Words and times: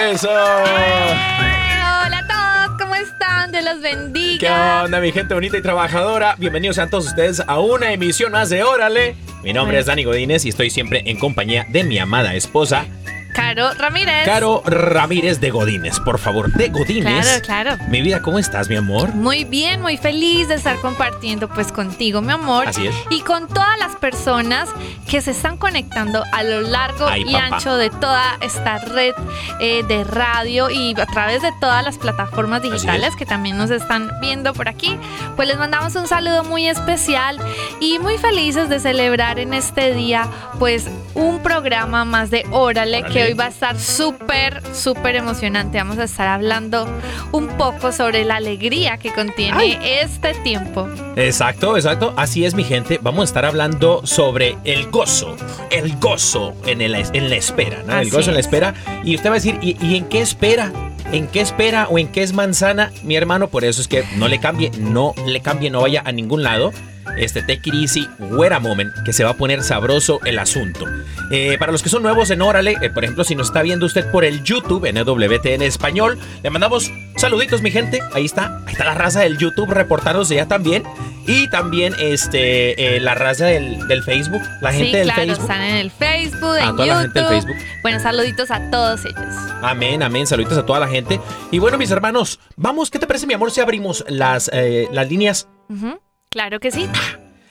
¡Eso! 0.00 0.30
Hola 0.30 2.18
a 2.18 2.26
todos, 2.26 2.78
¿cómo 2.80 2.94
están? 2.94 3.52
Dios 3.52 3.64
los 3.64 3.74
¿Qué 3.76 3.94
bendiga. 3.94 4.84
onda, 4.84 4.98
mi 4.98 5.12
gente 5.12 5.34
bonita 5.34 5.58
y 5.58 5.62
trabajadora? 5.62 6.36
Bienvenidos 6.38 6.78
a 6.78 6.88
todos 6.88 7.08
ustedes 7.08 7.42
a 7.46 7.60
una 7.60 7.92
emisión 7.92 8.32
más 8.32 8.48
de 8.48 8.62
Órale. 8.62 9.14
Mi 9.42 9.52
nombre 9.52 9.78
es 9.78 9.86
Dani 9.86 10.04
Godínez 10.04 10.46
y 10.46 10.48
estoy 10.48 10.70
siempre 10.70 11.02
en 11.04 11.18
compañía 11.18 11.66
de 11.68 11.84
mi 11.84 11.98
amada 11.98 12.34
esposa, 12.34 12.86
Caro 13.32 13.72
Ramírez. 13.74 14.24
Caro 14.24 14.62
Ramírez 14.64 15.40
de 15.40 15.50
Godínez. 15.50 16.00
Por 16.00 16.18
favor, 16.18 16.52
de 16.52 16.68
Godínez. 16.68 17.40
Claro, 17.42 17.76
claro. 17.76 17.84
Mi 17.88 18.02
vida, 18.02 18.22
¿cómo 18.22 18.38
estás, 18.38 18.68
mi 18.68 18.76
amor? 18.76 19.14
Muy 19.14 19.44
bien, 19.44 19.80
muy 19.80 19.96
feliz 19.96 20.48
de 20.48 20.54
estar 20.54 20.76
compartiendo 20.80 21.48
pues 21.48 21.72
contigo, 21.72 22.20
mi 22.22 22.32
amor. 22.32 22.68
Así 22.68 22.86
es. 22.86 22.94
Y 23.10 23.20
con 23.22 23.48
todas 23.48 23.78
las 23.78 23.96
personas 23.96 24.68
que 25.08 25.20
se 25.20 25.30
están 25.30 25.56
conectando 25.56 26.22
a 26.32 26.42
lo 26.42 26.60
largo 26.62 27.06
Ay, 27.06 27.22
y 27.26 27.32
papá. 27.32 27.46
ancho 27.46 27.76
de 27.76 27.90
toda 27.90 28.36
esta 28.40 28.78
red 28.78 29.14
eh, 29.60 29.82
de 29.86 30.04
radio 30.04 30.70
y 30.70 30.92
a 31.00 31.06
través 31.06 31.42
de 31.42 31.50
todas 31.60 31.84
las 31.84 31.98
plataformas 31.98 32.62
digitales 32.62 33.10
es. 33.10 33.16
que 33.16 33.26
también 33.26 33.56
nos 33.56 33.70
están 33.70 34.10
viendo 34.20 34.52
por 34.54 34.68
aquí. 34.68 34.96
Pues 35.36 35.48
les 35.48 35.58
mandamos 35.58 35.94
un 35.94 36.06
saludo 36.06 36.44
muy 36.44 36.68
especial 36.68 37.38
y 37.80 37.98
muy 37.98 38.18
felices 38.18 38.68
de 38.68 38.80
celebrar 38.80 39.38
en 39.38 39.54
este 39.54 39.92
día 39.94 40.28
pues 40.58 40.88
un 41.14 41.42
programa 41.42 42.04
más 42.04 42.30
de 42.30 42.44
Órale, 42.50 42.98
Órale. 42.98 43.12
que 43.12 43.19
hoy 43.22 43.32
va 43.34 43.46
a 43.46 43.48
estar 43.48 43.78
súper, 43.78 44.62
súper 44.74 45.16
emocionante. 45.16 45.78
Vamos 45.78 45.98
a 45.98 46.04
estar 46.04 46.28
hablando 46.28 46.86
un 47.32 47.48
poco 47.48 47.92
sobre 47.92 48.24
la 48.24 48.36
alegría 48.36 48.98
que 48.98 49.12
contiene 49.12 50.00
este 50.02 50.34
tiempo. 50.34 50.88
Exacto, 51.16 51.76
exacto. 51.76 52.14
Así 52.16 52.44
es, 52.44 52.54
mi 52.54 52.64
gente. 52.64 52.98
Vamos 53.02 53.22
a 53.22 53.24
estar 53.24 53.44
hablando 53.44 54.06
sobre 54.06 54.56
el 54.64 54.90
gozo. 54.90 55.36
El 55.70 55.96
gozo 55.98 56.54
en, 56.66 56.80
el- 56.80 56.94
en 56.94 57.30
la 57.30 57.36
espera, 57.36 57.82
¿no? 57.86 57.98
el 57.98 58.10
gozo 58.10 58.30
en 58.30 58.34
la 58.34 58.40
es. 58.40 58.46
espera. 58.46 58.74
Y 59.04 59.14
usted 59.16 59.28
va 59.30 59.34
a 59.34 59.36
decir, 59.36 59.58
¿y, 59.62 59.76
y 59.84 59.96
en 59.96 60.04
qué 60.06 60.20
espera? 60.20 60.72
¿En 61.12 61.26
qué 61.26 61.40
espera 61.40 61.88
o 61.90 61.98
en 61.98 62.08
qué 62.08 62.22
es 62.22 62.32
manzana? 62.32 62.92
Mi 63.02 63.16
hermano, 63.16 63.48
por 63.48 63.64
eso 63.64 63.80
es 63.80 63.88
que 63.88 64.04
no 64.16 64.28
le 64.28 64.38
cambie, 64.38 64.70
no 64.78 65.14
le 65.26 65.40
cambie, 65.40 65.68
no 65.70 65.80
vaya 65.80 66.02
a 66.04 66.12
ningún 66.12 66.42
lado. 66.42 66.72
Este 67.18 67.42
take 67.42 67.62
it 67.64 67.74
easy, 67.74 68.08
a 68.50 68.58
moment, 68.58 68.92
que 69.04 69.12
se 69.12 69.24
va 69.24 69.30
a 69.30 69.34
poner 69.34 69.62
sabroso 69.62 70.20
el 70.24 70.38
asunto. 70.38 70.86
Eh, 71.30 71.56
para 71.58 71.72
los 71.72 71.82
que 71.82 71.88
son 71.88 72.02
nuevos 72.02 72.30
en 72.30 72.42
Órale, 72.42 72.76
eh, 72.80 72.90
por 72.90 73.04
ejemplo, 73.04 73.24
si 73.24 73.34
nos 73.34 73.48
está 73.48 73.62
viendo 73.62 73.86
usted 73.86 74.10
por 74.10 74.24
el 74.24 74.42
YouTube 74.42 74.84
en 74.86 74.96
EWTN 74.96 75.62
Español, 75.62 76.18
le 76.42 76.50
mandamos 76.50 76.90
saluditos, 77.16 77.62
mi 77.62 77.70
gente. 77.70 78.00
Ahí 78.12 78.24
está, 78.24 78.58
ahí 78.66 78.72
está 78.72 78.84
la 78.84 78.94
raza 78.94 79.20
del 79.20 79.38
YouTube 79.38 79.70
reportándose 79.70 80.34
ya 80.34 80.46
también. 80.46 80.82
Y 81.26 81.48
también 81.48 81.94
este, 82.00 82.96
eh, 82.96 83.00
la 83.00 83.14
raza 83.14 83.46
del, 83.46 83.86
del 83.86 84.02
Facebook, 84.02 84.42
la 84.60 84.72
gente 84.72 84.90
sí, 84.90 84.96
del 84.96 85.04
claro, 85.04 85.22
Facebook. 85.22 85.42
están 85.42 85.62
en 85.62 85.76
el 85.76 85.90
Facebook, 85.90 86.56
A 86.56 86.68
en 86.70 86.76
toda 86.76 86.86
la 86.86 86.86
YouTube. 86.86 87.02
gente 87.02 87.20
del 87.20 87.28
Facebook. 87.28 87.56
Bueno, 87.82 88.00
saluditos 88.00 88.50
a 88.50 88.70
todos 88.70 89.04
ellos. 89.04 89.34
Amén, 89.62 90.02
amén. 90.02 90.26
Saluditos 90.26 90.58
a 90.58 90.66
toda 90.66 90.80
la 90.80 90.88
gente. 90.88 91.20
Y 91.50 91.58
bueno, 91.58 91.78
mis 91.78 91.90
hermanos, 91.90 92.40
vamos, 92.56 92.90
¿qué 92.90 92.98
te 92.98 93.06
parece, 93.06 93.26
mi 93.26 93.34
amor, 93.34 93.50
si 93.50 93.60
abrimos 93.60 94.04
las, 94.08 94.50
las 94.90 95.08
líneas 95.08 95.46
Claro 96.30 96.60
que 96.60 96.70
sí. 96.70 96.86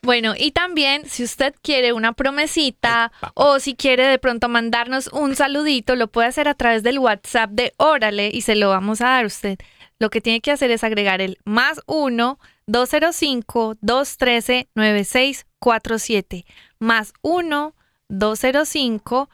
Bueno, 0.02 0.34
y 0.38 0.52
también 0.52 1.08
si 1.08 1.24
usted 1.24 1.54
quiere 1.62 1.92
una 1.92 2.14
promesita 2.14 3.12
o 3.34 3.60
si 3.60 3.76
quiere 3.76 4.06
de 4.06 4.20
pronto 4.20 4.48
mandarnos 4.48 5.08
un 5.08 5.36
saludito, 5.36 5.96
lo 5.96 6.08
puede 6.08 6.28
hacer 6.28 6.48
a 6.48 6.54
través 6.54 6.84
del 6.84 7.00
WhatsApp 7.00 7.50
de 7.52 7.74
Órale 7.78 8.30
y 8.32 8.42
se 8.42 8.56
lo 8.56 8.70
vamos 8.70 9.02
a 9.02 9.06
dar 9.06 9.24
a 9.24 9.28
usted. 9.28 9.58
Lo 10.00 10.10
que 10.10 10.22
tiene 10.22 10.42
que 10.42 10.52
hacer 10.52 10.72
es 10.72 10.84
agregar 10.84 11.22
el 11.22 11.40
más 11.44 11.82
1 11.88 12.40
205 12.68 13.78
213 13.82 14.68
9647 14.76 16.46
más 16.80 17.14
1 17.22 17.76
205 18.10 19.30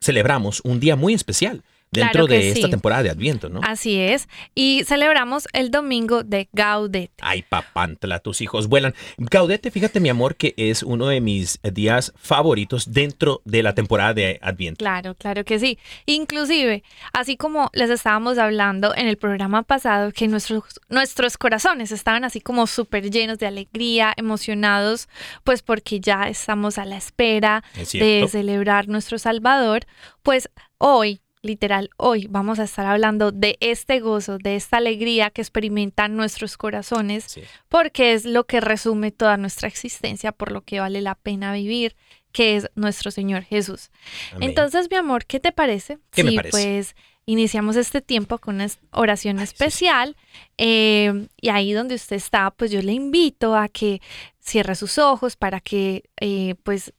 celebramos 0.00 0.60
un 0.64 0.80
día 0.80 0.96
muy 0.96 1.14
especial, 1.14 1.64
dentro 1.90 2.26
Claro 2.26 2.26
de 2.26 2.48
esta 2.48 2.66
sí. 2.66 2.70
temporada 2.70 3.02
de 3.02 3.10
Adviento, 3.10 3.48
¿no? 3.48 3.60
Así 3.62 3.98
es. 3.98 4.28
Y 4.54 4.82
celebramos 4.84 5.48
el 5.52 5.70
domingo 5.70 6.22
de 6.22 6.48
Gaudete. 6.52 7.14
Ay, 7.20 7.42
papantla, 7.48 8.18
tus 8.18 8.40
hijos 8.40 8.68
vuelan. 8.68 8.94
Gaudete, 9.16 9.70
fíjate, 9.70 10.00
mi 10.00 10.08
amor, 10.08 10.36
que 10.36 10.54
es 10.56 10.82
uno 10.82 11.08
de 11.08 11.20
mis 11.20 11.60
días 11.62 12.12
favoritos 12.16 12.92
dentro 12.92 13.42
de 13.44 13.62
la 13.62 13.74
temporada 13.74 14.14
de 14.14 14.38
Adviento. 14.42 14.78
Claro, 14.78 15.14
claro 15.14 15.44
que 15.44 15.58
sí. 15.58 15.78
Inclusive, 16.06 16.82
así 17.12 17.36
como 17.36 17.70
les 17.72 17.90
estábamos 17.90 18.38
hablando 18.38 18.94
en 18.94 19.06
el 19.06 19.16
programa 19.16 19.62
pasado, 19.62 20.12
que 20.12 20.28
nuestros, 20.28 20.80
nuestros 20.88 21.36
corazones 21.36 21.92
estaban 21.92 22.24
así 22.24 22.40
como 22.40 22.66
súper 22.66 23.10
llenos 23.10 23.38
de 23.38 23.46
alegría, 23.46 24.12
emocionados, 24.16 25.08
pues 25.44 25.62
porque 25.62 26.00
ya 26.00 26.28
estamos 26.28 26.78
a 26.78 26.84
la 26.84 26.96
espera 26.96 27.62
Es 27.76 27.92
de 27.92 28.26
celebrar 28.30 28.88
nuestro 28.88 29.18
Salvador, 29.18 29.86
pues 30.22 30.50
hoy, 30.78 31.20
literal, 31.42 31.90
hoy 31.96 32.26
vamos 32.28 32.58
a 32.58 32.64
estar 32.64 32.86
hablando 32.86 33.30
de 33.32 33.56
este 33.60 34.00
gozo, 34.00 34.38
de 34.38 34.56
esta 34.56 34.78
alegría 34.78 35.30
que 35.30 35.40
experimentan 35.42 36.16
nuestros 36.16 36.56
corazones, 36.56 37.24
Sí. 37.24 37.42
porque 37.68 38.12
es 38.12 38.24
lo 38.24 38.44
que 38.44 38.60
resume 38.60 39.10
toda 39.12 39.36
nuestra 39.36 39.68
existencia, 39.68 40.32
por 40.32 40.52
lo 40.52 40.62
que 40.62 40.80
vale 40.80 41.00
la 41.00 41.14
pena 41.14 41.52
vivir, 41.52 41.94
que 42.32 42.56
es 42.56 42.68
nuestro 42.74 43.10
Señor 43.10 43.42
Jesús. 43.44 43.90
Amén. 44.32 44.50
Entonces, 44.50 44.88
mi 44.90 44.96
amor, 44.96 45.24
¿qué 45.26 45.40
te 45.40 45.52
parece? 45.52 45.98
¿Qué 46.10 46.24
me 46.24 46.30
Sí, 46.30 46.36
parece? 46.36 46.50
pues 46.50 46.96
iniciamos 47.24 47.76
este 47.76 48.00
tiempo 48.00 48.38
con 48.38 48.54
una 48.56 48.68
oración 48.90 49.38
Ay, 49.38 49.46
sí, 49.46 49.50
sí. 49.50 49.54
especial 49.54 50.16
eh, 50.56 51.26
y 51.40 51.48
ahí 51.50 51.72
donde 51.72 51.94
usted 51.94 52.16
está, 52.16 52.50
pues 52.50 52.70
yo 52.70 52.80
le 52.82 52.92
invito 52.92 53.54
a 53.54 53.68
que 53.68 54.00
cierre 54.40 54.74
sus 54.74 54.98
ojos 54.98 55.36
para 55.36 55.60
que 55.60 56.04
eh, 56.20 56.54
pues 56.62 56.94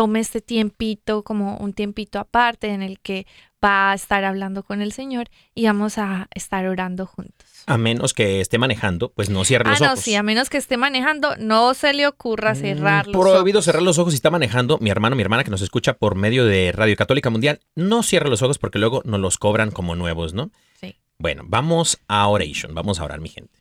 tome 0.00 0.20
este 0.20 0.40
tiempito 0.40 1.22
como 1.22 1.58
un 1.58 1.74
tiempito 1.74 2.18
aparte 2.18 2.68
en 2.68 2.80
el 2.80 3.00
que 3.00 3.26
va 3.62 3.90
a 3.92 3.94
estar 3.94 4.24
hablando 4.24 4.62
con 4.62 4.80
el 4.80 4.92
Señor 4.92 5.28
y 5.54 5.66
vamos 5.66 5.98
a 5.98 6.26
estar 6.34 6.66
orando 6.66 7.04
juntos. 7.04 7.46
A 7.66 7.76
menos 7.76 8.14
que 8.14 8.40
esté 8.40 8.56
manejando, 8.56 9.12
pues 9.12 9.28
no 9.28 9.44
cierre 9.44 9.64
Ah, 9.66 9.72
los 9.72 9.80
no, 9.82 9.86
ojos. 9.88 10.00
sí, 10.00 10.14
a 10.14 10.22
menos 10.22 10.48
que 10.48 10.56
esté 10.56 10.78
manejando, 10.78 11.36
no 11.36 11.74
se 11.74 11.92
le 11.92 12.06
ocurra 12.06 12.54
cerrar 12.54 13.08
Mm, 13.08 13.10
los 13.12 13.20
Prohibido 13.20 13.58
ojos. 13.58 13.64
cerrar 13.66 13.82
los 13.82 13.98
ojos 13.98 14.14
si 14.14 14.16
está 14.16 14.30
manejando. 14.30 14.78
Mi 14.78 14.88
hermano, 14.88 15.16
mi 15.16 15.20
hermana 15.22 15.44
que 15.44 15.50
nos 15.50 15.60
escucha 15.60 15.92
por 15.98 16.14
medio 16.14 16.46
de 16.46 16.72
Radio 16.72 16.96
Católica 16.96 17.28
Mundial, 17.28 17.60
no 17.74 18.02
cierre 18.02 18.30
los 18.30 18.40
ojos 18.40 18.56
porque 18.58 18.78
luego 18.78 19.02
nos 19.04 19.20
los 19.20 19.36
cobran 19.36 19.70
como 19.70 19.94
nuevos, 19.96 20.32
¿no? 20.32 20.50
Sí. 20.80 20.96
Bueno, 21.18 21.42
vamos 21.46 21.98
a 22.08 22.26
oration. 22.28 22.74
Vamos 22.74 22.98
a 23.00 23.04
orar, 23.04 23.20
mi 23.20 23.28
gente. 23.28 23.59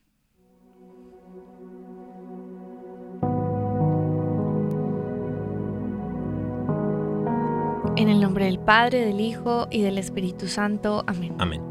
En 7.95 8.09
el 8.09 8.21
nombre 8.21 8.45
del 8.45 8.59
Padre, 8.59 9.06
del 9.06 9.19
Hijo 9.19 9.68
y 9.69 9.81
del 9.81 9.97
Espíritu 9.97 10.47
Santo. 10.47 11.03
Amén. 11.07 11.33
Amén. 11.38 11.62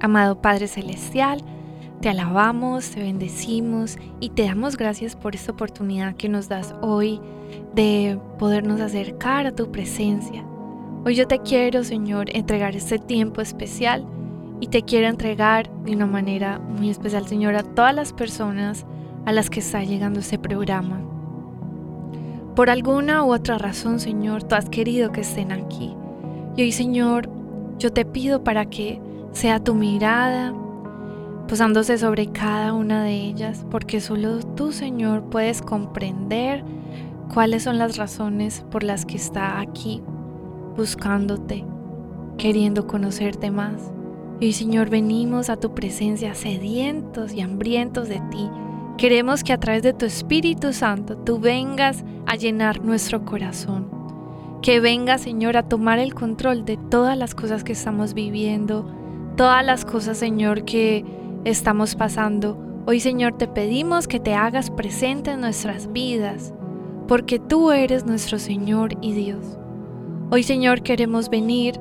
Amado 0.00 0.40
Padre 0.40 0.68
Celestial, 0.68 1.42
te 2.00 2.08
alabamos, 2.08 2.90
te 2.90 3.02
bendecimos 3.02 3.98
y 4.20 4.30
te 4.30 4.44
damos 4.44 4.76
gracias 4.76 5.16
por 5.16 5.34
esta 5.34 5.52
oportunidad 5.52 6.14
que 6.14 6.28
nos 6.28 6.48
das 6.48 6.74
hoy 6.80 7.20
de 7.74 8.18
podernos 8.38 8.80
acercar 8.80 9.46
a 9.46 9.54
tu 9.54 9.72
presencia. 9.72 10.44
Hoy 11.04 11.16
yo 11.16 11.26
te 11.26 11.40
quiero, 11.40 11.82
Señor, 11.82 12.26
entregar 12.34 12.76
este 12.76 12.98
tiempo 12.98 13.40
especial 13.40 14.06
y 14.60 14.68
te 14.68 14.82
quiero 14.82 15.08
entregar 15.08 15.70
de 15.84 15.92
una 15.92 16.06
manera 16.06 16.58
muy 16.58 16.90
especial, 16.90 17.26
Señor, 17.26 17.56
a 17.56 17.62
todas 17.62 17.94
las 17.94 18.12
personas 18.12 18.86
a 19.24 19.32
las 19.32 19.50
que 19.50 19.60
está 19.60 19.82
llegando 19.82 20.20
este 20.20 20.38
programa. 20.38 21.00
Por 22.58 22.70
alguna 22.70 23.22
u 23.22 23.32
otra 23.32 23.56
razón, 23.56 24.00
Señor, 24.00 24.42
tú 24.42 24.56
has 24.56 24.68
querido 24.68 25.12
que 25.12 25.20
estén 25.20 25.52
aquí. 25.52 25.94
Y 26.56 26.62
hoy, 26.62 26.72
Señor, 26.72 27.30
yo 27.78 27.92
te 27.92 28.04
pido 28.04 28.42
para 28.42 28.66
que 28.66 29.00
sea 29.30 29.62
tu 29.62 29.76
mirada 29.76 30.52
posándose 31.46 31.98
sobre 31.98 32.32
cada 32.32 32.72
una 32.72 33.04
de 33.04 33.12
ellas, 33.12 33.64
porque 33.70 34.00
solo 34.00 34.40
tú, 34.40 34.72
Señor, 34.72 35.22
puedes 35.30 35.62
comprender 35.62 36.64
cuáles 37.32 37.62
son 37.62 37.78
las 37.78 37.96
razones 37.96 38.64
por 38.72 38.82
las 38.82 39.06
que 39.06 39.18
está 39.18 39.60
aquí 39.60 40.02
buscándote, 40.76 41.64
queriendo 42.38 42.88
conocerte 42.88 43.52
más. 43.52 43.92
Y 44.40 44.54
Señor, 44.54 44.90
venimos 44.90 45.48
a 45.48 45.58
tu 45.58 45.76
presencia 45.76 46.34
sedientos 46.34 47.32
y 47.34 47.40
hambrientos 47.40 48.08
de 48.08 48.20
ti. 48.32 48.50
Queremos 48.96 49.44
que 49.44 49.52
a 49.52 49.60
través 49.60 49.84
de 49.84 49.92
tu 49.92 50.06
Espíritu 50.06 50.72
Santo 50.72 51.16
tú 51.18 51.38
vengas 51.38 52.02
a 52.28 52.36
llenar 52.36 52.84
nuestro 52.84 53.24
corazón. 53.24 53.88
Que 54.60 54.80
venga, 54.80 55.16
Señor, 55.18 55.56
a 55.56 55.62
tomar 55.62 55.98
el 55.98 56.14
control 56.14 56.64
de 56.64 56.76
todas 56.76 57.16
las 57.16 57.34
cosas 57.34 57.64
que 57.64 57.72
estamos 57.72 58.12
viviendo, 58.12 58.86
todas 59.36 59.64
las 59.64 59.84
cosas, 59.86 60.18
Señor, 60.18 60.64
que 60.64 61.04
estamos 61.44 61.94
pasando. 61.94 62.58
Hoy, 62.86 63.00
Señor, 63.00 63.38
te 63.38 63.48
pedimos 63.48 64.06
que 64.06 64.20
te 64.20 64.34
hagas 64.34 64.70
presente 64.70 65.30
en 65.30 65.40
nuestras 65.40 65.90
vidas, 65.90 66.52
porque 67.06 67.38
tú 67.38 67.72
eres 67.72 68.04
nuestro 68.04 68.38
Señor 68.38 68.90
y 69.00 69.12
Dios. 69.12 69.58
Hoy, 70.30 70.42
Señor, 70.42 70.82
queremos 70.82 71.30
venir 71.30 71.80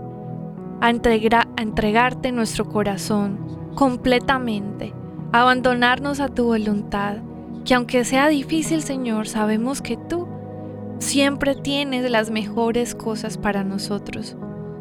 a, 0.80 0.88
a 0.88 1.62
entregarte 1.62 2.32
nuestro 2.32 2.70
corazón 2.70 3.40
completamente, 3.76 4.94
a 5.34 5.42
abandonarnos 5.42 6.22
a 6.22 6.30
tu 6.30 6.46
voluntad, 6.46 7.18
que 7.66 7.74
aunque 7.74 8.06
sea 8.06 8.30
difícil, 8.30 8.82
Señor, 8.82 9.28
sabemos 9.28 9.82
que 9.82 9.98
tú 9.98 10.27
siempre 11.00 11.56
tienes 11.56 12.10
las 12.10 12.30
mejores 12.30 12.96
cosas 12.96 13.38
para 13.38 13.64
nosotros. 13.64 14.36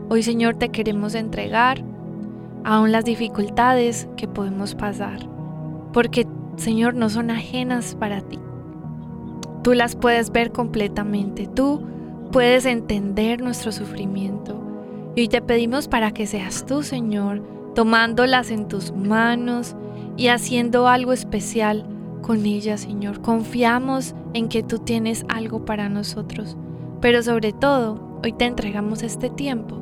Hoy, 0.09 0.23
Señor, 0.23 0.57
te 0.57 0.71
queremos 0.71 1.15
entregar 1.15 1.83
aún 2.65 2.93
las 2.93 3.05
dificultades 3.05 4.09
que 4.17 4.29
podemos 4.29 4.75
pasar, 4.75 5.21
porque, 5.93 6.27
Señor, 6.57 6.95
no 6.95 7.11
son 7.11 7.31
ajenas 7.31 7.95
para 7.95 8.21
ti. 8.21 8.39
Tú 9.63 9.75
las 9.75 9.97
puedes 9.97 10.31
ver 10.31 10.53
completamente, 10.53 11.49
tú 11.49 11.83
puedes 12.33 12.67
entender 12.67 13.41
nuestro 13.41 13.73
sufrimiento. 13.73 14.63
Y 15.15 15.23
hoy 15.23 15.29
te 15.29 15.43
pedimos 15.43 15.89
para 15.89 16.13
que 16.13 16.27
seas 16.27 16.67
tú, 16.67 16.83
Señor, 16.83 17.43
tomándolas 17.75 18.51
en 18.51 18.69
tus 18.69 18.93
manos 18.93 19.75
y 20.17 20.29
haciendo 20.29 20.89
algo 20.89 21.13
especial 21.13 21.85
con 22.27 22.45
ellas, 22.45 22.81
Señor. 22.81 23.23
Confiamos 23.23 24.17
en 24.35 24.49
que 24.49 24.65
tú 24.65 24.81
tienes 24.81 25.25
algo 25.29 25.65
para 25.65 25.89
nosotros, 25.89 26.57
pero 27.01 27.23
sobre 27.23 27.53
todo, 27.53 28.19
hoy 28.25 28.33
te 28.33 28.47
entregamos 28.47 29.05
este 29.05 29.31
tiempo 29.31 29.81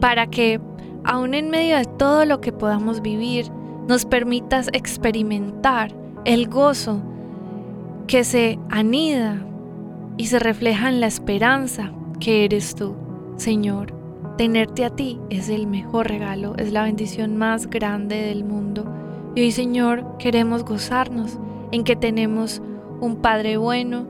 para 0.00 0.28
que, 0.28 0.60
aún 1.02 1.34
en 1.34 1.50
medio 1.50 1.76
de 1.76 1.86
todo 1.86 2.24
lo 2.26 2.40
que 2.40 2.52
podamos 2.52 3.02
vivir, 3.02 3.50
nos 3.88 4.04
permitas 4.04 4.68
experimentar 4.72 5.92
el 6.24 6.48
gozo 6.48 7.02
que 8.06 8.22
se 8.22 8.60
anida 8.70 9.44
y 10.16 10.26
se 10.26 10.38
refleja 10.38 10.90
en 10.90 11.00
la 11.00 11.08
esperanza 11.08 11.92
que 12.20 12.44
eres 12.44 12.76
tú, 12.76 12.94
Señor. 13.34 13.92
Tenerte 14.38 14.84
a 14.84 14.90
ti 14.90 15.18
es 15.28 15.48
el 15.48 15.66
mejor 15.66 16.08
regalo, 16.08 16.54
es 16.56 16.70
la 16.72 16.84
bendición 16.84 17.36
más 17.36 17.68
grande 17.68 18.14
del 18.14 18.44
mundo. 18.44 18.84
Y 19.34 19.40
hoy, 19.40 19.50
Señor, 19.50 20.06
queremos 20.18 20.64
gozarnos 20.64 21.38
en 21.72 21.84
que 21.84 21.96
tenemos 21.96 22.62
un 23.00 23.16
Padre 23.16 23.56
bueno, 23.56 24.06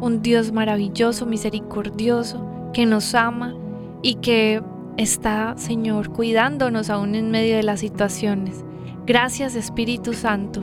un 0.00 0.22
Dios 0.22 0.52
maravilloso, 0.52 1.26
misericordioso, 1.26 2.44
que 2.72 2.86
nos 2.86 3.14
ama 3.14 3.54
y 4.02 4.16
que 4.16 4.62
está, 4.96 5.54
Señor, 5.56 6.10
cuidándonos 6.10 6.90
aún 6.90 7.14
en 7.14 7.30
medio 7.30 7.56
de 7.56 7.62
las 7.62 7.80
situaciones. 7.80 8.64
Gracias, 9.06 9.54
Espíritu 9.54 10.12
Santo. 10.12 10.62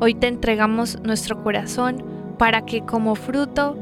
Hoy 0.00 0.14
te 0.14 0.28
entregamos 0.28 0.98
nuestro 1.02 1.42
corazón 1.42 2.04
para 2.38 2.64
que 2.64 2.82
como 2.82 3.14
fruto, 3.14 3.76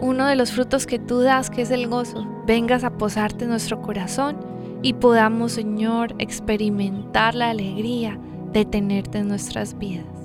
uno 0.00 0.26
de 0.26 0.36
los 0.36 0.52
frutos 0.52 0.86
que 0.86 0.98
tú 0.98 1.20
das, 1.20 1.50
que 1.50 1.62
es 1.62 1.70
el 1.70 1.88
gozo, 1.88 2.26
vengas 2.46 2.84
a 2.84 2.90
posarte 2.90 3.44
en 3.44 3.50
nuestro 3.50 3.80
corazón 3.80 4.36
y 4.82 4.92
podamos, 4.94 5.52
Señor, 5.52 6.14
experimentar 6.18 7.34
la 7.34 7.50
alegría 7.50 8.18
de 8.52 8.64
tenerte 8.64 9.18
en 9.18 9.28
nuestras 9.28 9.76
vidas. 9.78 10.17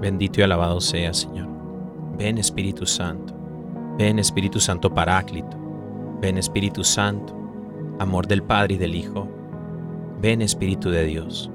Bendito 0.00 0.40
y 0.40 0.44
alabado 0.44 0.80
sea, 0.80 1.12
Señor. 1.12 1.48
Ven 2.16 2.38
Espíritu 2.38 2.86
Santo. 2.86 3.34
Ven 3.98 4.18
Espíritu 4.18 4.60
Santo 4.60 4.92
Paráclito. 4.92 5.56
Ven 6.20 6.36
Espíritu 6.36 6.82
Santo, 6.82 7.32
amor 8.00 8.26
del 8.26 8.42
Padre 8.42 8.74
y 8.74 8.78
del 8.78 8.96
Hijo. 8.96 9.28
Ven 10.20 10.42
Espíritu 10.42 10.90
de 10.90 11.04
Dios. 11.04 11.50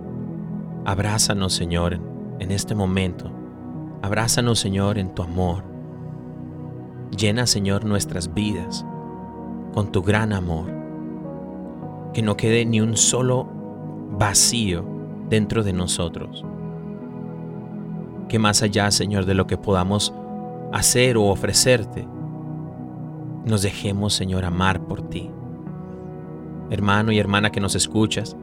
Abrázanos, 0.86 1.54
Señor, 1.54 2.00
en 2.40 2.52
este 2.52 2.76
momento. 2.76 3.30
Abrázanos, 4.02 4.60
Señor, 4.60 4.98
en 4.98 5.14
tu 5.14 5.22
amor. 5.22 5.64
Llena, 7.18 7.46
Señor, 7.46 7.84
nuestras 7.84 8.34
vidas 8.34 8.86
con 9.74 9.92
tu 9.92 10.02
gran 10.02 10.32
amor. 10.32 10.72
Que 12.14 12.22
no 12.22 12.38
quede 12.38 12.66
ni 12.66 12.80
un 12.80 12.96
solo 12.96 13.48
vacío 14.12 14.86
dentro 15.30 15.64
de 15.64 15.74
nosotros. 15.74 16.46
Que 18.28 18.40
más 18.40 18.64
allá, 18.64 18.90
Señor, 18.92 19.26
de 19.26 19.34
lo 19.34 19.48
que 19.48 19.58
podamos 19.58 20.14
hacer 20.72 21.18
o 21.18 21.26
ofrecerte, 21.26 22.08
nos 23.46 23.62
dejemos, 23.62 24.14
Señor, 24.14 24.46
amar 24.46 24.86
por 24.86 25.10
ti. 25.10 25.30
hermano 26.70 27.12
y 27.12 27.20
hermana 27.20 27.52
que 27.52 27.60
nos 27.60 27.76
escuchas, 27.76 28.36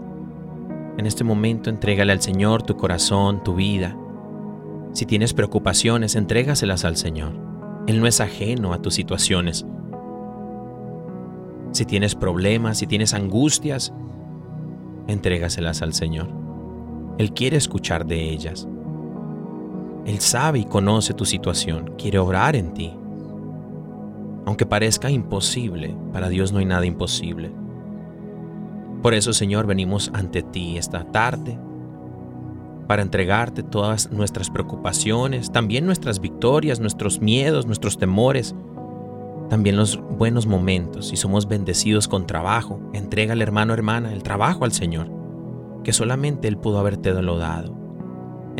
en 0.98 1.06
este 1.06 1.24
momento 1.24 1.70
entrégale 1.70 2.12
al 2.12 2.20
Señor 2.20 2.62
tu 2.62 2.76
corazón, 2.76 3.42
tu 3.42 3.54
vida. 3.54 3.96
Si 4.92 5.06
tienes 5.06 5.32
preocupaciones, 5.32 6.14
entrégaselas 6.14 6.84
al 6.84 6.96
Señor. 6.96 7.32
Él 7.86 8.00
no 8.00 8.06
es 8.06 8.20
ajeno 8.20 8.72
a 8.72 8.82
tus 8.82 8.94
situaciones. 8.94 9.66
Si 11.72 11.86
tienes 11.86 12.14
problemas, 12.14 12.78
si 12.78 12.86
tienes 12.86 13.14
angustias, 13.14 13.92
entrégaselas 15.06 15.82
al 15.82 15.94
Señor. 15.94 16.28
Él 17.18 17.32
quiere 17.32 17.56
escuchar 17.56 18.06
de 18.06 18.30
ellas. 18.30 18.68
Él 20.06 20.20
sabe 20.20 20.60
y 20.60 20.64
conoce 20.64 21.14
tu 21.14 21.24
situación, 21.24 21.94
quiere 21.98 22.18
obrar 22.18 22.56
en 22.56 22.72
ti. 22.72 22.92
Aunque 24.46 24.66
parezca 24.66 25.10
imposible, 25.10 25.94
para 26.12 26.28
Dios 26.28 26.52
no 26.52 26.58
hay 26.58 26.64
nada 26.64 26.86
imposible. 26.86 27.52
Por 29.02 29.14
eso, 29.14 29.32
Señor, 29.32 29.66
venimos 29.66 30.10
ante 30.14 30.42
ti 30.42 30.76
esta 30.76 31.04
tarde 31.04 31.58
para 32.86 33.02
entregarte 33.02 33.62
todas 33.62 34.10
nuestras 34.10 34.50
preocupaciones, 34.50 35.52
también 35.52 35.86
nuestras 35.86 36.20
victorias, 36.20 36.80
nuestros 36.80 37.20
miedos, 37.20 37.66
nuestros 37.66 37.98
temores, 37.98 38.54
también 39.48 39.76
los 39.76 40.00
buenos 40.00 40.46
momentos. 40.46 41.08
Si 41.08 41.16
somos 41.16 41.46
bendecidos 41.46 42.08
con 42.08 42.26
trabajo, 42.26 42.80
entrégale 42.92 43.42
hermano, 43.42 43.74
hermana, 43.74 44.12
el 44.12 44.22
trabajo 44.22 44.64
al 44.64 44.72
Señor, 44.72 45.10
que 45.84 45.92
solamente 45.92 46.48
Él 46.48 46.58
pudo 46.58 46.78
haberte 46.78 47.12
dado. 47.12 47.79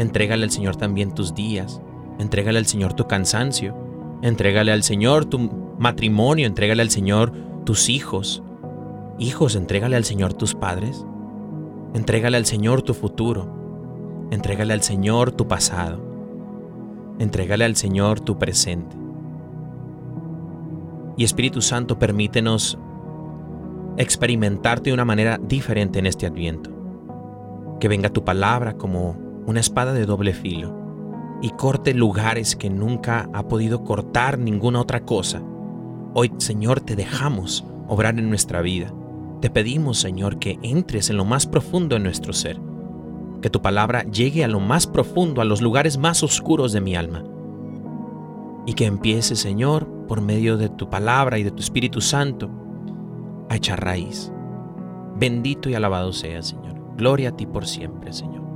Entrégale 0.01 0.45
al 0.45 0.51
Señor 0.51 0.77
también 0.77 1.13
tus 1.13 1.35
días, 1.35 1.83
entrégale 2.19 2.59
al 2.59 2.65
Señor 2.65 2.95
tu 2.95 3.07
cansancio, 3.07 3.77
entrégale 4.23 4.73
al 4.73 4.83
Señor 4.83 5.27
tu 5.27 5.39
matrimonio, 5.79 6.47
entrégale 6.47 6.81
al 6.81 6.89
Señor 6.89 7.35
tus 7.67 7.91
hijos. 7.91 8.43
Hijos, 9.19 9.57
entrégale 9.57 9.97
al 9.97 10.05
Señor 10.05 10.33
tus 10.33 10.55
padres, 10.55 11.05
entrégale 11.93 12.39
al 12.39 12.47
Señor 12.47 12.81
tu 12.81 12.95
futuro, 12.95 14.27
entrégale 14.31 14.73
al 14.73 14.81
Señor 14.81 15.33
tu 15.33 15.47
pasado, 15.47 16.01
entrégale 17.19 17.67
al 17.67 17.77
Señor 17.77 18.21
tu 18.21 18.39
presente. 18.39 18.97
Y 21.19 21.25
Espíritu 21.25 21.61
Santo, 21.61 21.99
permítenos 21.99 22.79
experimentarte 23.99 24.89
de 24.89 24.95
una 24.95 25.05
manera 25.05 25.37
diferente 25.37 25.99
en 25.99 26.07
este 26.07 26.25
adviento. 26.25 26.71
Que 27.79 27.89
venga 27.89 28.09
tu 28.09 28.25
palabra 28.25 28.73
como 28.79 29.30
una 29.51 29.61
espada 29.61 29.93
de 29.93 30.07
doble 30.07 30.33
filo 30.33 30.73
y 31.43 31.51
corte 31.51 31.93
lugares 31.93 32.55
que 32.55 32.71
nunca 32.71 33.29
ha 33.33 33.49
podido 33.49 33.83
cortar 33.83 34.39
ninguna 34.39 34.81
otra 34.81 35.01
cosa. 35.01 35.43
Hoy, 36.15 36.33
Señor, 36.39 36.81
te 36.81 36.95
dejamos 36.95 37.67
obrar 37.89 38.17
en 38.21 38.29
nuestra 38.29 38.63
vida. 38.63 38.95
Te 39.41 39.51
pedimos, 39.51 39.99
Señor, 39.99 40.39
que 40.39 40.61
entres 40.63 41.11
en 41.11 41.17
lo 41.17 41.25
más 41.25 41.49
profundo 41.49 41.97
de 41.97 42.01
nuestro 42.01 42.33
ser. 42.33 42.61
Que 43.43 43.51
tu 43.51 43.61
palabra 43.61 44.05
llegue 44.05 44.45
a 44.45 44.49
lo 44.49 44.61
más 44.61 44.87
profundo, 44.87 45.41
a 45.41 45.45
los 45.45 45.63
lugares 45.63 45.99
más 45.99 46.23
oscuros 46.23 46.73
de 46.73 46.81
mi 46.81 46.95
alma. 46.95 47.25
Y 48.67 48.75
que 48.75 48.87
empiece, 48.87 49.35
Señor, 49.35 49.89
por 50.07 50.21
medio 50.21 50.59
de 50.59 50.69
tu 50.69 50.89
palabra 50.89 51.39
y 51.39 51.43
de 51.43 51.51
tu 51.51 51.59
Espíritu 51.59 52.01
Santo, 52.01 52.49
a 53.49 53.57
echar 53.57 53.83
raíz. 53.83 54.31
Bendito 55.17 55.69
y 55.69 55.75
alabado 55.75 56.13
sea, 56.13 56.41
Señor. 56.41 56.77
Gloria 56.97 57.31
a 57.31 57.37
ti 57.37 57.47
por 57.47 57.67
siempre, 57.67 58.13
Señor. 58.13 58.50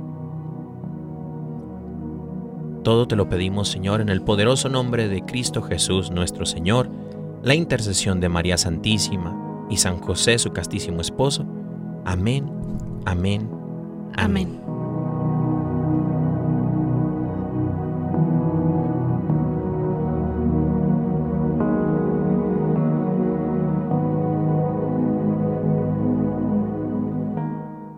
Todo 2.85 3.07
te 3.07 3.15
lo 3.15 3.27
pedimos, 3.27 3.69
Señor, 3.69 3.99
en 3.99 4.09
el 4.09 4.21
poderoso 4.21 4.69
nombre 4.69 5.07
de 5.07 5.23
Cristo 5.23 5.63
Jesús, 5.63 6.11
nuestro 6.11 6.45
Señor, 6.45 6.87
la 7.41 7.55
intercesión 7.55 8.19
de 8.19 8.29
María 8.29 8.59
Santísima 8.59 9.65
y 9.71 9.77
San 9.77 9.97
José, 9.97 10.37
su 10.37 10.53
castísimo 10.53 11.01
esposo. 11.01 11.47
Amén, 12.05 12.47
amén, 13.05 13.49
amén. 14.15 14.61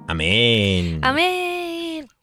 Amén. 0.08 1.00
Amén. 1.00 1.00
Amén. 1.04 1.57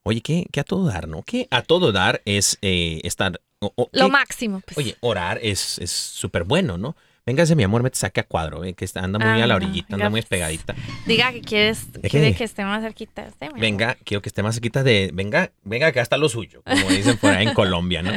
Oye, 0.07 0.21
¿qué, 0.21 0.47
qué 0.53 0.61
a 0.61 0.65
todo 0.65 0.87
dar, 0.87 1.09
no? 1.09 1.23
Que 1.23 1.49
a 1.51 1.63
todo 1.63 1.91
dar 1.91 2.21
es 2.27 2.59
eh, 2.61 3.01
estar... 3.05 3.41
o- 3.61 3.73
o- 3.75 3.89
Lo 3.93 4.07
¿qué? 4.07 4.13
máximo. 4.13 4.61
pues. 4.61 4.77
Oye, 4.77 4.97
orar 5.01 5.39
es 5.43 5.79
es 5.79 5.91
súper 5.91 6.45
bueno, 6.45 6.77
¿no? 6.77 6.95
Véngase, 7.27 7.57
mi 7.57 7.63
amor, 7.63 7.83
me 7.83 7.89
te 7.89 7.97
saque 7.97 8.21
a 8.21 8.25
cuadro, 8.25 8.65
eh, 8.65 8.75
que 8.75 8.87
anda 8.97 9.19
muy 9.19 9.29
Ah, 9.41 9.45
a 9.45 9.47
la 9.47 9.47
no, 9.47 9.55
orillita, 9.57 9.95
anda 9.95 10.11
muy 10.11 10.21
pegadita. 10.21 10.75
Diga 11.07 11.33
que 11.33 11.41
quieres, 11.41 11.91
¿De 11.91 12.07
quiere 12.11 12.35
que 12.35 12.45
esté 12.45 12.65
más 12.67 12.83
cerquita 12.83 13.25
amor. 13.47 13.61
Venga, 13.61 13.97
quiero 14.05 14.21
que 14.21 14.29
esté 14.29 14.43
más 14.43 14.55
cerquita 14.57 14.83
de... 14.83 15.11
Venga, 15.15 15.51
venga, 15.63 15.87
acá 15.87 16.03
está 16.03 16.19
lo 16.19 16.29
suyo, 16.29 16.63
como 16.65 16.91
dicen 16.91 17.17
por 17.17 17.33
ahí 17.33 17.47
en 17.47 17.55
Colombia, 17.55 18.03
¿no? 18.03 18.13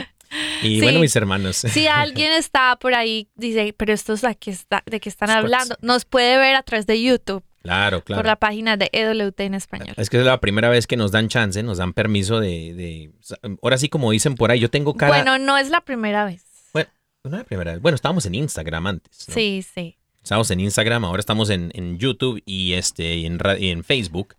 Y 0.62 0.80
Sí. 0.80 0.82
bueno, 0.82 1.00
mis 1.00 1.16
hermanos. 1.16 1.56
Si 1.56 1.88
alguien 1.88 2.34
está 2.34 2.76
por 2.76 2.94
ahí, 2.96 3.30
dice, 3.36 3.74
pero 3.78 3.94
estos 3.94 4.20
de 4.20 4.36
qué, 4.36 4.52
está, 4.52 4.84
de 4.86 5.00
qué 5.00 5.08
están 5.08 5.30
hablando, 5.30 5.78
nos 5.82 6.04
puede 6.04 6.38
ver 6.38 6.56
a 6.58 6.64
través 6.64 6.86
de 6.86 7.02
YouTube, 7.02 7.44
Claro, 7.64 8.02
claro. 8.02 8.20
por 8.22 8.26
la 8.28 8.36
página 8.38 8.78
de 8.78 8.90
EWT 8.94 9.40
en 9.42 9.54
español. 9.54 9.94
Es 9.98 10.10
que 10.10 10.18
es 10.20 10.26
la 10.26 10.40
primera 10.40 10.70
vez 10.70 10.88
que 10.88 10.96
nos 10.96 11.12
dan 11.12 11.28
chance, 11.28 11.62
nos 11.64 11.78
dan 11.80 11.94
permiso 11.94 12.40
de... 12.40 12.74
de- 12.74 13.12
ahora 13.62 13.78
sí, 13.78 13.90
como 13.90 14.12
dicen 14.12 14.36
por 14.36 14.52
ahí, 14.52 14.60
yo 14.60 14.70
tengo 14.70 14.94
cara... 14.96 15.14
Bueno, 15.16 15.38
no 15.38 15.58
es 15.58 15.70
la 15.70 15.82
primera 15.82 16.24
vez. 16.26 16.46
Bueno, 16.74 16.90
no 17.24 17.32
es 17.32 17.38
la 17.40 17.44
primera 17.44 17.72
vez. 17.74 17.82
Bueno, 17.82 17.96
estábamos 17.96 18.26
en 18.26 18.36
Instagram 18.36 18.88
antes. 18.88 19.28
¿no? 19.28 19.34
Sí, 19.34 19.66
sí. 19.74 19.98
Estábamos 20.24 20.50
en 20.52 20.60
Instagram, 20.62 21.04
ahora 21.06 21.20
estamos 21.20 21.50
en, 21.50 21.72
en 21.74 21.98
YouTube 21.98 22.42
y, 22.46 22.74
este, 22.74 23.16
y 23.16 23.26
en, 23.26 23.40
y 23.60 23.70
en 23.70 23.84
Facebook. 23.84 24.36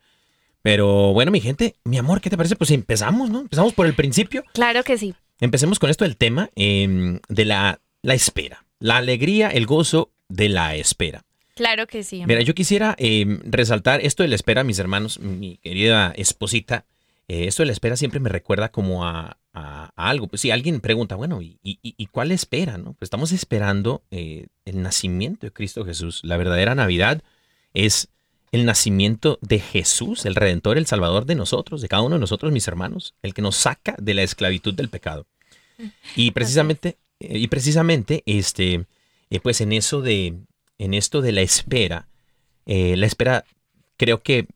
Pero 0.62 1.12
bueno, 1.12 1.30
mi 1.30 1.40
gente, 1.40 1.76
mi 1.84 1.98
amor, 1.98 2.20
¿qué 2.20 2.30
te 2.30 2.36
parece? 2.36 2.56
Pues 2.56 2.70
empezamos, 2.70 3.30
¿no? 3.30 3.40
Empezamos 3.40 3.72
por 3.74 3.86
el 3.86 3.94
principio. 3.94 4.44
Claro 4.52 4.82
que 4.84 4.98
sí. 4.98 5.14
Empecemos 5.40 5.78
con 5.78 5.88
esto 5.88 6.04
del 6.04 6.16
tema 6.16 6.50
em, 6.56 7.20
de 7.28 7.44
la, 7.44 7.80
la 8.02 8.14
espera. 8.14 8.64
La 8.80 8.96
alegría, 8.98 9.48
el 9.48 9.66
gozo 9.66 10.10
de 10.28 10.48
la 10.48 10.74
espera. 10.74 11.24
Claro 11.58 11.86
que 11.86 12.02
sí. 12.02 12.24
Mira, 12.26 12.40
yo 12.40 12.54
quisiera 12.54 12.94
em, 12.98 13.40
resaltar 13.44 14.00
esto 14.02 14.22
de 14.22 14.28
la 14.30 14.34
espera, 14.36 14.64
mis 14.64 14.78
hermanos, 14.78 15.18
mi 15.20 15.58
querida 15.58 16.12
esposita. 16.16 16.84
eh, 17.30 17.46
esto 17.46 17.62
de 17.62 17.66
la 17.66 17.72
espera 17.72 17.94
siempre 17.96 18.20
me 18.20 18.30
recuerda 18.30 18.70
como 18.70 19.04
a, 19.04 19.36
a- 19.52 19.92
a 19.94 20.08
algo. 20.08 20.28
Pues 20.28 20.40
si 20.40 20.50
alguien 20.50 20.80
pregunta, 20.80 21.14
bueno, 21.14 21.42
¿y, 21.42 21.58
y- 21.62 21.78
y 21.82 22.06
cuál 22.06 22.32
espera? 22.32 22.78
No? 22.78 22.94
Pues 22.94 23.06
estamos 23.08 23.32
esperando 23.32 24.00
eh, 24.10 24.46
el 24.64 24.80
nacimiento 24.80 25.46
de 25.46 25.52
Cristo 25.52 25.84
Jesús. 25.84 26.20
La 26.24 26.38
verdadera 26.38 26.74
Navidad 26.74 27.22
es 27.74 28.08
el 28.50 28.64
nacimiento 28.64 29.38
de 29.42 29.58
Jesús, 29.58 30.24
el 30.24 30.34
Redentor, 30.36 30.78
el 30.78 30.86
Salvador 30.86 31.26
de 31.26 31.34
nosotros, 31.34 31.82
de 31.82 31.88
cada 31.88 32.00
uno 32.00 32.14
de 32.14 32.20
nosotros, 32.20 32.50
mis 32.50 32.66
hermanos, 32.66 33.12
el 33.22 33.34
que 33.34 33.42
nos 33.42 33.56
saca 33.56 33.94
de 34.00 34.14
la 34.14 34.22
esclavitud 34.22 34.72
del 34.72 34.88
pecado. 34.88 35.26
Y 36.16 36.30
precisamente, 36.30 36.96
eh, 37.20 37.36
y 37.38 37.46
precisamente, 37.48 38.22
este, 38.24 38.86
pues 39.42 39.60
en 39.60 39.72
eso 39.74 40.00
de, 40.00 40.34
en 40.78 40.94
esto 40.94 41.20
de 41.20 41.32
la 41.32 41.40
espera, 41.42 42.08
eh, 42.66 42.96
la 42.96 43.06
espera, 43.06 43.44
creo 43.96 44.22
que 44.22 44.46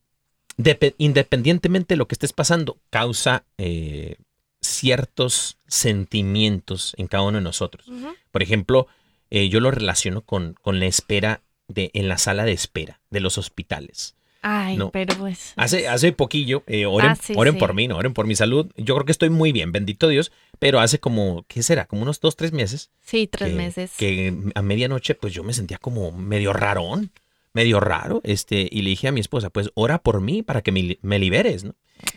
depe- 0.57 0.95
independientemente 0.99 1.95
de 1.95 1.99
lo 1.99 2.07
que 2.07 2.15
estés 2.15 2.33
pasando, 2.33 2.79
causa 2.91 3.45
eh, 3.59 4.17
ciertos 4.61 5.59
sentimientos 5.67 6.95
en 6.99 7.07
cada 7.09 7.25
uno 7.25 7.39
de 7.39 7.45
nosotros. 7.45 7.87
Por 8.31 8.43
ejemplo, 8.43 8.87
eh, 9.31 9.49
yo 9.49 9.61
lo 9.61 9.71
relaciono 9.71 10.23
con, 10.23 10.55
con 10.61 10.79
la 10.79 10.87
espera 10.87 11.41
de, 11.69 11.91
en 11.95 12.09
la 12.09 12.19
sala 12.19 12.45
de 12.45 12.53
espera 12.53 13.01
de 13.11 13.21
los 13.21 13.39
hospitales. 13.39 14.15
Ay, 14.43 14.77
No. 14.77 14.91
pero 14.91 15.15
pues. 15.17 15.53
Hace, 15.57 15.87
hace 15.89 16.13
poquillo, 16.13 16.65
eh, 16.67 16.85
oren, 16.87 17.11
Ah, 17.11 17.15
sí, 17.17 17.33
oren 17.37 17.55
sí. 17.55 17.61
por 17.61 17.75
mí, 17.75 17.89
no 17.89 17.97
oren 17.97 18.13
por 18.13 18.27
mi 18.27 18.35
salud. 18.35 18.71
Yo 18.77 18.95
creo 18.97 19.05
que 19.07 19.13
estoy 19.13 19.31
muy 19.31 19.53
bien, 19.53 19.71
bendito 19.73 20.09
Dios, 20.09 20.33
pero 20.59 20.81
hace 20.81 20.99
como, 20.99 21.45
¿qué 21.49 21.63
será? 21.63 21.87
Como 21.87 22.03
unos 22.03 22.21
dos, 22.21 22.37
tres 22.37 22.53
meses. 22.53 22.91
Sí, 23.01 23.27
tres 23.29 23.51
que- 23.51 23.55
meses. 23.57 23.93
Que 23.97 24.35
a 24.55 24.63
medianoche, 24.63 25.15
pues 25.15 25.33
yo 25.33 25.45
me 25.45 25.53
sentía 25.55 25.79
como 25.79 26.11
medio 26.13 26.53
rarón, 26.53 27.13
medio 27.55 27.81
raro, 27.81 28.21
este, 28.25 28.69
y 28.71 28.83
le 28.83 28.91
dije 28.91 29.09
a 29.09 29.13
mi 29.13 29.21
esposa, 29.21 29.51
pues 29.51 29.71
ora 29.75 29.99
por 29.99 30.21
mí 30.21 30.43
para 30.43 30.63
que 30.63 30.73
me, 30.73 30.83
li- 30.83 30.99
me 31.03 31.19
liberes, 31.19 31.65
¿no? 31.65 31.75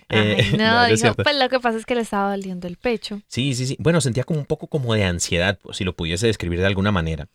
Eh, 0.09 0.37
Ay, 0.39 0.57
no, 0.57 0.85
dijo, 0.87 1.13
pues 1.13 1.35
lo 1.37 1.47
que 1.49 1.59
pasa 1.59 1.77
es 1.77 1.85
que 1.85 1.93
le 1.93 2.01
estaba 2.01 2.31
doliendo 2.31 2.67
el 2.67 2.77
pecho. 2.77 3.21
Sí, 3.27 3.53
sí, 3.53 3.67
sí. 3.67 3.75
Bueno, 3.79 4.01
sentía 4.01 4.23
como 4.23 4.39
un 4.39 4.45
poco 4.47 4.65
como 4.67 4.93
de 4.95 5.03
ansiedad, 5.03 5.59
si 5.73 5.83
lo 5.83 5.95
pudiese 5.95 6.25
describir 6.25 6.59
de 6.59 6.65
alguna 6.65 6.91
manera. 6.91 7.27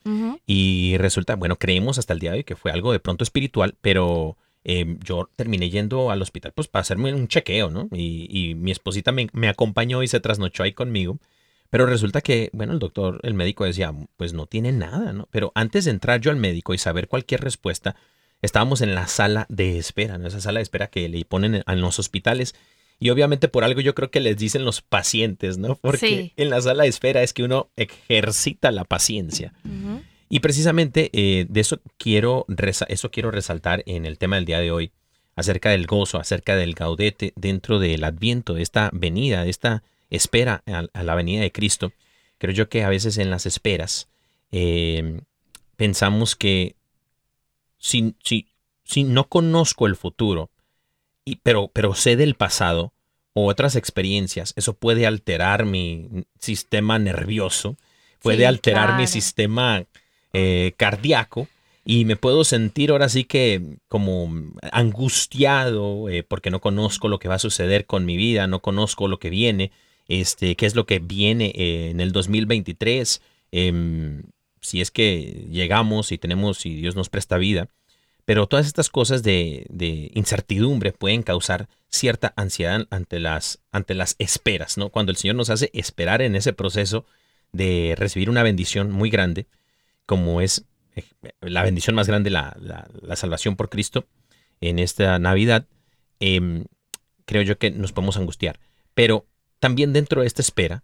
Y 0.46 0.96
resulta, 0.98 1.36
bueno, 1.36 1.56
creemos 1.56 1.98
hasta 1.98 2.12
el 2.12 2.18
día 2.18 2.32
de 2.32 2.38
hoy 2.38 2.44
que 2.44 2.56
fue 2.56 2.72
algo 2.72 2.90
de 2.92 2.98
pronto 3.00 3.22
espiritual, 3.22 3.76
pero 3.82 4.36
eh, 4.64 4.96
yo 5.04 5.28
terminé 5.36 5.70
yendo 5.70 6.10
al 6.10 6.20
hospital 6.22 6.52
pues 6.54 6.68
para 6.68 6.80
hacerme 6.82 7.12
un 7.14 7.28
chequeo, 7.28 7.70
¿no? 7.70 7.88
Y, 7.92 8.26
y 8.30 8.54
mi 8.54 8.70
esposita 8.70 9.12
me, 9.12 9.28
me 9.32 9.48
acompañó 9.48 10.02
y 10.02 10.08
se 10.08 10.20
trasnochó 10.20 10.62
ahí 10.62 10.72
conmigo. 10.72 11.18
Pero 11.70 11.86
resulta 11.86 12.20
que, 12.20 12.50
bueno, 12.52 12.72
el 12.72 12.78
doctor, 12.80 13.20
el 13.22 13.34
médico 13.34 13.64
decía, 13.64 13.94
pues 14.16 14.32
no 14.32 14.46
tiene 14.46 14.72
nada, 14.72 15.12
¿no? 15.12 15.28
Pero 15.30 15.52
antes 15.54 15.84
de 15.84 15.92
entrar 15.92 16.20
yo 16.20 16.30
al 16.32 16.36
médico 16.36 16.74
y 16.74 16.78
saber 16.78 17.06
cualquier 17.06 17.42
respuesta, 17.42 17.94
estábamos 18.42 18.80
en 18.80 18.94
la 18.96 19.06
sala 19.06 19.46
de 19.48 19.78
espera, 19.78 20.18
¿no? 20.18 20.26
Esa 20.26 20.40
sala 20.40 20.58
de 20.58 20.64
espera 20.64 20.88
que 20.88 21.08
le 21.08 21.24
ponen 21.24 21.54
en, 21.54 21.62
en 21.66 21.80
los 21.80 21.98
hospitales. 22.00 22.54
Y 22.98 23.10
obviamente 23.10 23.48
por 23.48 23.62
algo 23.64 23.80
yo 23.80 23.94
creo 23.94 24.10
que 24.10 24.20
les 24.20 24.36
dicen 24.36 24.64
los 24.64 24.82
pacientes, 24.82 25.58
¿no? 25.58 25.76
Porque 25.76 25.98
Sí. 26.08 26.32
en 26.36 26.50
la 26.50 26.60
sala 26.60 26.82
de 26.82 26.88
espera 26.88 27.22
es 27.22 27.32
que 27.32 27.44
uno 27.44 27.70
ejercita 27.76 28.72
la 28.72 28.84
paciencia. 28.84 29.54
Ujú. 29.64 30.02
Y 30.32 30.40
precisamente 30.40 31.10
eh, 31.12 31.44
de 31.48 31.60
eso 31.60 31.80
quiero, 31.98 32.46
eso 32.88 33.10
quiero 33.10 33.32
resaltar 33.32 33.82
en 33.84 34.06
el 34.06 34.16
tema 34.16 34.36
del 34.36 34.44
día 34.44 34.60
de 34.60 34.70
hoy, 34.70 34.92
acerca 35.34 35.70
del 35.70 35.86
gozo, 35.86 36.18
acerca 36.18 36.54
del 36.54 36.74
gaudete 36.74 37.32
dentro 37.34 37.80
del 37.80 38.04
adviento, 38.04 38.54
de 38.54 38.62
esta 38.62 38.90
venida, 38.92 39.42
de 39.42 39.50
esta 39.50 39.82
espera 40.08 40.62
a, 40.66 40.84
a 40.92 41.02
la 41.02 41.14
venida 41.16 41.42
de 41.42 41.50
Cristo. 41.50 41.92
Creo 42.38 42.54
yo 42.54 42.68
que 42.68 42.84
a 42.84 42.88
veces 42.88 43.18
en 43.18 43.28
las 43.28 43.44
esperas 43.44 44.08
eh, 44.52 45.20
pensamos 45.76 46.36
que 46.36 46.76
si, 47.78 48.14
si, 48.22 48.46
si 48.84 49.02
no 49.02 49.28
conozco 49.28 49.88
el 49.88 49.96
futuro, 49.96 50.48
y, 51.24 51.36
pero, 51.36 51.70
pero 51.72 51.94
sé 51.94 52.14
del 52.14 52.36
pasado 52.36 52.92
o 53.32 53.46
otras 53.46 53.74
experiencias, 53.74 54.52
eso 54.56 54.74
puede 54.74 55.06
alterar 55.06 55.64
mi 55.64 56.24
sistema 56.38 56.98
nervioso, 57.00 57.76
puede 58.20 58.38
Sí, 58.38 58.44
alterar 58.44 58.96
mi 58.96 59.06
sistema 59.06 59.84
eh, 60.32 60.72
cardíaco 60.76 61.48
y 61.84 62.04
me 62.04 62.16
puedo 62.16 62.44
sentir 62.44 62.90
ahora 62.90 63.08
sí 63.08 63.24
que 63.24 63.78
como 63.88 64.32
angustiado 64.70 66.08
eh, 66.08 66.22
porque 66.22 66.50
no 66.50 66.60
conozco 66.60 67.08
lo 67.08 67.18
que 67.18 67.28
va 67.28 67.36
a 67.36 67.40
suceder 67.40 67.86
con 67.86 68.04
mi 68.04 68.16
vida, 68.16 68.46
no 68.46 68.60
conozco 68.60 69.08
lo 69.08 69.18
que 69.18 69.30
viene, 69.30 69.72
este, 70.08 70.56
qué 70.56 70.66
es 70.66 70.74
lo 70.74 70.86
que 70.86 70.98
viene 70.98 71.52
eh, 71.54 71.90
en 71.90 72.00
el 72.00 72.12
2023, 72.12 73.22
em, 73.52 74.22
si 74.60 74.80
es 74.80 74.90
que 74.90 75.46
llegamos 75.50 76.12
y 76.12 76.18
tenemos, 76.18 76.58
si 76.58 76.76
Dios 76.76 76.96
nos 76.96 77.08
presta 77.08 77.38
vida. 77.38 77.68
Pero 78.24 78.46
todas 78.46 78.66
estas 78.66 78.90
cosas 78.90 79.22
de, 79.22 79.66
de 79.70 80.12
incertidumbre 80.14 80.92
pueden 80.92 81.22
causar 81.22 81.68
cierta 81.88 82.32
ansiedad 82.36 82.86
ante 82.90 83.18
las, 83.18 83.60
ante 83.72 83.94
las 83.94 84.14
esperas, 84.18 84.78
¿no? 84.78 84.90
Cuando 84.90 85.10
el 85.10 85.16
Señor 85.16 85.36
nos 85.36 85.50
hace 85.50 85.70
esperar 85.72 86.22
en 86.22 86.36
ese 86.36 86.52
proceso 86.52 87.04
de 87.52 87.94
recibir 87.96 88.30
una 88.30 88.44
bendición 88.44 88.92
muy 88.92 89.10
grande, 89.10 89.46
como 90.10 90.40
es 90.40 90.64
eh, 90.96 91.04
la 91.40 91.62
bendición 91.62 91.94
más 91.94 92.08
grande, 92.08 92.30
la, 92.30 92.56
la- 92.60 92.88
la 93.00 93.14
salvación 93.14 93.54
por 93.54 93.68
Cristo 93.68 94.06
en 94.60 94.80
esta 94.80 95.20
Navidad, 95.20 95.66
em, 96.18 96.64
creo 97.26 97.42
yo 97.42 97.58
que 97.58 97.70
nos 97.70 97.92
podemos 97.92 98.16
angustiar. 98.16 98.58
Pero 98.92 99.24
también 99.60 99.92
dentro 99.92 100.22
de 100.22 100.26
esta 100.26 100.42
espera 100.42 100.82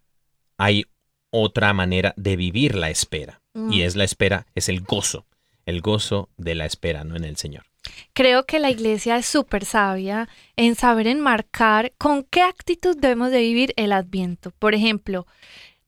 hay 0.59 0.85
otra 1.31 1.73
manera 1.73 2.15
de 2.17 2.37
vivir 2.37 2.77
la 2.77 2.89
espera. 2.89 3.41
Y 3.53 3.59
Mm. 3.59 3.73
es 3.83 3.97
la 3.97 4.05
espera, 4.05 4.47
es 4.55 4.69
el 4.69 4.81
gozo, 4.83 5.27
el 5.65 5.81
gozo 5.81 6.29
de 6.37 6.55
la 6.55 6.67
espera, 6.67 7.03
¿no? 7.03 7.17
En 7.17 7.25
el 7.25 7.37
Señor. 7.37 7.65
Creo 8.13 8.45
que 8.47 8.61
la 8.61 8.71
iglesia 8.71 9.17
es 9.17 9.27
súper 9.27 9.65
sabia 9.65 10.29
en 10.57 10.77
saber 10.77 11.09
enmarcar 11.09 11.93
con 11.99 12.23
qué 12.23 12.43
actitud 12.43 12.97
debemos 12.97 13.31
de 13.33 13.41
vivir 13.41 13.73
el 13.77 13.91
adviento. 13.93 14.53
Por 14.59 14.75
ejemplo, 14.75 15.27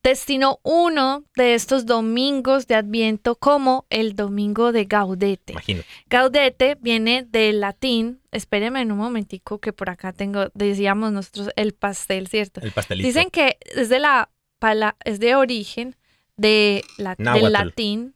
destinó 0.03 0.61
uno 0.63 1.25
de 1.37 1.55
estos 1.55 1.85
domingos 1.87 2.67
de 2.67 2.77
adviento 2.77 3.35
como 3.37 3.87
el 3.91 4.15
domingo 4.15 4.73
de 4.73 4.85
Gaudete. 4.85 5.53
Imagínate. 5.53 5.87
Gaudete 6.07 6.77
viene 6.81 7.25
del 7.29 7.61
latín, 7.61 8.21
espéreme 8.31 8.81
en 8.81 8.93
un 8.93 8.99
momentico 8.99 9.59
que 9.59 9.73
por 9.73 9.91
acá 9.91 10.13
tengo, 10.13 10.51
decíamos 10.55 11.13
nosotros 11.13 11.51
el 11.57 11.75
pastel, 11.75 12.29
¿cierto? 12.29 12.61
El 12.61 12.73
pastelito. 12.73 13.07
Dicen 13.07 13.31
que 13.31 13.59
es 13.75 13.89
de 13.89 13.99
la 13.99 14.31
pala- 14.59 14.97
es 15.05 15.21
de 15.21 15.35
origen 15.35 15.97
de 16.37 16.83
la- 16.97 17.17
del 17.17 17.53
latín 17.53 18.15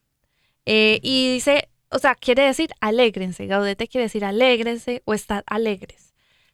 eh, 0.65 1.01
y 1.03 1.33
dice, 1.35 1.69
o 1.91 1.99
sea, 1.99 2.15
quiere 2.15 2.45
decir 2.45 2.71
alégrense. 2.81 3.47
Gaudete 3.47 3.89
quiere 3.89 4.05
decir 4.05 4.25
alégrense 4.25 5.03
o 5.05 5.12
estar 5.15 5.43
alegres. 5.47 6.12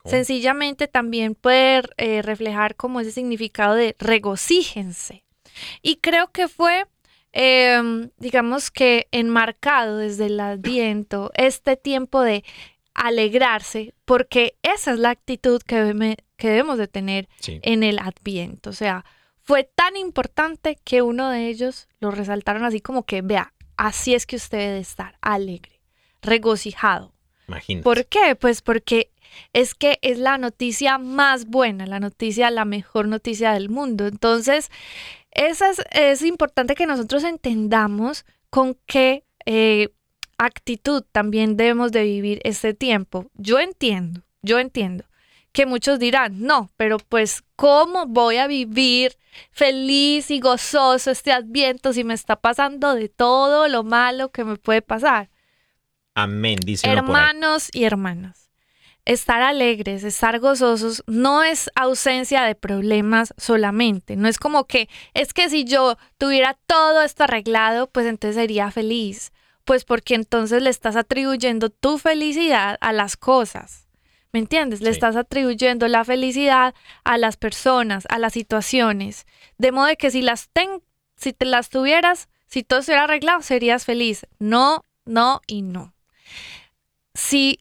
Sencillamente 0.08 0.88
también 0.88 1.34
puede 1.34 1.82
eh, 1.96 2.22
reflejar 2.22 2.74
como 2.76 3.00
ese 3.00 3.12
significado 3.12 3.74
de 3.74 3.94
regocíjense. 3.98 5.24
Y 5.82 5.96
creo 5.96 6.30
que 6.30 6.48
fue, 6.48 6.86
eh, 7.32 8.08
digamos 8.18 8.70
que 8.70 9.08
enmarcado 9.12 9.96
desde 9.98 10.26
el 10.26 10.38
adviento 10.40 11.30
este 11.34 11.76
tiempo 11.76 12.22
de 12.22 12.44
alegrarse, 12.94 13.94
porque 14.04 14.56
esa 14.62 14.92
es 14.92 14.98
la 14.98 15.10
actitud 15.10 15.62
que, 15.62 15.76
debe- 15.76 16.16
que 16.36 16.48
debemos 16.48 16.78
de 16.78 16.88
tener 16.88 17.28
Sí. 17.40 17.60
en 17.62 17.82
el 17.82 17.98
adviento. 17.98 18.70
O 18.70 18.72
sea, 18.72 19.04
fue 19.42 19.64
tan 19.64 19.96
importante 19.96 20.78
que 20.84 21.02
uno 21.02 21.30
de 21.30 21.48
ellos 21.48 21.88
lo 22.00 22.10
resaltaron 22.10 22.64
así 22.64 22.80
como 22.80 23.04
que, 23.04 23.22
vea, 23.22 23.52
así 23.76 24.14
es 24.14 24.26
que 24.26 24.36
usted 24.36 24.58
debe 24.58 24.78
estar 24.80 25.16
alegre, 25.20 25.80
regocijado. 26.22 27.12
Imagínate. 27.46 27.84
¿Por 27.84 28.06
qué? 28.06 28.34
Pues 28.34 28.60
porque 28.62 29.10
es 29.52 29.74
que 29.74 29.98
es 30.02 30.18
la 30.18 30.38
noticia 30.38 30.98
más 30.98 31.46
buena, 31.46 31.86
la 31.86 32.00
noticia, 32.00 32.50
la 32.50 32.64
mejor 32.64 33.08
noticia 33.08 33.52
del 33.52 33.68
mundo. 33.68 34.06
Entonces, 34.06 34.70
esa 35.30 35.70
es, 35.70 35.82
es 35.92 36.22
importante 36.22 36.74
que 36.74 36.86
nosotros 36.86 37.24
entendamos 37.24 38.24
con 38.50 38.76
qué 38.86 39.24
eh, 39.46 39.90
actitud 40.38 41.04
también 41.12 41.56
debemos 41.56 41.92
de 41.92 42.04
vivir 42.04 42.40
este 42.44 42.74
tiempo. 42.74 43.30
Yo 43.34 43.58
entiendo, 43.58 44.22
yo 44.42 44.58
entiendo 44.58 45.04
que 45.52 45.66
muchos 45.66 45.98
dirán, 45.98 46.42
no, 46.42 46.70
pero 46.76 46.98
pues, 46.98 47.42
¿cómo 47.56 48.06
voy 48.06 48.36
a 48.36 48.46
vivir 48.46 49.16
feliz 49.50 50.30
y 50.30 50.40
gozoso 50.40 51.10
este 51.10 51.32
adviento 51.32 51.92
si 51.92 52.04
me 52.04 52.14
está 52.14 52.36
pasando 52.36 52.94
de 52.94 53.08
todo 53.08 53.66
lo 53.68 53.82
malo 53.82 54.30
que 54.30 54.44
me 54.44 54.56
puede 54.56 54.82
pasar? 54.82 55.30
Amén, 56.14 56.58
dice 56.64 56.88
uno 56.88 57.04
por 57.04 57.16
ahí. 57.16 57.22
Hermanos 57.22 57.68
y 57.72 57.84
hermanas, 57.84 58.47
estar 59.08 59.40
alegres, 59.40 60.04
estar 60.04 60.38
gozosos, 60.38 61.02
no 61.06 61.42
es 61.42 61.70
ausencia 61.74 62.42
de 62.42 62.54
problemas 62.54 63.32
solamente. 63.38 64.16
No 64.16 64.28
es 64.28 64.38
como 64.38 64.66
que, 64.66 64.88
es 65.14 65.32
que 65.32 65.48
si 65.48 65.64
yo 65.64 65.96
tuviera 66.18 66.58
todo 66.66 67.02
esto 67.02 67.24
arreglado, 67.24 67.88
pues 67.88 68.06
entonces 68.06 68.36
sería 68.36 68.70
feliz. 68.70 69.32
Pues 69.64 69.84
porque 69.84 70.14
entonces 70.14 70.62
le 70.62 70.68
estás 70.70 70.94
atribuyendo 70.94 71.70
tu 71.70 71.98
felicidad 71.98 72.76
a 72.82 72.92
las 72.92 73.16
cosas. 73.16 73.86
¿Me 74.32 74.40
entiendes? 74.40 74.82
Le 74.82 74.90
Sí. 74.90 74.96
estás 74.96 75.16
atribuyendo 75.16 75.88
la 75.88 76.04
felicidad 76.04 76.74
a 77.02 77.16
las 77.16 77.38
personas, 77.38 78.04
a 78.10 78.18
las 78.18 78.34
situaciones. 78.34 79.26
De 79.56 79.72
modo 79.72 79.88
que 79.98 80.10
si 80.10 80.20
las 80.20 80.50
ten, 80.50 80.82
si 81.16 81.32
te 81.32 81.46
las 81.46 81.70
tuvieras, 81.70 82.28
si 82.46 82.62
todo 82.62 82.80
estuviera 82.80 83.04
arreglado, 83.04 83.40
serías 83.40 83.86
feliz. 83.86 84.26
No, 84.38 84.84
no 85.06 85.40
y 85.46 85.62
no 85.62 85.94
si 87.14 87.58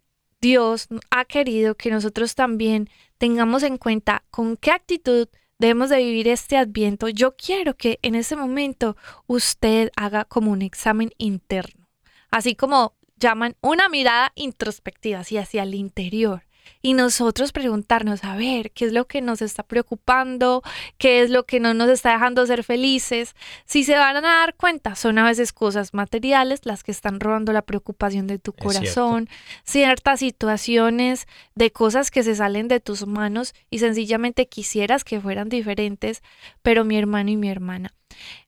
Dios 0.48 0.88
ha 1.12 1.26
querido 1.26 1.76
que 1.76 1.92
nosotros 1.92 2.34
también 2.34 2.90
tengamos 3.18 3.64
en 3.64 3.78
cuenta 3.78 4.24
con 4.32 4.56
qué 4.56 4.72
actitud 4.72 5.28
debemos 5.60 5.90
de 5.90 5.98
vivir 5.98 6.30
este 6.30 6.56
adviento, 6.56 7.10
yo 7.10 7.36
quiero 7.36 7.76
que 7.76 8.00
en 8.02 8.16
ese 8.16 8.38
momento 8.38 8.96
usted 9.26 9.92
haga 9.98 10.24
como 10.24 10.52
un 10.52 10.62
examen 10.62 11.12
interno, 11.18 11.90
así 12.32 12.56
como 12.56 12.94
llaman 13.18 13.58
una 13.60 13.90
mirada 13.90 14.32
introspectiva, 14.36 15.20
así 15.20 15.38
hacia 15.38 15.64
el 15.64 15.76
interior. 15.76 16.47
Y 16.82 16.93
nosotros 16.93 17.51
preguntarnos, 17.51 18.23
a 18.23 18.36
ver, 18.36 18.71
¿qué 18.71 18.86
es 18.86 18.93
lo 18.93 19.06
que 19.06 19.21
nos 19.21 19.41
está 19.41 19.63
preocupando? 19.63 20.63
¿Qué 20.97 21.21
es 21.21 21.30
lo 21.30 21.45
que 21.45 21.60
no 21.60 21.73
nos 21.73 21.89
está 21.89 22.13
dejando 22.13 22.45
ser 22.45 22.63
felices? 22.63 23.36
Si 23.65 23.84
se 23.84 23.97
van 23.97 24.17
a 24.17 24.21
dar 24.21 24.56
cuenta, 24.56 24.95
son 24.95 25.17
a 25.17 25.25
veces 25.25 25.53
cosas 25.53 25.93
materiales 25.93 26.62
las 26.63 26.84
que 26.84 26.91
están 26.91 27.19
robando 27.19 27.51
la 27.53 27.62
preocupación 27.62 28.27
de 28.27 28.39
tu 28.39 28.51
Es 28.51 28.58
cierto. 28.58 28.80
corazón, 28.80 29.30
ciertas 29.63 30.19
situaciones 30.19 31.27
de 31.56 31.71
cosas 31.71 32.12
que 32.12 32.23
se 32.23 32.36
salen 32.36 32.67
de 32.67 32.80
tus 32.80 33.06
manos 33.08 33.53
y 33.69 33.80
sencillamente 33.80 34.47
quisieras 34.47 35.03
que 35.03 35.19
fueran 35.19 35.49
diferentes, 35.49 36.21
pero 36.62 36.86
mi 36.86 36.97
hermano 36.97 37.32
y 37.32 37.38
mi 37.38 37.49
hermana, 37.49 37.93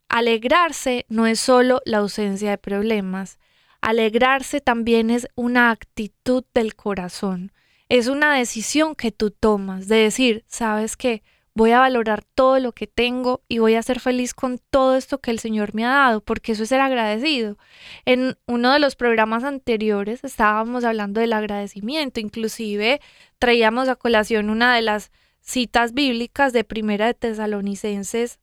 alegrarse 0.07 1.05
no 1.09 1.27
es 1.27 1.39
solo 1.39 1.81
la 1.85 1.99
ausencia 1.99 2.51
de 2.51 2.57
problemas, 2.57 3.39
alegrarse 3.81 4.61
también 4.61 5.09
es 5.09 5.27
una 5.35 5.71
actitud 5.71 6.43
del 6.53 6.75
corazón, 6.75 7.51
es 7.89 8.07
una 8.07 8.35
decisión 8.35 8.95
que 8.95 9.11
tú 9.11 9.31
tomas 9.31 9.87
de 9.87 9.97
decir, 9.97 10.45
sabes 10.47 10.95
que 10.95 11.23
voy 11.55 11.71
a 11.71 11.79
valorar 11.79 12.23
todo 12.23 12.59
lo 12.59 12.71
que 12.71 12.87
tengo 12.87 13.41
y 13.49 13.57
voy 13.57 13.75
a 13.75 13.81
ser 13.81 13.99
feliz 13.99 14.33
con 14.33 14.59
todo 14.69 14.95
esto 14.95 15.19
que 15.19 15.31
el 15.31 15.39
Señor 15.39 15.73
me 15.73 15.83
ha 15.83 15.89
dado, 15.89 16.21
porque 16.21 16.53
eso 16.53 16.63
es 16.63 16.69
ser 16.69 16.79
agradecido. 16.79 17.57
En 18.05 18.37
uno 18.45 18.71
de 18.71 18.79
los 18.79 18.95
programas 18.95 19.43
anteriores 19.43 20.23
estábamos 20.23 20.85
hablando 20.85 21.19
del 21.19 21.33
agradecimiento, 21.33 22.19
inclusive 22.19 23.01
traíamos 23.39 23.89
a 23.89 23.95
colación 23.95 24.49
una 24.49 24.75
de 24.75 24.83
las 24.83 25.11
citas 25.41 25.93
bíblicas 25.93 26.53
de 26.53 26.63
Primera 26.63 27.07
de 27.07 27.15
Tesalonicenses. 27.15 28.39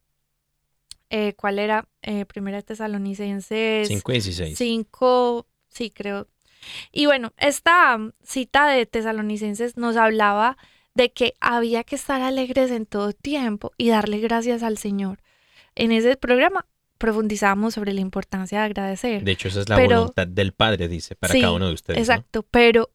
eh, 1.09 1.35
¿Cuál 1.37 1.61
era? 1.61 1.89
Eh, 2.03 2.27
primera 2.27 2.57
de 2.57 2.65
Tesalonicenses 2.65 3.87
5 3.89 4.11
y 4.11 4.15
16. 4.15 4.59
5, 4.59 5.47
sí, 5.69 5.91
creo. 5.91 6.27
Y 6.93 7.07
bueno, 7.07 7.33
esta 7.39 7.97
um, 7.97 8.13
cita 8.23 8.67
de 8.69 8.87
Tesalonicenses 8.87 9.77
nos 9.77 9.97
hablaba 9.97 10.57
de 10.95 11.13
que 11.13 11.35
había 11.41 11.85
que 11.85 11.97
estar 11.97 12.23
alegres 12.23 12.71
en 12.71 12.87
todo 12.87 13.13
tiempo 13.13 13.73
y 13.77 13.91
darle 13.91 14.19
gracias 14.19 14.63
al 14.63 14.79
Señor. 14.79 15.19
En 15.75 15.93
ese 15.93 16.17
programa 16.17 16.67
profundizamos 16.99 17.75
sobre 17.75 17.93
la 17.93 18.01
importancia 18.01 18.61
de 18.61 18.65
agradecer. 18.65 19.23
De 19.23 19.33
hecho, 19.33 19.49
esa 19.49 19.61
es 19.61 19.69
la 19.69 19.77
Pero- 19.77 19.97
voluntad 20.01 20.27
del 20.27 20.53
Padre, 20.53 20.89
dice, 20.89 21.15
para 21.15 21.33
Sí, 21.33 21.41
cada 21.41 21.53
uno 21.53 21.69
de 21.69 21.75
ustedes. 21.75 21.99
¿no? 21.99 22.03
Exacto, 22.03 22.43
pero 22.51 22.91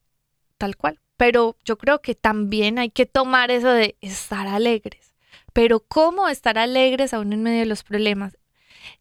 tal 0.58 0.76
cual. 0.78 1.00
Pero 1.18 1.56
yo 1.64 1.78
creo 1.78 2.02
que 2.02 2.16
también 2.16 2.80
hay 2.80 2.90
que 2.90 3.06
tomar 3.06 3.52
eso 3.52 3.70
de 3.70 3.96
estar 4.02 4.48
alegres. 4.48 5.14
Pero 5.54 5.82
¿cómo 5.82 6.28
estar 6.30 6.58
alegres 6.58 7.14
aún 7.14 7.34
en 7.34 7.44
medio 7.44 7.60
de 7.60 7.66
los 7.68 7.84
problemas? 7.84 8.38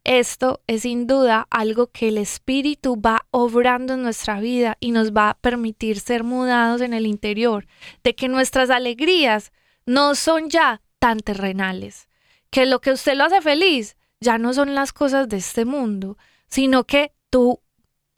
Esto 0.03 0.61
es 0.67 0.83
sin 0.83 1.07
duda 1.07 1.47
algo 1.49 1.87
que 1.87 2.07
el 2.09 2.17
Espíritu 2.17 2.99
va 2.99 3.25
obrando 3.31 3.93
en 3.93 4.03
nuestra 4.03 4.39
vida 4.39 4.77
y 4.79 4.91
nos 4.91 5.11
va 5.11 5.29
a 5.29 5.33
permitir 5.35 5.99
ser 5.99 6.23
mudados 6.23 6.81
en 6.81 6.93
el 6.93 7.05
interior, 7.05 7.67
de 8.03 8.15
que 8.15 8.27
nuestras 8.27 8.69
alegrías 8.69 9.51
no 9.85 10.15
son 10.15 10.49
ya 10.49 10.81
tan 10.99 11.19
terrenales, 11.19 12.09
que 12.49 12.65
lo 12.65 12.81
que 12.81 12.91
usted 12.91 13.15
lo 13.15 13.25
hace 13.25 13.41
feliz 13.41 13.97
ya 14.19 14.37
no 14.37 14.53
son 14.53 14.75
las 14.75 14.93
cosas 14.93 15.27
de 15.29 15.37
este 15.37 15.65
mundo, 15.65 16.17
sino 16.47 16.83
que 16.85 17.13
tu, 17.29 17.59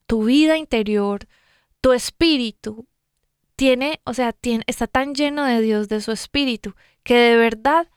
tu 0.05 0.25
vida 0.25 0.57
interior, 0.57 1.27
tu 1.81 1.93
espíritu, 1.93 2.87
tiene, 3.55 4.01
o 4.03 4.13
sea, 4.13 4.33
tiene, 4.33 4.63
está 4.67 4.87
tan 4.87 5.15
lleno 5.15 5.45
de 5.45 5.61
Dios, 5.61 5.87
de 5.87 6.01
su 6.01 6.11
espíritu, 6.11 6.75
que 7.03 7.15
de 7.15 7.37
verdad 7.37 7.87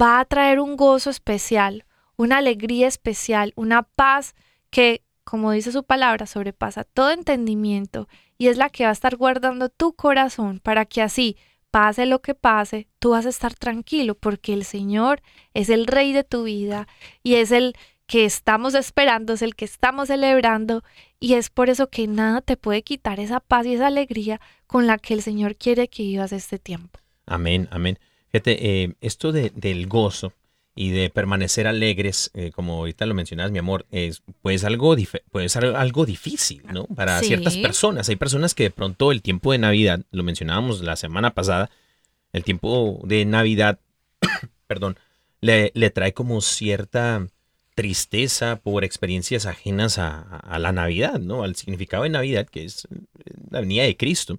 va 0.00 0.20
a 0.20 0.24
traer 0.24 0.60
un 0.60 0.76
gozo 0.76 1.10
especial, 1.10 1.86
una 2.16 2.38
alegría 2.38 2.86
especial, 2.88 3.52
una 3.56 3.82
paz 3.82 4.34
que, 4.70 5.02
como 5.24 5.52
dice 5.52 5.72
su 5.72 5.84
palabra, 5.84 6.26
sobrepasa 6.26 6.84
todo 6.84 7.10
entendimiento 7.10 8.08
y 8.38 8.48
es 8.48 8.56
la 8.56 8.68
que 8.70 8.84
va 8.84 8.90
a 8.90 8.92
estar 8.92 9.16
guardando 9.16 9.68
tu 9.68 9.94
corazón 9.94 10.60
para 10.60 10.84
que 10.84 11.02
así, 11.02 11.36
pase 11.70 12.06
lo 12.06 12.20
que 12.22 12.34
pase, 12.34 12.86
tú 13.00 13.10
vas 13.10 13.26
a 13.26 13.30
estar 13.30 13.54
tranquilo 13.54 14.14
porque 14.14 14.52
el 14.52 14.64
Señor 14.64 15.22
es 15.54 15.68
el 15.70 15.86
rey 15.86 16.12
de 16.12 16.22
tu 16.24 16.44
vida 16.44 16.86
y 17.22 17.34
es 17.34 17.50
el 17.50 17.74
que 18.06 18.24
estamos 18.26 18.74
esperando, 18.74 19.32
es 19.32 19.42
el 19.42 19.54
que 19.56 19.64
estamos 19.64 20.08
celebrando 20.08 20.84
y 21.18 21.34
es 21.34 21.48
por 21.50 21.70
eso 21.70 21.88
que 21.88 22.06
nada 22.06 22.42
te 22.42 22.56
puede 22.56 22.82
quitar 22.82 23.18
esa 23.18 23.40
paz 23.40 23.66
y 23.66 23.74
esa 23.74 23.86
alegría 23.86 24.40
con 24.66 24.86
la 24.86 24.98
que 24.98 25.14
el 25.14 25.22
Señor 25.22 25.56
quiere 25.56 25.88
que 25.88 26.02
vivas 26.02 26.32
este 26.32 26.58
tiempo. 26.58 27.00
Amén, 27.26 27.66
amén. 27.70 27.98
Fíjate, 28.28 28.82
eh, 28.84 28.94
esto 29.00 29.32
de- 29.32 29.50
del 29.50 29.86
gozo 29.86 30.32
y 30.76 30.90
de 30.90 31.08
permanecer 31.08 31.66
alegres, 31.68 32.30
eh, 32.34 32.50
como 32.52 32.74
ahorita 32.78 33.06
lo 33.06 33.14
mencionabas, 33.14 33.52
mi 33.52 33.58
amor, 33.60 33.86
es 33.90 34.22
pues 34.42 34.64
algo, 34.64 34.96
puede 35.30 35.48
ser 35.48 35.66
algo 35.66 36.04
difícil, 36.04 36.62
¿no? 36.72 36.86
Para 36.86 37.20
Sí. 37.20 37.26
ciertas 37.26 37.56
personas. 37.58 38.08
Hay 38.08 38.16
personas 38.16 38.54
que 38.54 38.64
de 38.64 38.70
pronto 38.70 39.12
el 39.12 39.22
tiempo 39.22 39.52
de 39.52 39.58
Navidad, 39.58 40.00
lo 40.10 40.24
mencionábamos 40.24 40.80
la 40.82 40.96
semana 40.96 41.32
pasada, 41.32 41.70
el 42.32 42.42
tiempo 42.42 43.00
de 43.04 43.24
Navidad, 43.24 43.78
perdón, 44.66 44.98
le, 45.40 45.70
le 45.74 45.90
trae 45.90 46.12
como 46.12 46.40
cierta 46.40 47.24
tristeza 47.76 48.56
por 48.56 48.82
experiencias 48.84 49.46
ajenas 49.46 49.98
a, 49.98 50.20
a 50.20 50.58
la 50.58 50.72
Navidad, 50.72 51.18
¿no? 51.20 51.44
Al 51.44 51.54
significado 51.54 52.02
de 52.04 52.08
Navidad, 52.10 52.46
que 52.48 52.64
es 52.64 52.86
eh, 52.86 52.98
la 53.50 53.60
venida 53.60 53.84
de 53.84 53.96
Cristo. 53.96 54.38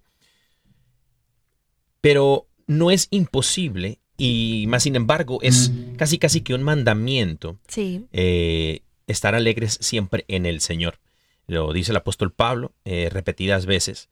Pero 2.02 2.48
no 2.68 2.92
es 2.92 3.08
imposible 3.12 4.00
y 4.18 4.66
más 4.68 4.84
sin 4.84 4.96
embargo 4.96 5.40
es 5.42 5.72
casi 5.98 6.18
casi 6.18 6.42
que 6.42 6.54
un 6.54 6.64
mandamiento 6.64 7.58
Sí, 7.68 8.06
eh, 8.14 8.82
estar 9.08 9.36
alegres 9.36 9.78
siempre 9.82 10.26
en 10.28 10.46
el 10.46 10.62
Señor. 10.62 11.00
Lo 11.48 11.72
dice 11.74 11.92
el 11.92 11.98
apóstol 11.98 12.32
Pablo 12.32 12.72
eh, 12.86 13.10
repetidas 13.12 13.66
veces. 13.66 14.10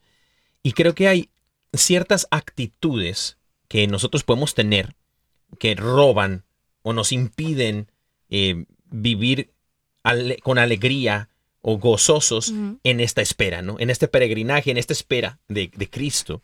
Y 0.62 0.74
creo 0.74 0.94
que 0.94 1.08
hay 1.08 1.30
ciertas 1.74 2.28
actitudes 2.32 3.38
que 3.68 3.88
nosotros 3.88 4.24
podemos 4.24 4.54
tener 4.54 4.96
que 5.60 5.74
roban 5.76 6.44
o 6.84 6.94
nos 6.94 7.12
impiden 7.12 7.88
eh, 8.30 8.66
vivir 8.92 9.52
ale- 10.04 10.38
con 10.44 10.58
alegría 10.60 11.30
o 11.62 11.78
gozosos 11.80 12.54
en 12.84 13.00
esta 13.00 13.22
espera, 13.22 13.62
¿no? 13.62 13.78
En 13.80 13.89
este 13.89 14.08
peregrinaje, 14.08 14.70
en 14.70 14.78
esta 14.78 14.94
espera 14.94 15.39
de, 15.48 15.72
de 15.76 15.89
Cristo. 15.89 16.42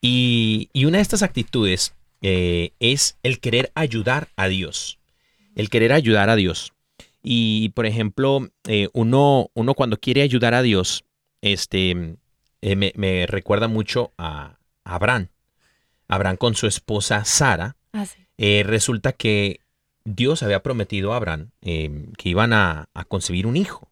Y, 0.00 0.70
y 0.72 0.84
una 0.84 0.98
de 0.98 1.02
estas 1.02 1.22
actitudes 1.22 1.94
eh, 2.26 2.72
es 2.80 3.18
el 3.22 3.38
querer 3.38 3.70
ayudar 3.74 4.28
a 4.34 4.48
Dios. 4.48 4.98
El 5.54 5.68
querer 5.68 5.92
ayudar 5.92 6.30
a 6.30 6.36
Dios. 6.36 6.72
Y, 7.22 7.68
por 7.70 7.84
ejemplo, 7.84 8.48
eh, 8.66 8.88
uno, 8.94 9.50
uno 9.52 9.74
cuando 9.74 9.98
quiere 9.98 10.22
ayudar 10.22 10.54
a 10.54 10.62
Dios, 10.62 11.04
este, 11.42 12.16
eh, 12.62 12.76
me, 12.76 12.92
me 12.96 13.26
recuerda 13.26 13.68
mucho 13.68 14.12
a 14.16 14.56
Abraham. 14.84 15.28
Abraham 16.08 16.36
con 16.38 16.54
su 16.54 16.66
esposa 16.66 17.26
Sara. 17.26 17.76
Eh, 18.38 18.62
resulta 18.64 19.12
que 19.12 19.60
Dios 20.04 20.42
había 20.42 20.62
prometido 20.62 21.12
a 21.12 21.16
Abraham 21.16 21.50
que 21.60 22.28
iban 22.28 22.54
a, 22.54 22.88
a 22.94 23.04
concebir 23.04 23.46
un 23.46 23.58
hijo. 23.58 23.90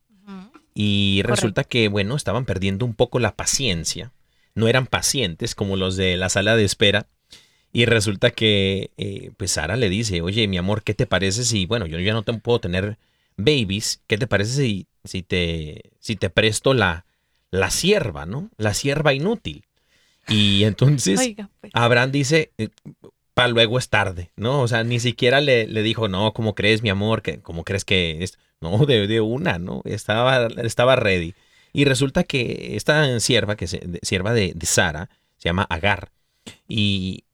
Y 0.74 1.20
Correcto. 1.20 1.34
resulta 1.34 1.64
que, 1.64 1.88
bueno, 1.88 2.16
estaban 2.16 2.46
perdiendo 2.46 2.86
un 2.86 2.94
poco 2.94 3.18
la 3.18 3.34
paciencia. 3.36 4.10
No 4.54 4.68
eran 4.68 4.86
pacientes 4.86 5.54
como 5.54 5.76
los 5.76 5.96
de 5.96 6.16
la 6.16 6.30
sala 6.30 6.56
de 6.56 6.64
espera. 6.64 7.06
Y 7.72 7.86
resulta 7.86 8.30
que, 8.30 8.90
eh, 8.98 9.30
pues 9.36 9.52
Sara 9.52 9.76
le 9.76 9.88
dice, 9.88 10.20
oye, 10.20 10.46
mi 10.46 10.58
amor, 10.58 10.82
¿qué 10.82 10.92
te 10.92 11.06
parece 11.06 11.44
si, 11.44 11.64
bueno, 11.64 11.86
yo 11.86 11.98
ya 11.98 12.12
no 12.12 12.22
te 12.22 12.32
puedo 12.34 12.60
tener 12.60 12.98
babies, 13.36 14.02
¿qué 14.06 14.18
te 14.18 14.26
parece 14.26 14.54
si, 14.62 14.86
si, 15.04 15.22
te, 15.22 15.90
si 15.98 16.16
te 16.16 16.28
presto 16.28 16.74
la, 16.74 17.06
la 17.50 17.70
sierva, 17.70 18.26
¿no? 18.26 18.50
La 18.58 18.74
sierva 18.74 19.14
inútil. 19.14 19.64
Y 20.28 20.64
entonces 20.64 21.18
Oiga, 21.18 21.48
pues. 21.60 21.72
Abraham 21.74 22.12
dice, 22.12 22.52
para 23.32 23.48
luego 23.48 23.78
es 23.78 23.88
tarde, 23.88 24.30
¿no? 24.36 24.60
O 24.60 24.68
sea, 24.68 24.84
ni 24.84 25.00
siquiera 25.00 25.40
le, 25.40 25.66
le 25.66 25.82
dijo, 25.82 26.08
no, 26.08 26.34
¿cómo 26.34 26.54
crees, 26.54 26.82
mi 26.82 26.90
amor? 26.90 27.22
que 27.22 27.40
¿Cómo 27.40 27.64
crees 27.64 27.86
que 27.86 28.22
es? 28.22 28.38
No, 28.60 28.84
de, 28.84 29.06
de 29.06 29.20
una, 29.22 29.58
¿no? 29.58 29.80
Estaba, 29.84 30.46
estaba 30.62 30.94
ready. 30.96 31.34
Y 31.72 31.86
resulta 31.86 32.22
que 32.22 32.76
esta 32.76 33.18
sierva, 33.18 33.56
que 33.56 33.66
sierva 33.66 34.34
de, 34.34 34.52
de 34.54 34.66
Sara, 34.66 35.08
se 35.38 35.48
llama 35.48 35.66
Agar. 35.70 36.12
Y, 36.68 37.24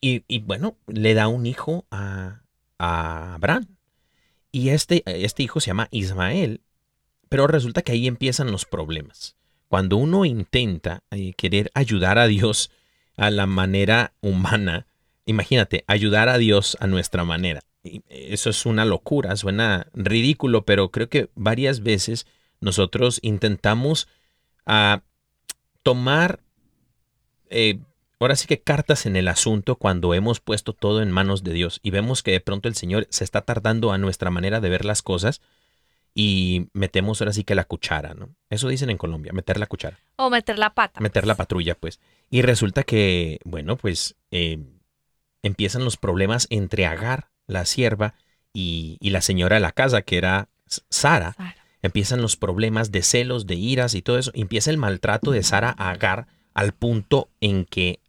y, 0.00 0.38
bueno, 0.40 0.76
le 0.86 1.14
da 1.14 1.28
un 1.28 1.46
hijo 1.46 1.84
a, 1.90 2.42
a 2.78 3.34
Abraham. 3.34 3.66
Y 4.52 4.68
este, 4.68 5.02
este 5.06 5.42
hijo 5.42 5.60
se 5.60 5.68
llama 5.68 5.88
Ismael. 5.90 6.60
Pero 7.28 7.46
resulta 7.46 7.82
que 7.82 7.92
ahí 7.92 8.06
empiezan 8.06 8.52
los 8.52 8.64
problemas. 8.64 9.36
Cuando 9.68 9.96
uno 9.96 10.24
intenta 10.24 11.02
eh, 11.10 11.32
querer 11.34 11.70
ayudar 11.74 12.18
a 12.18 12.26
Dios 12.26 12.70
a 13.16 13.30
la 13.30 13.46
manera 13.46 14.12
humana, 14.20 14.86
imagínate, 15.24 15.84
ayudar 15.86 16.28
a 16.28 16.38
Dios 16.38 16.76
a 16.80 16.86
nuestra 16.86 17.24
manera. 17.24 17.60
Y 17.82 18.02
Eso 18.08 18.50
es 18.50 18.64
una 18.64 18.84
locura, 18.84 19.34
suena 19.36 19.88
ridículo, 19.92 20.64
pero 20.64 20.90
creo 20.90 21.08
que 21.08 21.30
varias 21.34 21.82
veces 21.82 22.26
nosotros 22.60 23.18
intentamos 23.22 24.08
ah, 24.66 25.02
tomar, 25.82 26.40
eh, 27.50 27.80
ahora 28.20 28.36
sí 28.36 28.46
que 28.46 28.60
cartas 28.60 29.06
en 29.06 29.16
el 29.16 29.28
asunto 29.28 29.76
cuando 29.76 30.14
hemos 30.14 30.40
puesto 30.40 30.72
todo 30.72 31.02
en 31.02 31.10
manos 31.10 31.42
de 31.44 31.52
Dios 31.52 31.80
y 31.82 31.90
vemos 31.90 32.22
que 32.22 32.32
de 32.32 32.40
pronto 32.40 32.68
el 32.68 32.74
Señor 32.74 33.06
se 33.10 33.24
está 33.24 33.42
tardando 33.42 33.92
a 33.92 33.98
nuestra 33.98 34.30
manera 34.30 34.60
de 34.60 34.68
ver 34.68 34.84
las 34.84 35.02
cosas 35.02 35.40
y 36.14 36.68
metemos 36.72 37.20
ahora 37.20 37.34
sí 37.34 37.44
que 37.44 37.54
la 37.54 37.64
cuchara, 37.64 38.14
¿no? 38.14 38.30
Eso 38.48 38.68
dicen 38.68 38.88
en 38.88 38.96
Colombia, 38.96 39.32
meter 39.34 39.58
la 39.58 39.66
cuchara 39.66 39.98
O 40.16 40.30
meter 40.30 40.58
la 40.58 40.70
pata. 40.70 41.00
meter 41.00 41.26
la 41.26 41.34
patrulla, 41.34 41.74
pues. 41.74 42.00
Y 42.30 42.40
resulta 42.40 42.84
que, 42.84 43.38
bueno, 43.44 43.76
pues 43.76 44.16
eh, 44.30 44.64
empiezan 45.42 45.84
los 45.84 45.98
problemas 45.98 46.46
entre 46.48 46.86
Agar, 46.86 47.28
la 47.46 47.66
sierva, 47.66 48.14
y, 48.54 48.96
y 49.00 49.10
la 49.10 49.20
señora 49.20 49.56
de 49.56 49.60
la 49.60 49.72
casa, 49.72 50.00
que 50.00 50.16
era 50.16 50.48
Sara. 50.66 51.34
Sara. 51.34 51.56
Empiezan 51.82 52.22
los 52.22 52.36
problemas 52.36 52.90
de 52.90 53.02
celos, 53.02 53.46
de 53.46 53.56
iras 53.56 53.94
y 53.94 54.00
todo 54.00 54.18
eso. 54.18 54.30
Empieza 54.34 54.70
el 54.70 54.78
maltrato 54.78 55.30
de 55.32 55.42
Sara 55.42 55.74
a 55.76 55.90
Agar 55.90 56.26
al 56.54 56.72
punto 56.72 57.28
en 57.42 57.66
que 57.66 58.00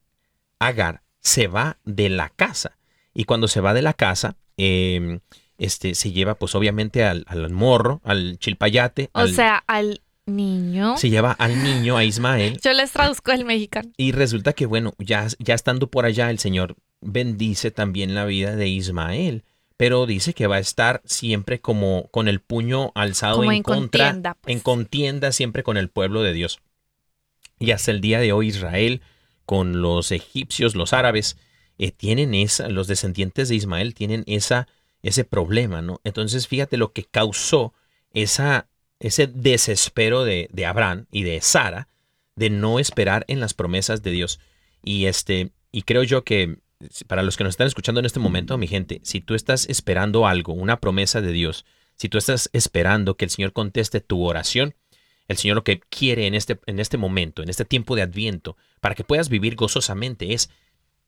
Agar 0.59 1.01
se 1.21 1.47
va 1.47 1.77
de 1.85 2.09
la 2.09 2.29
casa. 2.29 2.77
Y 3.13 3.25
cuando 3.25 3.47
se 3.47 3.61
va 3.61 3.73
de 3.73 3.81
la 3.81 3.93
casa, 3.93 4.35
eh, 4.57 5.19
este, 5.57 5.95
se 5.95 6.11
lleva 6.11 6.35
pues 6.35 6.55
obviamente 6.55 7.03
al, 7.03 7.25
al 7.27 7.49
morro, 7.51 8.01
al 8.03 8.37
chilpayate. 8.39 9.09
O 9.13 9.19
al- 9.19 9.33
sea, 9.33 9.63
al 9.67 10.01
niño. 10.25 10.97
se 10.97 11.09
lleva 11.09 11.31
al 11.31 11.63
niño, 11.63 11.97
a 11.97 12.03
Ismael. 12.03 12.59
Yo 12.63 12.73
les 12.73 12.91
traduzco 12.91 13.31
el 13.31 13.45
mexicano. 13.45 13.89
Y 13.97 14.11
resulta 14.11 14.53
que, 14.53 14.65
bueno, 14.65 14.93
ya, 14.99 15.27
ya 15.39 15.53
estando 15.55 15.89
por 15.89 16.05
allá, 16.05 16.29
el 16.29 16.39
Señor 16.39 16.75
bendice 17.01 17.71
también 17.71 18.13
la 18.15 18.25
vida 18.25 18.55
de 18.55 18.67
Ismael, 18.67 19.43
pero 19.77 20.05
dice 20.05 20.33
que 20.33 20.47
va 20.47 20.55
a 20.57 20.59
estar 20.59 21.01
siempre 21.05 21.59
como 21.61 22.07
con 22.09 22.27
el 22.27 22.39
puño 22.39 22.91
alzado 22.95 23.43
en 23.51 23.61
contra, 23.63 24.05
contienda, 24.07 24.33
pues. 24.41 24.55
en 24.55 24.59
contienda 24.61 25.31
siempre 25.31 25.63
con 25.63 25.77
el 25.77 25.89
pueblo 25.89 26.23
de 26.23 26.33
Dios. 26.33 26.59
Y 27.59 27.71
hasta 27.71 27.91
el 27.91 28.01
día 28.01 28.19
de 28.19 28.31
hoy 28.31 28.47
Israel, 28.47 29.01
con 29.47 29.81
los 29.81 30.11
egipcios, 30.11 30.75
los 30.75 30.91
árabes, 30.91 31.37
eh, 31.79 31.91
tienen 31.91 32.35
esa, 32.35 32.67
los 32.67 32.87
descendientes 32.87 33.47
de 33.47 33.55
Ismael 33.55 33.93
tienen 33.95 34.23
esa, 34.27 34.67
ese 35.03 35.23
problema, 35.23 35.81
¿no? 35.81 36.01
Entonces, 36.03 36.47
fíjate 36.47 36.75
lo 36.75 36.91
que 36.91 37.05
causó 37.05 37.73
esa, 38.13 38.67
ese 38.99 39.25
desespero 39.25 40.25
de, 40.25 40.49
de 40.51 40.65
Abraham 40.65 41.05
y 41.11 41.23
de 41.23 41.39
Sara 41.41 41.87
de 42.35 42.49
no 42.49 42.77
esperar 42.77 43.23
en 43.29 43.39
las 43.39 43.53
promesas 43.53 44.03
de 44.03 44.11
Dios. 44.11 44.39
Y 44.83 45.05
este, 45.05 45.51
y 45.71 45.83
creo 45.83 46.03
yo 46.03 46.25
que 46.25 46.57
para 47.07 47.23
los 47.23 47.37
que 47.37 47.45
nos 47.45 47.51
están 47.51 47.67
escuchando 47.67 47.99
en 47.99 48.05
este 48.05 48.19
momento, 48.19 48.57
mi 48.57 48.67
gente, 48.67 48.99
si 49.03 49.21
tú 49.21 49.33
estás 49.33 49.67
esperando 49.69 50.27
algo, 50.27 50.53
una 50.53 50.79
promesa 50.79 51.21
de 51.21 51.31
Dios, 51.31 51.65
si 51.95 52.09
tú 52.09 52.17
estás 52.17 52.49
esperando 52.53 53.15
que 53.15 53.25
el 53.25 53.31
Señor 53.31 53.53
conteste 53.53 54.01
tu 54.01 54.23
oración, 54.25 54.75
el 55.27 55.37
Señor 55.37 55.55
lo 55.55 55.63
que 55.63 55.79
quiere 55.79 56.27
en 56.27 56.33
este, 56.33 56.59
en 56.65 56.79
este 56.79 56.97
momento, 56.97 57.43
en 57.43 57.49
este 57.49 57.65
tiempo 57.65 57.95
de 57.95 58.01
adviento, 58.01 58.57
para 58.79 58.95
que 58.95 59.03
puedas 59.03 59.29
vivir 59.29 59.55
gozosamente, 59.55 60.33
es 60.33 60.49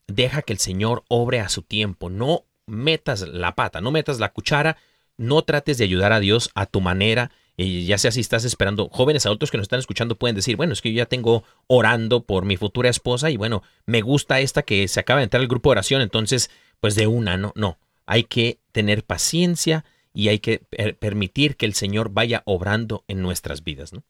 deja 0.07 0.41
que 0.41 0.53
el 0.53 0.59
Señor 0.59 1.03
obre 1.07 1.39
a 1.39 1.49
su 1.49 1.61
tiempo. 1.61 2.09
No 2.09 2.45
metas 2.65 3.21
la 3.21 3.55
pata, 3.55 3.81
no 3.81 3.91
metas 3.91 4.19
la 4.19 4.31
cuchara, 4.31 4.77
no 5.17 5.41
trates 5.43 5.77
de 5.77 5.83
ayudar 5.83 6.13
a 6.13 6.19
Dios 6.19 6.49
a 6.55 6.65
tu 6.65 6.81
manera, 6.81 7.31
eh, 7.57 7.83
ya 7.83 7.97
sea 7.97 8.11
si 8.11 8.21
estás 8.21 8.45
esperando, 8.45 8.89
jóvenes 8.89 9.25
adultos 9.25 9.51
que 9.51 9.57
nos 9.57 9.65
están 9.65 9.79
escuchando 9.79 10.15
pueden 10.15 10.35
decir, 10.35 10.55
bueno, 10.55 10.71
es 10.71 10.81
que 10.81 10.93
yo 10.93 10.97
ya 10.97 11.05
tengo 11.05 11.43
orando 11.67 12.23
por 12.23 12.45
mi 12.45 12.55
futura 12.55 12.89
esposa 12.89 13.29
y 13.29 13.37
bueno, 13.37 13.63
me 13.85 14.01
gusta 14.01 14.39
esta 14.39 14.63
que 14.63 14.87
se 14.87 14.99
acaba 14.99 15.19
de 15.19 15.25
entrar 15.25 15.41
al 15.41 15.49
grupo 15.49 15.69
de 15.69 15.73
oración, 15.73 16.01
entonces, 16.01 16.49
pues 16.79 16.95
de 16.95 17.07
una, 17.07 17.35
no, 17.35 17.51
no, 17.55 17.77
hay 18.05 18.23
que 18.23 18.59
tener 18.71 19.03
paciencia 19.03 19.83
y 20.13 20.29
hay 20.29 20.39
que 20.39 20.59
per- 20.59 20.97
permitir 20.97 21.55
que 21.55 21.65
el 21.65 21.73
Señor 21.73 22.09
vaya 22.11 22.41
obrando 22.45 23.03
en 23.07 23.21
nuestras 23.21 23.63
vidas, 23.63 23.93
¿no? 23.93 24.03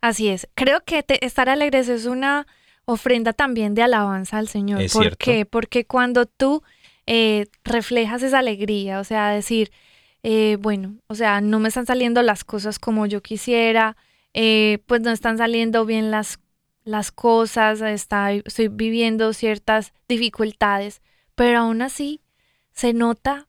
Así 0.00 0.28
es. 0.28 0.48
Creo 0.54 0.84
que 0.84 1.02
te- 1.02 1.24
estar 1.24 1.48
alegres 1.48 1.88
es 1.88 2.06
una 2.06 2.46
ofrenda 2.84 3.32
también 3.32 3.74
de 3.74 3.82
alabanza 3.82 4.38
al 4.38 4.48
Señor. 4.48 4.80
Es 4.80 4.92
¿Por 4.92 5.02
cierto. 5.02 5.24
qué? 5.24 5.46
Porque 5.46 5.84
cuando 5.86 6.26
tú 6.26 6.62
eh, 7.06 7.46
reflejas 7.64 8.22
esa 8.22 8.38
alegría, 8.38 9.00
o 9.00 9.04
sea, 9.04 9.30
decir, 9.30 9.70
eh, 10.22 10.56
bueno, 10.60 10.96
o 11.08 11.14
sea, 11.14 11.40
no 11.40 11.58
me 11.58 11.68
están 11.68 11.86
saliendo 11.86 12.22
las 12.22 12.44
cosas 12.44 12.78
como 12.78 13.06
yo 13.06 13.22
quisiera, 13.22 13.96
eh, 14.34 14.78
pues 14.86 15.00
no 15.00 15.10
están 15.10 15.38
saliendo 15.38 15.84
bien 15.86 16.10
las, 16.10 16.38
las 16.84 17.10
cosas, 17.10 17.80
está- 17.80 18.32
estoy 18.32 18.68
viviendo 18.68 19.32
ciertas 19.32 19.92
dificultades, 20.08 21.02
pero 21.34 21.60
aún 21.60 21.82
así 21.82 22.20
se 22.72 22.92
nota 22.92 23.48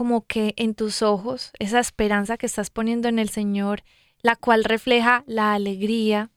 como 0.00 0.26
que 0.26 0.54
en 0.56 0.74
tus 0.74 1.02
ojos 1.02 1.50
esa 1.58 1.78
esperanza 1.78 2.38
que 2.38 2.46
estás 2.46 2.70
poniendo 2.70 3.08
en 3.08 3.18
el 3.18 3.28
Señor, 3.28 3.82
la 4.22 4.34
cual 4.34 4.64
refleja 4.64 5.24
la 5.26 5.52
alegría, 5.52 6.30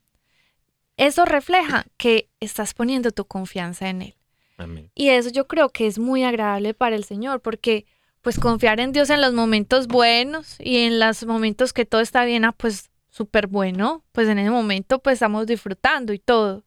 eso 0.98 1.24
refleja 1.24 1.86
que 1.96 2.28
estás 2.42 2.74
poniendo 2.74 3.12
tu 3.12 3.24
confianza 3.24 3.88
en 3.88 4.02
Él. 4.02 4.16
Amén. 4.58 4.92
Y 4.96 5.08
eso 5.12 5.30
yo 5.30 5.48
creo 5.48 5.70
que 5.70 5.88
es 5.88 5.98
muy 5.98 6.26
agradable 6.26 6.74
para 6.74 6.98
el 6.98 7.06
Señor, 7.06 7.40
porque 7.40 7.86
pues 8.22 8.38
confiar 8.38 8.82
en 8.82 8.92
Dios 8.92 9.10
en 9.10 9.22
los 9.22 9.32
momentos 9.34 9.88
buenos 9.88 10.58
y 10.60 10.80
en 10.80 11.00
los 11.00 11.26
momentos 11.26 11.72
que 11.72 11.86
todo 11.86 12.02
está 12.02 12.26
bien, 12.26 12.44
ah, 12.44 12.52
pues 12.52 12.92
súper 13.12 13.48
bueno, 13.48 14.04
pues 14.12 14.28
en 14.28 14.40
ese 14.40 14.50
momento 14.50 15.00
pues 15.00 15.14
estamos 15.14 15.48
disfrutando 15.48 16.12
y 16.12 16.20
todo. 16.20 16.66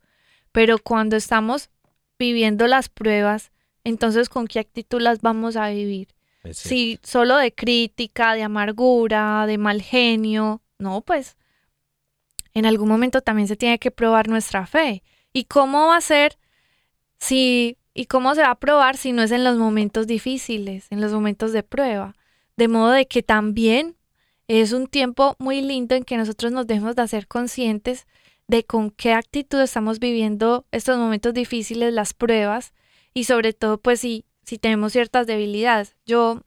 Pero 0.51 0.79
cuando 0.79 1.17
estamos 1.17 1.69
viviendo 2.19 2.67
las 2.67 2.89
pruebas, 2.89 3.53
entonces 3.85 4.31
¿con 4.31 4.47
qué 4.47 4.61
actitud 4.61 5.03
las 5.03 5.21
vamos 5.21 5.57
a 5.57 5.69
vivir? 5.69 6.16
Si 6.53 6.99
solo 7.03 7.37
de 7.37 7.53
crítica, 7.53 8.35
de 8.35 8.43
amargura, 8.43 9.47
de 9.47 9.59
mal 9.59 9.83
genio, 9.83 10.63
no, 10.79 11.01
pues 11.01 11.37
en 12.55 12.67
algún 12.67 12.89
momento 12.89 13.21
también 13.21 13.49
se 13.49 13.57
tiene 13.57 13.79
que 13.79 13.91
probar 13.91 14.29
nuestra 14.29 14.67
fe. 14.67 15.03
¿Y 15.33 15.45
cómo 15.45 15.89
va 15.89 15.97
a 15.97 16.01
ser 16.01 16.39
si 17.19 17.79
y 17.95 18.07
cómo 18.07 18.35
se 18.35 18.43
va 18.43 18.51
a 18.51 18.59
probar 18.59 18.97
si 18.97 19.13
no 19.13 19.23
es 19.23 19.31
en 19.31 19.45
los 19.45 19.57
momentos 19.57 20.07
difíciles, 20.07 20.87
en 20.91 21.01
los 21.01 21.13
momentos 21.13 21.53
de 21.53 21.63
prueba? 21.63 22.15
De 22.57 22.69
modo 22.69 22.91
de 22.91 23.07
que 23.07 23.23
también 23.23 23.97
es 24.49 24.73
un 24.73 24.87
tiempo 24.87 25.35
muy 25.39 25.61
lindo 25.61 25.95
en 25.95 26.05
que 26.05 26.17
nosotros 26.17 26.53
nos 26.53 26.67
debemos 26.67 26.97
de 26.97 27.03
hacer 27.03 27.27
conscientes 27.27 28.07
de 28.49 28.65
con 28.65 28.91
qué 28.91 29.13
actitud 29.13 29.61
estamos 29.61 29.99
viviendo 29.99 30.67
estos 30.71 30.99
momentos 30.99 31.35
difíciles, 31.35 31.93
las 31.93 32.15
pruebas, 32.15 32.73
y 33.13 33.25
sobre 33.25 33.53
todo, 33.53 33.79
pues 33.79 34.01
si, 34.01 34.25
si 34.47 34.59
tenemos 34.59 34.93
ciertas 34.93 35.27
debilidades. 35.27 35.97
Yo 36.07 36.43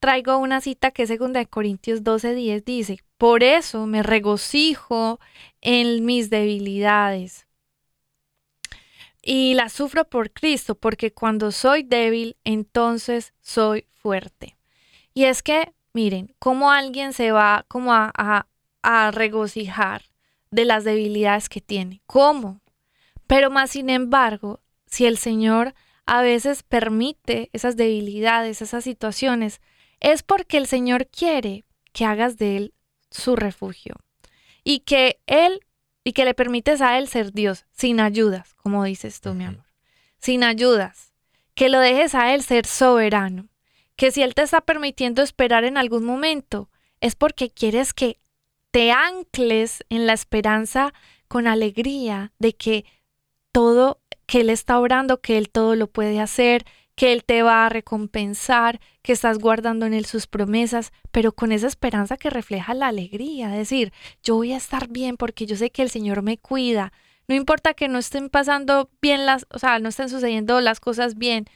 traigo 0.00 0.38
una 0.38 0.60
cita 0.60 0.90
que 0.90 1.04
es 1.04 1.18
2 1.18 1.32
de 1.32 1.46
Corintios 1.46 2.02
12:10, 2.02 2.64
dice, 2.64 2.98
por 3.16 3.42
eso 3.42 3.86
me 3.86 4.02
regocijo 4.02 5.20
en 5.60 6.04
mis 6.04 6.30
debilidades. 6.30 7.46
Y 9.22 9.54
las 9.54 9.72
sufro 9.72 10.08
por 10.08 10.32
Cristo, 10.32 10.74
porque 10.74 11.12
cuando 11.12 11.52
soy 11.52 11.82
débil, 11.82 12.36
entonces 12.44 13.34
soy 13.40 13.86
fuerte. 13.92 14.56
Y 15.14 15.24
es 15.24 15.42
que, 15.42 15.72
miren, 15.92 16.34
cómo 16.38 16.70
alguien 16.70 17.12
se 17.12 17.30
va 17.32 17.64
como 17.68 17.92
a, 17.92 18.12
a, 18.16 18.46
a 18.82 19.10
regocijar 19.10 20.02
de 20.50 20.64
las 20.64 20.84
debilidades 20.84 21.48
que 21.48 21.60
tiene. 21.60 22.00
¿Cómo? 22.06 22.60
Pero 23.26 23.50
más 23.50 23.72
sin 23.72 23.90
embargo, 23.90 24.60
si 24.86 25.04
el 25.04 25.18
Señor 25.18 25.74
a 26.08 26.22
veces 26.22 26.62
permite 26.62 27.50
esas 27.52 27.76
debilidades, 27.76 28.62
esas 28.62 28.82
situaciones, 28.82 29.60
es 30.00 30.22
porque 30.22 30.56
el 30.56 30.66
Señor 30.66 31.06
quiere 31.06 31.66
que 31.92 32.06
hagas 32.06 32.38
de 32.38 32.56
Él 32.56 32.74
su 33.10 33.36
refugio 33.36 33.94
y 34.64 34.80
que 34.80 35.20
Él 35.26 35.60
y 36.04 36.14
que 36.14 36.24
le 36.24 36.32
permites 36.32 36.80
a 36.80 36.96
Él 36.96 37.08
ser 37.08 37.32
Dios 37.34 37.66
sin 37.72 38.00
ayudas, 38.00 38.54
como 38.54 38.84
dices 38.84 39.20
tú, 39.20 39.34
mi 39.34 39.44
amor, 39.44 39.66
sin 40.18 40.44
ayudas, 40.44 41.12
que 41.52 41.68
lo 41.68 41.78
dejes 41.78 42.14
a 42.14 42.32
Él 42.32 42.42
ser 42.42 42.64
soberano, 42.64 43.50
que 43.94 44.10
si 44.10 44.22
Él 44.22 44.34
te 44.34 44.40
está 44.40 44.62
permitiendo 44.62 45.20
esperar 45.20 45.64
en 45.64 45.76
algún 45.76 46.06
momento, 46.06 46.70
es 47.02 47.16
porque 47.16 47.50
quieres 47.50 47.92
que 47.92 48.18
te 48.70 48.92
ancles 48.92 49.84
en 49.90 50.06
la 50.06 50.14
esperanza 50.14 50.94
con 51.28 51.46
alegría 51.46 52.32
de 52.38 52.54
que 52.54 52.86
todo 53.52 54.00
que 54.28 54.42
Él 54.42 54.50
está 54.50 54.78
orando, 54.78 55.22
que 55.22 55.38
Él 55.38 55.48
todo 55.48 55.74
lo 55.74 55.88
puede 55.88 56.20
hacer, 56.20 56.66
que 56.94 57.12
Él 57.12 57.24
te 57.24 57.42
va 57.42 57.64
a 57.64 57.70
recompensar, 57.70 58.78
que 59.02 59.12
estás 59.12 59.38
guardando 59.38 59.86
en 59.86 59.94
Él 59.94 60.04
sus 60.04 60.26
promesas, 60.26 60.92
pero 61.10 61.32
con 61.32 61.50
esa 61.50 61.66
esperanza 61.66 62.18
que 62.18 62.28
refleja 62.28 62.74
la 62.74 62.88
alegría, 62.88 63.48
decir, 63.48 63.90
yo 64.22 64.34
voy 64.36 64.52
a 64.52 64.58
estar 64.58 64.88
bien 64.88 65.16
porque 65.16 65.46
yo 65.46 65.56
sé 65.56 65.70
que 65.70 65.80
el 65.80 65.88
Señor 65.88 66.20
me 66.22 66.36
cuida. 66.36 66.92
No 67.26 67.34
importa 67.34 67.72
que 67.72 67.88
no 67.88 67.98
estén 67.98 68.28
pasando 68.28 68.90
bien 69.00 69.24
las, 69.24 69.46
o 69.50 69.58
sea, 69.58 69.78
no 69.78 69.88
estén 69.88 70.10
sucediendo 70.10 70.60
las 70.60 70.78
cosas 70.78 71.16
bien, 71.16 71.46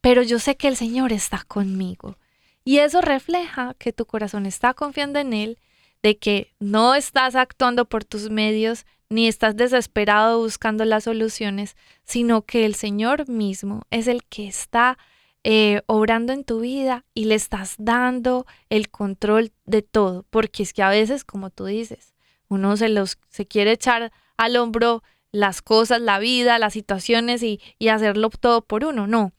pero 0.00 0.22
yo 0.22 0.38
sé 0.38 0.56
que 0.56 0.68
el 0.68 0.76
Señor 0.76 1.12
está 1.12 1.44
conmigo. 1.46 2.16
Y 2.64 2.78
eso 2.78 3.02
refleja 3.02 3.74
que 3.78 3.92
tu 3.92 4.06
corazón 4.06 4.46
está 4.46 4.72
confiando 4.72 5.18
en 5.18 5.34
Él, 5.34 5.58
de 6.02 6.16
que 6.16 6.50
no 6.60 6.94
estás 6.94 7.34
actuando 7.34 7.84
por 7.84 8.04
tus 8.04 8.30
medios, 8.30 8.86
ni 9.12 9.28
estás 9.28 9.56
desesperado 9.56 10.38
buscando 10.38 10.84
las 10.84 11.04
soluciones, 11.04 11.76
sino 12.04 12.42
que 12.42 12.64
el 12.64 12.74
Señor 12.74 13.28
mismo 13.28 13.82
es 13.90 14.08
el 14.08 14.24
que 14.24 14.46
está 14.46 14.98
eh, 15.44 15.82
obrando 15.86 16.32
en 16.32 16.44
tu 16.44 16.60
vida 16.60 17.04
y 17.14 17.26
le 17.26 17.34
estás 17.34 17.74
dando 17.78 18.46
el 18.70 18.90
control 18.90 19.52
de 19.66 19.82
todo, 19.82 20.24
porque 20.30 20.62
es 20.62 20.72
que 20.72 20.82
a 20.82 20.88
veces, 20.88 21.24
como 21.24 21.50
tú 21.50 21.66
dices, 21.66 22.14
uno 22.48 22.76
se 22.76 22.88
los 22.88 23.18
se 23.28 23.46
quiere 23.46 23.72
echar 23.72 24.12
al 24.36 24.56
hombro 24.56 25.02
las 25.30 25.62
cosas, 25.62 26.00
la 26.00 26.18
vida, 26.18 26.58
las 26.58 26.72
situaciones 26.72 27.42
y, 27.42 27.60
y 27.78 27.88
hacerlo 27.88 28.30
todo 28.30 28.62
por 28.64 28.84
uno. 28.84 29.06
No. 29.06 29.32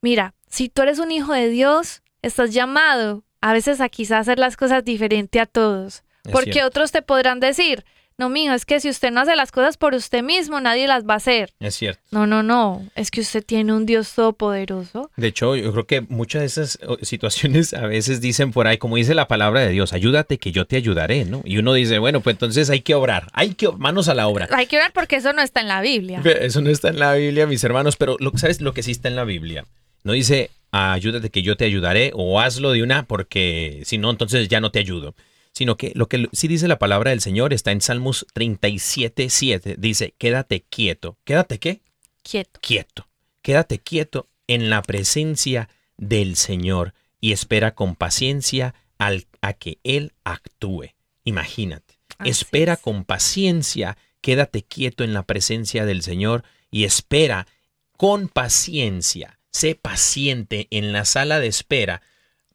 Mira, 0.00 0.34
si 0.48 0.68
tú 0.68 0.82
eres 0.82 0.98
un 0.98 1.12
hijo 1.12 1.32
de 1.32 1.48
Dios, 1.48 2.02
estás 2.22 2.52
llamado 2.52 3.24
a 3.40 3.52
veces 3.52 3.80
a 3.80 3.88
quizás 3.88 4.20
hacer 4.20 4.38
las 4.38 4.56
cosas 4.56 4.84
diferente 4.84 5.40
a 5.40 5.46
todos. 5.46 6.04
Es 6.24 6.32
Porque 6.32 6.52
cierto. 6.52 6.68
otros 6.68 6.92
te 6.92 7.02
podrán 7.02 7.40
decir, 7.40 7.84
no, 8.18 8.28
mijo, 8.28 8.54
es 8.54 8.64
que 8.64 8.80
si 8.80 8.88
usted 8.88 9.10
no 9.10 9.20
hace 9.20 9.36
las 9.36 9.50
cosas 9.52 9.76
por 9.76 9.94
usted 9.94 10.22
mismo, 10.22 10.60
nadie 10.60 10.86
las 10.86 11.04
va 11.04 11.14
a 11.14 11.16
hacer. 11.16 11.52
Es 11.60 11.74
cierto. 11.74 12.02
No, 12.10 12.26
no, 12.26 12.42
no, 12.42 12.86
es 12.94 13.10
que 13.10 13.20
usted 13.20 13.44
tiene 13.44 13.72
un 13.72 13.86
Dios 13.86 14.12
todopoderoso. 14.14 15.10
De 15.16 15.28
hecho, 15.28 15.56
yo 15.56 15.72
creo 15.72 15.86
que 15.86 16.00
muchas 16.02 16.40
de 16.40 16.46
esas 16.46 16.78
oh, 16.86 16.96
situaciones 17.02 17.74
a 17.74 17.86
veces 17.86 18.20
dicen 18.20 18.52
por 18.52 18.66
ahí, 18.66 18.78
como 18.78 18.96
dice 18.96 19.14
la 19.14 19.28
palabra 19.28 19.60
de 19.60 19.70
Dios, 19.70 19.92
ayúdate 19.92 20.38
que 20.38 20.52
yo 20.52 20.66
te 20.66 20.76
ayudaré, 20.76 21.24
¿no? 21.24 21.42
Y 21.44 21.58
uno 21.58 21.72
dice, 21.74 21.98
bueno, 21.98 22.20
pues 22.20 22.34
entonces 22.34 22.70
hay 22.70 22.80
que 22.80 22.94
obrar, 22.94 23.28
hay 23.32 23.54
que 23.54 23.68
manos 23.72 24.08
a 24.08 24.14
la 24.14 24.28
obra. 24.28 24.48
Hay 24.52 24.66
que 24.66 24.76
ver 24.76 24.92
porque 24.92 25.16
eso 25.16 25.32
no 25.32 25.42
está 25.42 25.60
en 25.60 25.68
la 25.68 25.80
Biblia. 25.80 26.22
Eso 26.24 26.60
no 26.60 26.70
está 26.70 26.88
en 26.88 26.98
la 26.98 27.14
Biblia, 27.14 27.46
mis 27.46 27.64
hermanos, 27.64 27.96
pero 27.96 28.16
lo, 28.20 28.32
¿sabes 28.36 28.60
lo 28.60 28.74
que 28.74 28.82
sí 28.82 28.90
está 28.90 29.08
en 29.08 29.16
la 29.16 29.24
Biblia? 29.24 29.66
No 30.04 30.12
dice, 30.12 30.50
ayúdate 30.72 31.30
que 31.30 31.42
yo 31.42 31.56
te 31.56 31.64
ayudaré 31.64 32.10
o 32.14 32.40
hazlo 32.40 32.72
de 32.72 32.82
una 32.82 33.04
porque 33.04 33.82
si 33.84 33.98
no, 33.98 34.10
entonces 34.10 34.48
ya 34.48 34.60
no 34.60 34.70
te 34.70 34.78
ayudo. 34.78 35.14
Sino 35.52 35.76
que 35.76 35.92
lo 35.94 36.08
que 36.08 36.28
sí 36.32 36.48
dice 36.48 36.66
la 36.66 36.78
palabra 36.78 37.10
del 37.10 37.20
Señor 37.20 37.52
está 37.52 37.72
en 37.72 37.80
Salmos 37.80 38.26
37, 38.32 39.28
7. 39.28 39.76
Dice, 39.78 40.14
quédate 40.18 40.64
quieto. 40.68 41.18
¿Quédate 41.24 41.58
qué? 41.58 41.82
Quieto. 42.22 42.60
quieto. 42.60 43.08
Quédate 43.42 43.78
quieto 43.78 44.28
en 44.46 44.70
la 44.70 44.82
presencia 44.82 45.68
del 45.96 46.36
Señor 46.36 46.94
y 47.20 47.32
espera 47.32 47.74
con 47.74 47.96
paciencia 47.96 48.74
al, 48.98 49.26
a 49.40 49.52
que 49.52 49.78
Él 49.82 50.12
actúe. 50.24 50.94
Imagínate. 51.24 51.98
Así 52.18 52.30
espera 52.30 52.74
es. 52.74 52.80
con 52.80 53.04
paciencia, 53.04 53.96
quédate 54.20 54.62
quieto 54.62 55.04
en 55.04 55.12
la 55.12 55.24
presencia 55.24 55.84
del 55.84 56.02
Señor 56.02 56.44
y 56.70 56.84
espera 56.84 57.46
con 57.96 58.28
paciencia. 58.28 59.38
Sé 59.50 59.74
paciente 59.74 60.68
en 60.70 60.92
la 60.92 61.04
sala 61.04 61.40
de 61.40 61.48
espera 61.48 62.02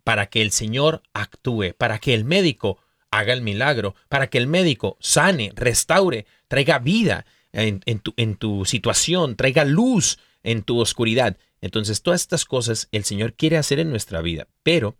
para 0.04 0.28
que 0.28 0.42
el 0.42 0.52
Señor 0.52 1.04
actúe, 1.14 1.74
para 1.78 2.00
que 2.00 2.14
el 2.14 2.26
médico 2.26 2.80
haga 3.20 3.34
el 3.34 3.42
milagro, 3.42 3.96
para 4.10 4.28
que 4.28 4.38
el 4.38 4.48
médico 4.48 4.98
sane, 5.00 5.52
restaure, 5.56 6.26
traiga 6.48 6.80
vida 6.80 7.26
en, 7.52 8.36
tu, 8.36 8.66
situación, 8.66 9.36
traiga 9.36 9.66
luz 9.66 10.20
en 10.44 10.64
tu 10.64 10.80
oscuridad. 10.80 11.38
Entonces, 11.62 12.02
todas 12.02 12.22
estas 12.22 12.46
cosas 12.46 12.88
el 12.92 13.04
Señor 13.04 13.34
quiere 13.34 13.58
hacer 13.58 13.80
en 13.80 13.90
nuestra 13.90 14.22
vida, 14.22 14.48
pero 14.64 14.98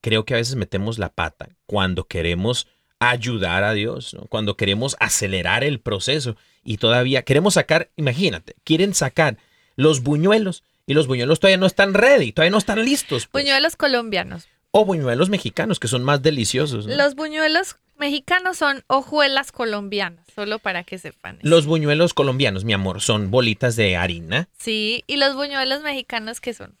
creo 0.00 0.24
que 0.24 0.34
a 0.34 0.38
veces 0.38 0.56
metemos 0.56 0.98
la 0.98 1.10
pata 1.10 1.50
cuando 1.66 2.04
queremos 2.04 2.66
ayudar 2.98 3.62
a 3.62 3.74
Dios, 3.74 4.16
cuando 4.28 4.56
queremos 4.56 4.96
acelerar 4.98 5.62
el 5.62 5.80
proceso 5.80 6.36
y 6.64 6.78
todavía 6.78 7.22
queremos 7.22 7.54
sacar, 7.54 7.90
imagínate, 7.96 8.56
quieren 8.64 8.94
sacar 8.94 9.38
los 9.76 10.02
buñuelos 10.02 10.64
y 10.86 10.94
los 10.94 11.06
buñuelos 11.06 11.38
todavía 11.38 11.58
no 11.58 11.66
están 11.66 11.94
ready, 11.94 12.32
todavía 12.32 12.50
no 12.50 12.58
están 12.58 12.84
listos. 12.84 13.26
pues. 13.26 13.44
Buñuelos 13.44 13.76
colombianos. 13.76 14.48
O 14.80 14.84
buñuelos 14.84 15.28
mexicanos, 15.28 15.78
que 15.80 15.88
son 15.88 16.02
más 16.04 16.22
deliciosos. 16.22 16.86
¿no? 16.86 16.94
Los 16.96 17.14
buñuelos 17.14 17.76
mexicanos 17.98 18.56
son 18.58 18.84
hojuelas 18.86 19.50
colombianas, 19.52 20.24
solo 20.34 20.58
para 20.60 20.84
que 20.84 20.98
sepan. 20.98 21.36
eso. 21.40 21.48
Los 21.48 21.66
buñuelos 21.66 22.14
colombianos, 22.14 22.64
mi 22.64 22.72
amor, 22.72 23.00
son 23.00 23.30
bolitas 23.30 23.74
de 23.76 23.96
harina. 23.96 24.48
Sí, 24.58 25.02
y 25.06 25.16
los 25.16 25.34
buñuelos 25.34 25.82
mexicanos 25.82 26.40
que 26.40 26.54
son, 26.54 26.76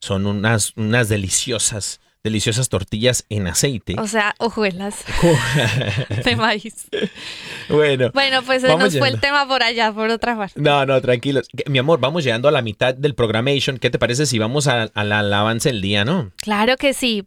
Son 0.00 0.26
unas, 0.26 0.72
unas 0.76 1.08
deliciosas, 1.10 2.00
deliciosas 2.24 2.68
tortillas 2.70 3.26
en 3.28 3.46
aceite. 3.48 3.96
o 3.98 4.06
sea, 4.06 4.34
hojuelas 4.38 5.04
de 6.24 6.36
maíz. 6.36 6.86
bueno. 7.68 8.10
Bueno, 8.14 8.42
pues 8.42 8.62
se 8.62 8.74
nos 8.76 8.96
fue 8.96 9.08
el 9.08 9.20
tema 9.20 9.46
por 9.46 9.62
allá, 9.62 9.92
por 9.92 10.08
otra 10.10 10.36
parte. 10.36 10.60
No, 10.60 10.86
no, 10.86 11.00
tranquilos. 11.00 11.48
Mi 11.66 11.78
amor, 11.78 12.00
vamos 12.00 12.24
llegando 12.24 12.48
a 12.48 12.52
la 12.52 12.62
mitad 12.62 12.94
del 12.94 13.14
programation. 13.14 13.78
¿Qué 13.78 13.90
te 13.90 13.98
parece 13.98 14.24
si 14.26 14.38
vamos 14.38 14.66
a, 14.68 14.84
a 14.84 15.04
la 15.04 15.18
alabanza 15.18 15.68
del 15.68 15.80
día, 15.82 16.04
no? 16.04 16.32
Claro 16.36 16.76
que 16.76 16.94
sí. 16.94 17.26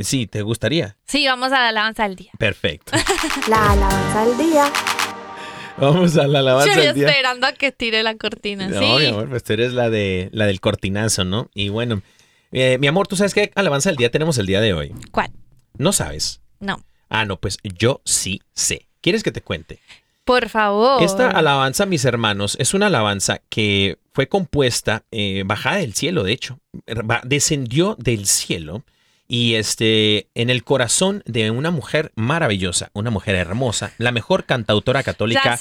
Sí, 0.00 0.26
¿te 0.26 0.42
gustaría? 0.42 0.96
Sí, 1.06 1.26
vamos 1.26 1.52
a 1.52 1.60
la 1.60 1.68
alabanza 1.68 2.04
del 2.04 2.16
día. 2.16 2.32
Perfecto. 2.38 2.92
La 3.48 3.72
alabanza 3.72 4.22
al 4.22 4.38
día. 4.38 4.72
Vamos 5.76 6.16
a 6.18 6.26
la 6.26 6.40
alabanza 6.40 6.74
Yo 6.74 6.82
del 6.82 6.94
día. 6.94 7.08
esperando 7.08 7.46
a 7.46 7.52
que 7.52 7.72
tire 7.72 8.02
la 8.02 8.14
cortina. 8.16 8.68
No, 8.68 8.80
sí. 8.80 8.86
mi 8.98 9.06
amor, 9.06 9.30
pues 9.30 9.44
tú 9.44 9.54
eres 9.54 9.72
la, 9.72 9.88
de, 9.88 10.28
la 10.32 10.44
del 10.44 10.60
cortinazo, 10.60 11.24
¿no? 11.24 11.48
Y 11.54 11.70
bueno, 11.70 12.02
eh, 12.52 12.76
mi 12.78 12.86
amor, 12.86 13.06
¿tú 13.06 13.16
sabes 13.16 13.32
qué 13.32 13.50
alabanza 13.54 13.88
del 13.88 13.96
día 13.96 14.10
tenemos 14.10 14.36
el 14.36 14.46
día 14.46 14.60
de 14.60 14.74
hoy? 14.74 14.92
¿Cuál? 15.10 15.30
¿No 15.78 15.92
sabes? 15.92 16.42
No. 16.58 16.84
Ah, 17.08 17.24
no, 17.24 17.38
pues 17.38 17.58
yo 17.62 18.02
sí 18.04 18.42
sé. 18.52 18.88
¿Quieres 19.00 19.22
que 19.22 19.32
te 19.32 19.40
cuente? 19.40 19.80
Por 20.24 20.48
favor. 20.50 21.02
Esta 21.02 21.30
alabanza, 21.30 21.86
mis 21.86 22.04
hermanos, 22.04 22.56
es 22.60 22.74
una 22.74 22.86
alabanza 22.86 23.40
que 23.48 23.98
fue 24.12 24.28
compuesta, 24.28 25.04
eh, 25.10 25.44
bajada 25.46 25.76
del 25.78 25.94
cielo, 25.94 26.24
de 26.24 26.32
hecho. 26.32 26.58
Descendió 27.24 27.96
del 27.98 28.26
cielo 28.26 28.84
y 29.30 29.54
este, 29.54 30.28
en 30.34 30.50
el 30.50 30.64
corazón 30.64 31.22
de 31.24 31.52
una 31.52 31.70
mujer 31.70 32.10
maravillosa, 32.16 32.90
una 32.94 33.10
mujer 33.10 33.36
hermosa, 33.36 33.92
la 33.96 34.10
mejor 34.10 34.44
cantautora 34.44 35.04
católica 35.04 35.56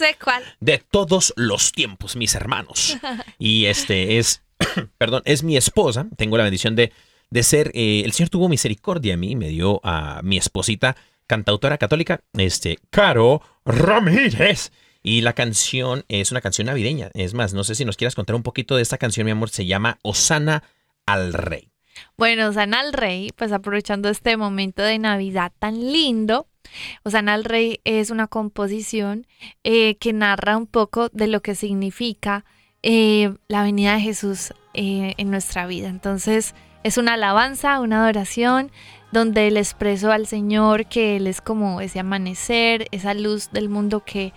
de 0.60 0.84
todos 0.90 1.34
los 1.36 1.72
tiempos, 1.72 2.16
mis 2.16 2.34
hermanos. 2.34 2.98
Y 3.38 3.66
este 3.66 4.18
es, 4.18 4.42
perdón, 4.98 5.22
es 5.26 5.44
mi 5.44 5.56
esposa. 5.56 6.08
Tengo 6.18 6.36
la 6.36 6.46
bendición 6.46 6.76
de, 6.76 6.92
de 7.30 7.44
ser, 7.44 7.70
eh, 7.76 8.02
el 8.04 8.12
Señor 8.12 8.30
tuvo 8.30 8.50
misericordia 8.50 9.14
a 9.14 9.18
mí, 9.18 9.36
me 9.36 9.50
dio 9.50 9.80
a 9.84 10.22
mi 10.24 10.38
esposita, 10.38 10.96
cantautora 11.28 11.78
católica, 11.78 12.22
este, 12.34 12.80
Caro 12.90 13.44
Ramírez. 13.66 14.72
Y 15.04 15.22
la 15.22 15.34
canción 15.34 16.06
es 16.08 16.32
una 16.32 16.42
canción 16.42 16.66
navideña. 16.66 17.12
Es 17.14 17.36
más, 17.36 17.54
no 17.54 17.64
sé 17.64 17.76
si 17.76 17.86
nos 17.86 17.98
quieras 17.98 18.16
contar 18.16 18.36
un 18.36 18.44
poquito 18.44 18.76
de 18.76 18.82
esta 18.82 18.98
canción, 18.98 19.26
mi 19.26 19.32
amor. 19.32 19.52
Se 19.52 19.68
llama 19.68 20.00
Osana 20.02 20.64
al 21.06 21.34
Rey. 21.34 21.69
Bueno, 22.20 22.50
Osana 22.50 22.82
al 22.82 22.92
Rey, 22.92 23.32
pues 23.38 23.54
aprovechando 23.54 24.10
este 24.10 24.36
momento 24.36 24.82
de 24.82 25.00
Navidad 25.00 25.54
tan 25.58 25.80
lindo, 25.80 26.48
Osana 27.04 27.34
al 27.34 27.46
Rey 27.46 27.80
es 27.86 28.10
una 28.10 28.28
composición 28.28 29.26
eh, 29.64 29.96
que 29.96 30.12
narra 30.12 30.58
un 30.58 30.68
poco 30.68 31.08
de 31.14 31.28
lo 31.28 31.42
que 31.42 31.56
significa 31.56 32.44
eh, 32.84 33.34
la 33.48 33.64
venida 33.64 33.94
de 33.94 34.02
Jesús 34.02 34.54
eh, 34.74 35.14
en 35.16 35.32
nuestra 35.32 35.66
vida. 35.66 35.88
Entonces, 35.88 36.56
es 36.84 36.98
una 36.98 37.14
alabanza, 37.14 37.80
una 37.80 38.04
adoración, 38.04 38.70
donde 39.14 39.50
le 39.50 39.62
expreso 39.62 40.12
al 40.12 40.28
Señor 40.28 40.88
que 40.88 41.16
Él 41.16 41.26
es 41.26 41.40
como 41.40 41.80
ese 41.80 42.02
amanecer, 42.02 42.88
esa 42.92 43.14
luz 43.14 43.50
del 43.54 43.70
mundo 43.70 44.04
que 44.04 44.34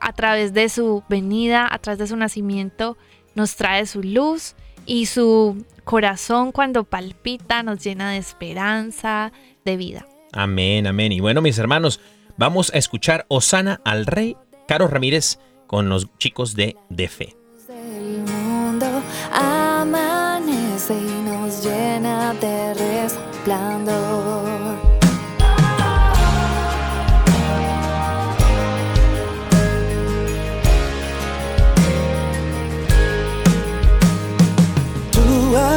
a 0.00 0.12
través 0.12 0.54
de 0.54 0.68
su 0.68 1.04
venida, 1.08 1.68
a 1.70 1.78
través 1.78 2.00
de 2.00 2.08
su 2.08 2.16
nacimiento, 2.16 2.98
nos 3.36 3.54
trae 3.54 3.86
su 3.86 4.02
luz 4.02 4.56
y 4.86 5.06
su 5.06 5.64
corazón 5.84 6.52
cuando 6.52 6.84
palpita 6.84 7.62
nos 7.62 7.82
llena 7.82 8.12
de 8.12 8.18
esperanza, 8.18 9.32
de 9.64 9.76
vida. 9.76 10.06
Amén, 10.32 10.86
amén. 10.86 11.12
Y 11.12 11.20
bueno, 11.20 11.42
mis 11.42 11.58
hermanos, 11.58 12.00
vamos 12.36 12.72
a 12.74 12.78
escuchar 12.78 13.26
Osana 13.28 13.80
al 13.84 14.06
Rey, 14.06 14.36
Caro 14.66 14.88
Ramírez, 14.88 15.38
con 15.66 15.88
los 15.88 16.08
chicos 16.18 16.54
de 16.54 16.76
De 16.88 17.08
Fe. 17.08 17.36
El 17.68 18.18
mundo 18.20 18.86
amanece 19.32 20.94
y 20.94 21.22
nos 21.22 21.64
llena 21.64 22.34
de 22.34 22.74
resplandor. 22.74 24.41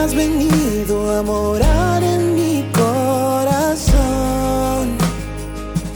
Has 0.06 0.14
venido 0.14 1.18
a 1.18 1.24
morar 1.24 2.04
en 2.04 2.36
mi 2.36 2.64
corazón. 2.72 3.96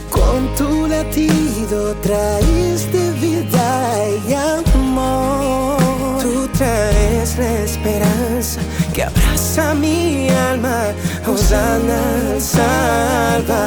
Con 0.10 0.56
tu 0.58 0.88
latido 0.88 1.94
traíste 2.02 3.12
vida 3.22 4.08
y 4.28 4.34
amor. 4.34 5.78
Tú 6.24 6.48
traes 6.58 7.38
la 7.38 7.52
esperanza 7.60 8.62
que 8.94 9.04
abraza 9.04 9.76
mi 9.76 10.30
alma. 10.30 10.88
Hosanna 11.28 12.00
al 12.34 12.42
Salvador. 12.42 13.60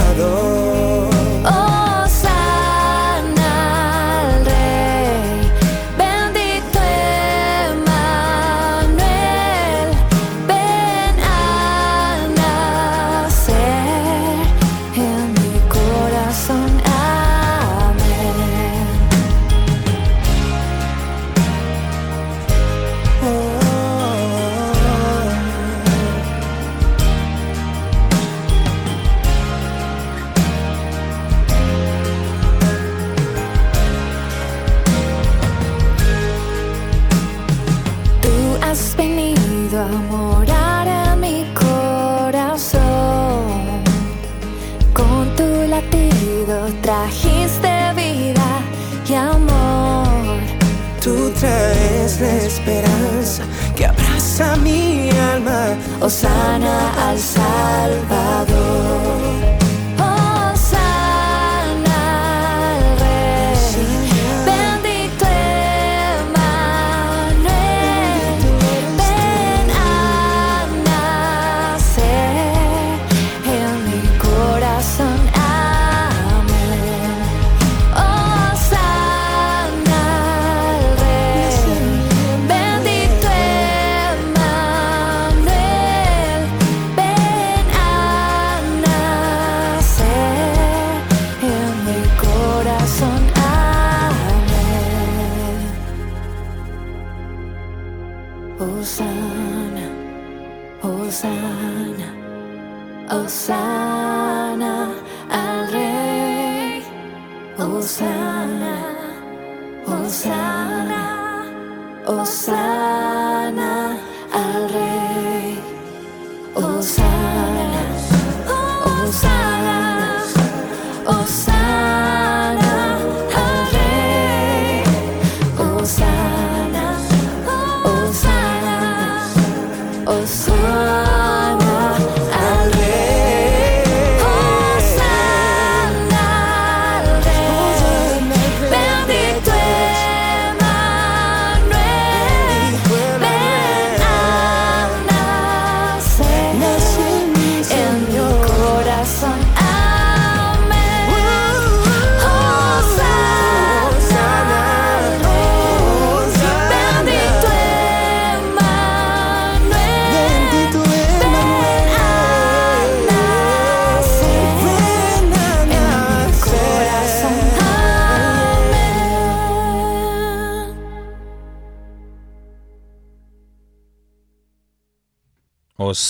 Osana 121.05 121.42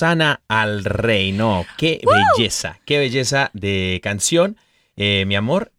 Osana 0.02 0.40
al 0.48 0.82
Rey. 0.84 1.30
No, 1.30 1.64
qué 1.78 2.00
belleza, 2.36 2.80
qué 2.84 2.98
belleza 2.98 3.50
de 3.52 4.00
canción, 4.02 4.56
eh, 4.96 5.24
mi 5.26 5.36
amor. 5.36 5.70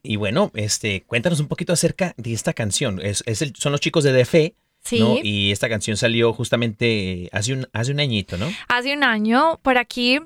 Y 0.00 0.14
bueno, 0.14 0.52
este, 0.54 1.02
cuéntanos 1.02 1.40
un 1.40 1.48
poquito 1.48 1.72
acerca 1.72 2.14
de 2.16 2.32
esta 2.34 2.52
canción. 2.52 3.00
Es, 3.02 3.24
es 3.26 3.42
el- 3.42 3.54
son 3.56 3.72
los 3.72 3.80
chicos 3.80 4.04
de 4.04 4.12
DF, 4.12 4.54
Sí. 4.84 5.00
¿no? 5.00 5.16
Y 5.22 5.50
esta 5.50 5.68
canción 5.68 5.96
salió 5.96 6.32
justamente 6.32 7.28
hace 7.32 7.52
un, 7.52 7.68
hace 7.72 7.90
un 7.92 7.98
añito, 8.00 8.36
¿no? 8.36 8.48
Hace 8.68 8.94
un 8.94 9.02
año, 9.02 9.58
por 9.62 9.76
aquí, 9.76 10.20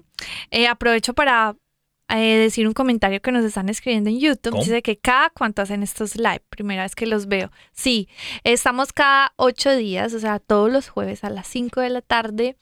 eh, 0.51 0.67
aprovecho 0.67 1.15
para 1.15 1.57
eh, 2.09 2.37
decir 2.39 2.67
un 2.67 2.73
comentario 2.73 3.21
que 3.21 3.33
nos 3.33 3.45
están 3.45 3.69
escribiendo 3.69 4.11
en 4.11 4.21
YouTube. 4.21 4.53
¿Cómo? 4.53 4.63
Dice 4.63 4.83
que 4.83 4.97
cada 4.97 5.31
cuánto 5.31 5.63
hacen 5.63 5.83
estos 5.83 6.17
live, 6.17 6.43
primera 6.49 6.83
vez 6.83 6.95
que 6.95 7.07
los 7.07 7.27
veo. 7.27 7.51
Sí, 7.73 8.09
estamos 8.45 8.93
cada 8.93 9.33
ocho 9.37 9.75
días, 9.75 10.15
o 10.15 10.21
sea, 10.21 10.39
todos 10.39 10.71
los 10.71 10.89
jueves 10.89 11.25
a 11.25 11.31
las 11.31 11.47
5 11.49 11.81
de 11.81 11.91
la 11.91 12.03
tarde. 12.03 12.57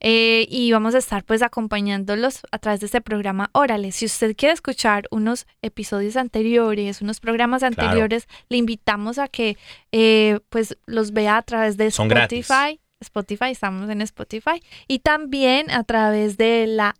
eh, 0.00 0.46
y 0.48 0.72
vamos 0.72 0.94
a 0.94 0.98
estar 0.98 1.24
pues 1.24 1.42
acompañándolos 1.42 2.40
a 2.50 2.58
través 2.58 2.80
de 2.80 2.86
este 2.86 3.00
programa 3.00 3.50
Órale. 3.52 3.92
Si 3.92 4.06
usted 4.06 4.34
quiere 4.36 4.52
escuchar 4.54 5.04
unos 5.10 5.46
episodios 5.62 6.16
anteriores, 6.16 7.02
unos 7.02 7.20
programas 7.20 7.62
anteriores, 7.62 8.26
le 8.48 8.56
invitamos 8.56 9.18
a 9.18 9.28
que 9.28 9.56
eh, 9.92 10.40
pues 10.48 10.76
los 10.86 11.12
vea 11.12 11.36
a 11.36 11.42
través 11.42 11.76
de 11.76 11.90
Son 11.90 12.08
gratis. 12.08 12.50
Spotify. 12.50 12.80
Spotify, 13.00 13.50
estamos 13.50 13.90
en 13.90 14.00
Spotify. 14.02 14.62
Y 14.88 15.00
también 15.00 15.70
a 15.70 15.84
través 15.84 16.36
de 16.36 16.66
la 16.66 16.94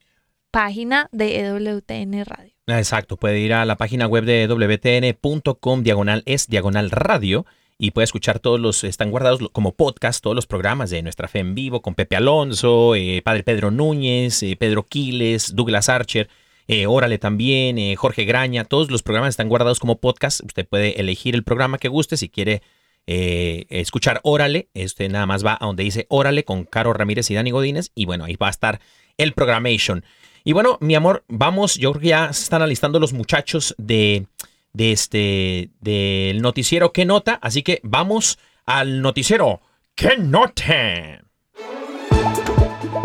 página 0.53 1.09
de 1.11 1.40
EWTN 1.40 2.24
Radio. 2.24 2.53
Exacto, 2.68 3.16
puede 3.16 3.40
ir 3.40 3.55
a 3.55 3.64
la 3.64 3.76
página 3.76 4.07
web 4.07 4.24
de 4.24 4.46
wtn.com, 4.46 5.82
diagonal 5.82 6.22
es, 6.26 6.46
diagonal 6.46 6.90
radio, 6.90 7.44
y 7.78 7.90
puede 7.90 8.05
escuchar 8.05 8.38
todos 8.38 8.61
los, 8.61 8.84
están 8.84 9.11
guardados 9.11 9.40
como 9.50 9.74
podcast, 9.74 10.22
todos 10.22 10.36
los 10.36 10.46
programas 10.46 10.90
de 10.90 11.03
Nuestra 11.03 11.26
Fe 11.26 11.40
en 11.40 11.57
Vivo, 11.57 11.82
con 11.82 11.94
Pepe 11.94 12.16
Alonso, 12.16 12.94
eh, 12.94 13.22
Padre 13.24 13.42
Pedro 13.42 13.70
Núñez, 13.72 14.42
eh, 14.42 14.55
Pedro 14.57 14.84
Quiles, 14.86 15.57
Douglas 15.57 15.88
Archer, 15.88 16.28
eh, 16.68 16.86
Órale 16.86 17.18
también, 17.18 17.78
eh, 17.78 17.96
Jorge 17.96 18.24
Graña, 18.24 18.64
todos 18.64 18.90
los 18.90 19.03
programas 19.03 19.30
están 19.30 19.48
guardados 19.48 19.80
como 19.80 20.00
podcast, 20.00 20.42
usted 20.44 20.68
puede 20.68 21.00
elegir 21.00 21.34
el 21.34 21.44
programa 21.44 21.78
que 21.78 21.88
guste, 21.88 22.16
si 22.16 22.28
quiere 22.28 22.62
escuchar 23.05 24.20
Órale, 24.22 24.68
este 24.74 25.09
nada 25.09 25.26
más 25.26 25.44
va 25.44 25.59
a 25.61 25.66
donde 25.66 25.82
dice 25.82 26.07
Órale 26.09 26.44
con 26.44 26.62
Caro 26.62 26.92
Ramírez 26.92 27.28
y 27.32 27.34
Dani 27.34 27.50
Godínez, 27.50 27.90
y 27.96 28.05
bueno, 28.05 28.24
ahí 28.24 28.36
va 28.36 28.46
a 28.46 28.50
estar 28.50 28.80
el 29.18 29.32
programation. 29.32 30.05
Y 30.45 30.53
bueno, 30.53 30.78
mi 30.80 30.95
amor, 30.95 31.24
vamos, 31.28 31.76
yo 31.76 31.93
creo 31.93 32.01
que 32.01 32.09
ya 32.09 32.32
se 32.32 32.43
están 32.43 32.62
alistando 32.62 32.99
los 32.99 33.12
muchachos 33.12 33.74
de, 33.78 34.26
de 34.72 34.93
este, 34.93 35.70
del 35.80 36.43
noticiero 36.43 36.93
¿Qué 36.93 37.05
nota? 37.05 37.38
Así 37.40 37.62
que 37.62 37.80
vamos 37.84 38.38
al 38.66 39.03
noticiero 39.03 39.61
¿Qué 39.95 40.16
nota? 40.18 40.64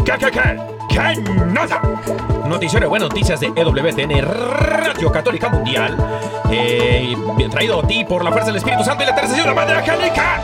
¿Qué, 0.06 0.14
qué, 0.20 0.32
qué? 0.32 0.60
¿Qué 0.90 1.22
nota? 1.52 1.82
Noticiero 2.48 2.86
de 2.86 2.90
buenas 2.90 3.10
noticias 3.10 3.40
de 3.40 3.48
EWTN 3.48 4.22
Radio 4.22 5.12
Católica 5.12 5.50
Mundial. 5.50 5.96
eh, 6.50 7.16
traído 7.52 7.82
a 7.82 7.88
ti 7.88 8.06
por 8.06 8.24
la 8.24 8.32
fuerza 8.32 8.48
del 8.48 8.58
Espíritu 8.58 8.84
Santo 8.84 9.04
y 9.04 9.08
la 9.08 9.16
tercera 9.16 9.42
de 9.42 9.48
la 9.48 9.54
Madre 9.54 9.76
Angélica. 9.76 10.42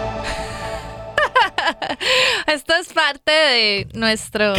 Esto 2.48 2.74
es 2.76 2.91
parte 2.94 3.32
de 3.32 3.88
nuestro 3.94 4.54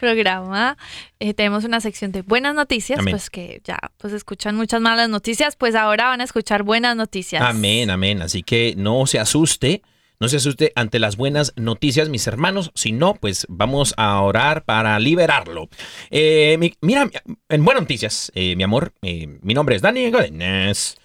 programa. 0.00 0.76
Eh, 1.20 1.34
tenemos 1.34 1.64
una 1.64 1.80
sección 1.80 2.12
de 2.12 2.22
buenas 2.22 2.54
noticias, 2.54 2.98
Amén. 2.98 3.12
pues 3.12 3.30
que 3.30 3.60
ya 3.64 3.78
pues 3.98 4.12
escuchan 4.12 4.54
muchas 4.56 4.80
malas 4.80 5.08
noticias, 5.08 5.56
pues 5.56 5.74
ahora 5.74 6.06
van 6.08 6.20
a 6.20 6.24
escuchar 6.24 6.62
buenas 6.62 6.96
noticias. 6.96 7.42
Amén, 7.42 7.90
amén. 7.90 8.22
Así 8.22 8.42
que 8.42 8.74
no 8.76 9.06
se 9.06 9.18
asuste, 9.18 9.82
no 10.20 10.28
se 10.28 10.36
asuste 10.38 10.72
ante 10.74 10.98
las 10.98 11.16
buenas 11.16 11.52
noticias, 11.56 12.08
mis 12.08 12.26
hermanos. 12.26 12.70
Si 12.74 12.92
no, 12.92 13.14
pues 13.14 13.46
vamos 13.48 13.94
a 13.96 14.20
orar 14.20 14.64
para 14.64 14.98
liberarlo. 14.98 15.68
Eh, 16.10 16.56
mi- 16.58 16.74
mira, 16.80 17.08
en 17.48 17.64
buenas 17.64 17.82
noticias, 17.82 18.32
eh, 18.34 18.56
mi 18.56 18.62
amor, 18.62 18.92
eh, 19.02 19.26
mi 19.42 19.54
nombre 19.54 19.76
es 19.76 19.82
Dani 19.82 20.10
Godínez. 20.10 20.96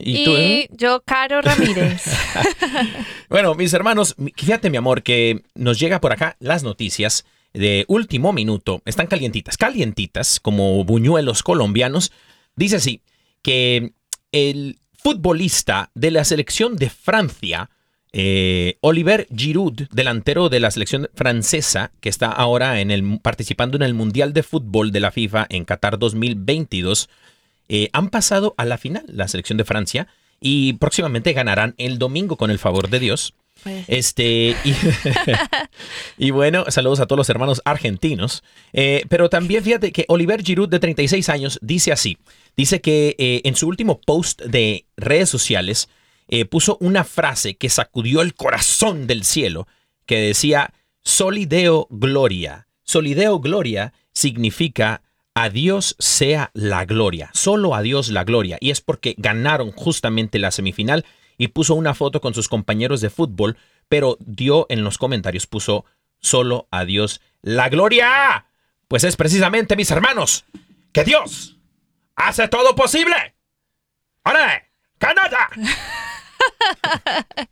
¿Y, 0.00 0.24
tú? 0.24 0.76
yo, 0.76 1.02
Caro 1.04 1.40
Ramírez. 1.40 2.04
Bueno, 3.28 3.54
mis 3.54 3.72
hermanos, 3.72 4.16
fíjate, 4.36 4.70
mi 4.70 4.76
amor, 4.76 5.04
que 5.04 5.44
nos 5.54 5.78
llega 5.78 6.00
por 6.00 6.10
acá 6.10 6.36
las 6.40 6.64
noticias 6.64 7.24
de 7.52 7.84
último 7.86 8.32
minuto. 8.32 8.82
Están 8.84 9.06
calientitas, 9.06 9.56
calientitas, 9.56 10.40
como 10.40 10.82
buñuelos 10.84 11.44
colombianos. 11.44 12.10
Dice 12.56 12.76
así, 12.76 13.02
que 13.42 13.92
el 14.32 14.78
futbolista 14.92 15.90
de 15.94 16.10
la 16.10 16.24
selección 16.24 16.76
de 16.76 16.90
Francia, 16.90 17.70
eh, 18.12 18.78
Oliver 18.80 19.26
Giroud, 19.34 19.82
delantero 19.92 20.48
de 20.48 20.60
la 20.60 20.70
selección 20.70 21.08
francesa, 21.14 21.92
que 22.00 22.08
está 22.08 22.26
ahora 22.26 22.80
en 22.80 22.90
el, 22.90 23.20
participando 23.20 23.76
en 23.76 23.82
el 23.82 23.94
Mundial 23.94 24.32
de 24.32 24.42
Fútbol 24.42 24.92
de 24.92 25.00
la 25.00 25.10
FIFA 25.10 25.46
en 25.48 25.64
Qatar 25.64 25.98
2022, 25.98 27.08
eh, 27.70 27.88
han 27.94 28.10
pasado 28.10 28.54
a 28.58 28.66
la 28.66 28.76
final, 28.76 29.04
la 29.06 29.28
selección 29.28 29.56
de 29.56 29.64
Francia, 29.64 30.08
y 30.40 30.74
próximamente 30.74 31.32
ganarán 31.32 31.74
el 31.78 31.98
domingo 31.98 32.36
con 32.36 32.50
el 32.50 32.58
favor 32.58 32.90
de 32.90 32.98
Dios. 32.98 33.34
Pues, 33.62 33.84
Este, 33.88 34.56
y, 34.64 34.74
y 36.18 36.30
bueno, 36.30 36.64
saludos 36.68 37.00
a 37.00 37.06
todos 37.06 37.18
los 37.18 37.30
hermanos 37.30 37.60
argentinos. 37.64 38.42
Eh, 38.72 39.04
pero 39.08 39.28
también 39.28 39.62
fíjate 39.62 39.92
que 39.92 40.04
Oliver 40.08 40.42
Giroud, 40.42 40.68
de 40.68 40.78
36 40.78 41.28
años, 41.28 41.58
dice 41.62 41.92
así: 41.92 42.18
dice 42.56 42.80
que 42.80 43.16
eh, 43.18 43.42
en 43.44 43.54
su 43.54 43.68
último 43.68 44.00
post 44.00 44.42
de 44.42 44.86
redes 44.96 45.28
sociales 45.28 45.88
eh, 46.28 46.44
puso 46.44 46.78
una 46.80 47.04
frase 47.04 47.56
que 47.56 47.68
sacudió 47.68 48.22
el 48.22 48.34
corazón 48.34 49.06
del 49.06 49.24
cielo, 49.24 49.68
que 50.06 50.16
decía: 50.20 50.72
Solideo 51.02 51.86
Gloria. 51.90 52.66
Solideo 52.82 53.38
Gloria 53.38 53.92
significa 54.12 55.02
a 55.34 55.48
Dios 55.48 55.96
sea 55.98 56.50
la 56.54 56.84
gloria, 56.84 57.30
solo 57.32 57.74
a 57.74 57.82
Dios 57.82 58.10
la 58.10 58.24
gloria. 58.24 58.58
Y 58.60 58.70
es 58.70 58.80
porque 58.80 59.14
ganaron 59.16 59.72
justamente 59.72 60.38
la 60.38 60.50
semifinal 60.50 61.04
y 61.38 61.48
puso 61.48 61.74
una 61.74 61.94
foto 61.94 62.20
con 62.20 62.34
sus 62.34 62.48
compañeros 62.48 63.00
de 63.00 63.10
fútbol, 63.10 63.56
pero 63.88 64.16
dio 64.20 64.66
en 64.68 64.84
los 64.84 64.98
comentarios, 64.98 65.46
puso 65.46 65.84
solo 66.18 66.68
a 66.70 66.84
Dios 66.84 67.20
la 67.42 67.68
gloria. 67.68 68.46
Pues 68.88 69.04
es 69.04 69.16
precisamente, 69.16 69.76
mis 69.76 69.90
hermanos, 69.90 70.44
que 70.92 71.04
Dios 71.04 71.56
hace 72.16 72.48
todo 72.48 72.74
posible. 72.74 73.34
¡Ahora! 74.24 74.66
¡Canadá! 74.98 75.48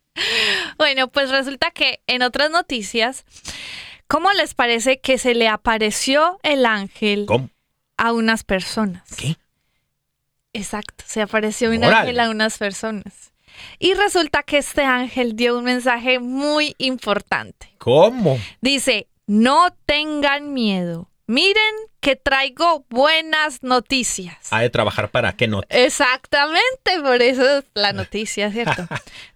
Bueno, 0.79 1.09
pues 1.09 1.31
resulta 1.31 1.71
que 1.71 2.01
en 2.07 2.23
otras 2.23 2.51
noticias, 2.51 3.25
¿cómo 4.09 4.33
les 4.33 4.55
parece 4.55 5.01
que 5.01 5.19
se 5.19 5.35
le 5.35 5.49
apareció 5.49 6.41
el 6.43 6.67
ángel 6.67 7.27
¿Cómo? 7.27 7.51
A 7.99 8.13
unas 8.13 8.45
personas? 8.45 9.03
¿Qué? 9.17 9.37
Exacto, 10.55 11.05
se 11.07 11.21
apareció 11.21 11.71
un 11.71 11.85
ángel 11.85 12.19
a 12.21 12.31
unas 12.31 12.57
personas. 12.57 13.33
Y 13.79 13.95
resulta 13.95 14.43
que 14.43 14.59
este 14.59 14.83
ángel 14.83 15.37
dio 15.37 15.59
un 15.59 15.65
mensaje 15.65 16.19
muy 16.19 16.75
importante. 16.79 17.75
¿Cómo? 17.79 18.39
Dice, 18.61 19.09
no 19.27 19.75
tengan 19.85 20.55
miedo. 20.55 21.11
Miren 21.27 21.75
que 22.01 22.17
traigo 22.17 22.87
buenas 22.89 23.63
noticias. 23.63 24.51
Ha 24.51 24.61
de 24.61 24.71
trabajar 24.71 25.11
para 25.11 25.37
que 25.37 25.47
no. 25.47 25.61
Exactamente, 25.69 27.01
por 27.03 27.21
eso 27.21 27.59
es 27.59 27.65
la 27.75 27.93
noticia, 27.93 28.51
¿cierto? 28.51 28.89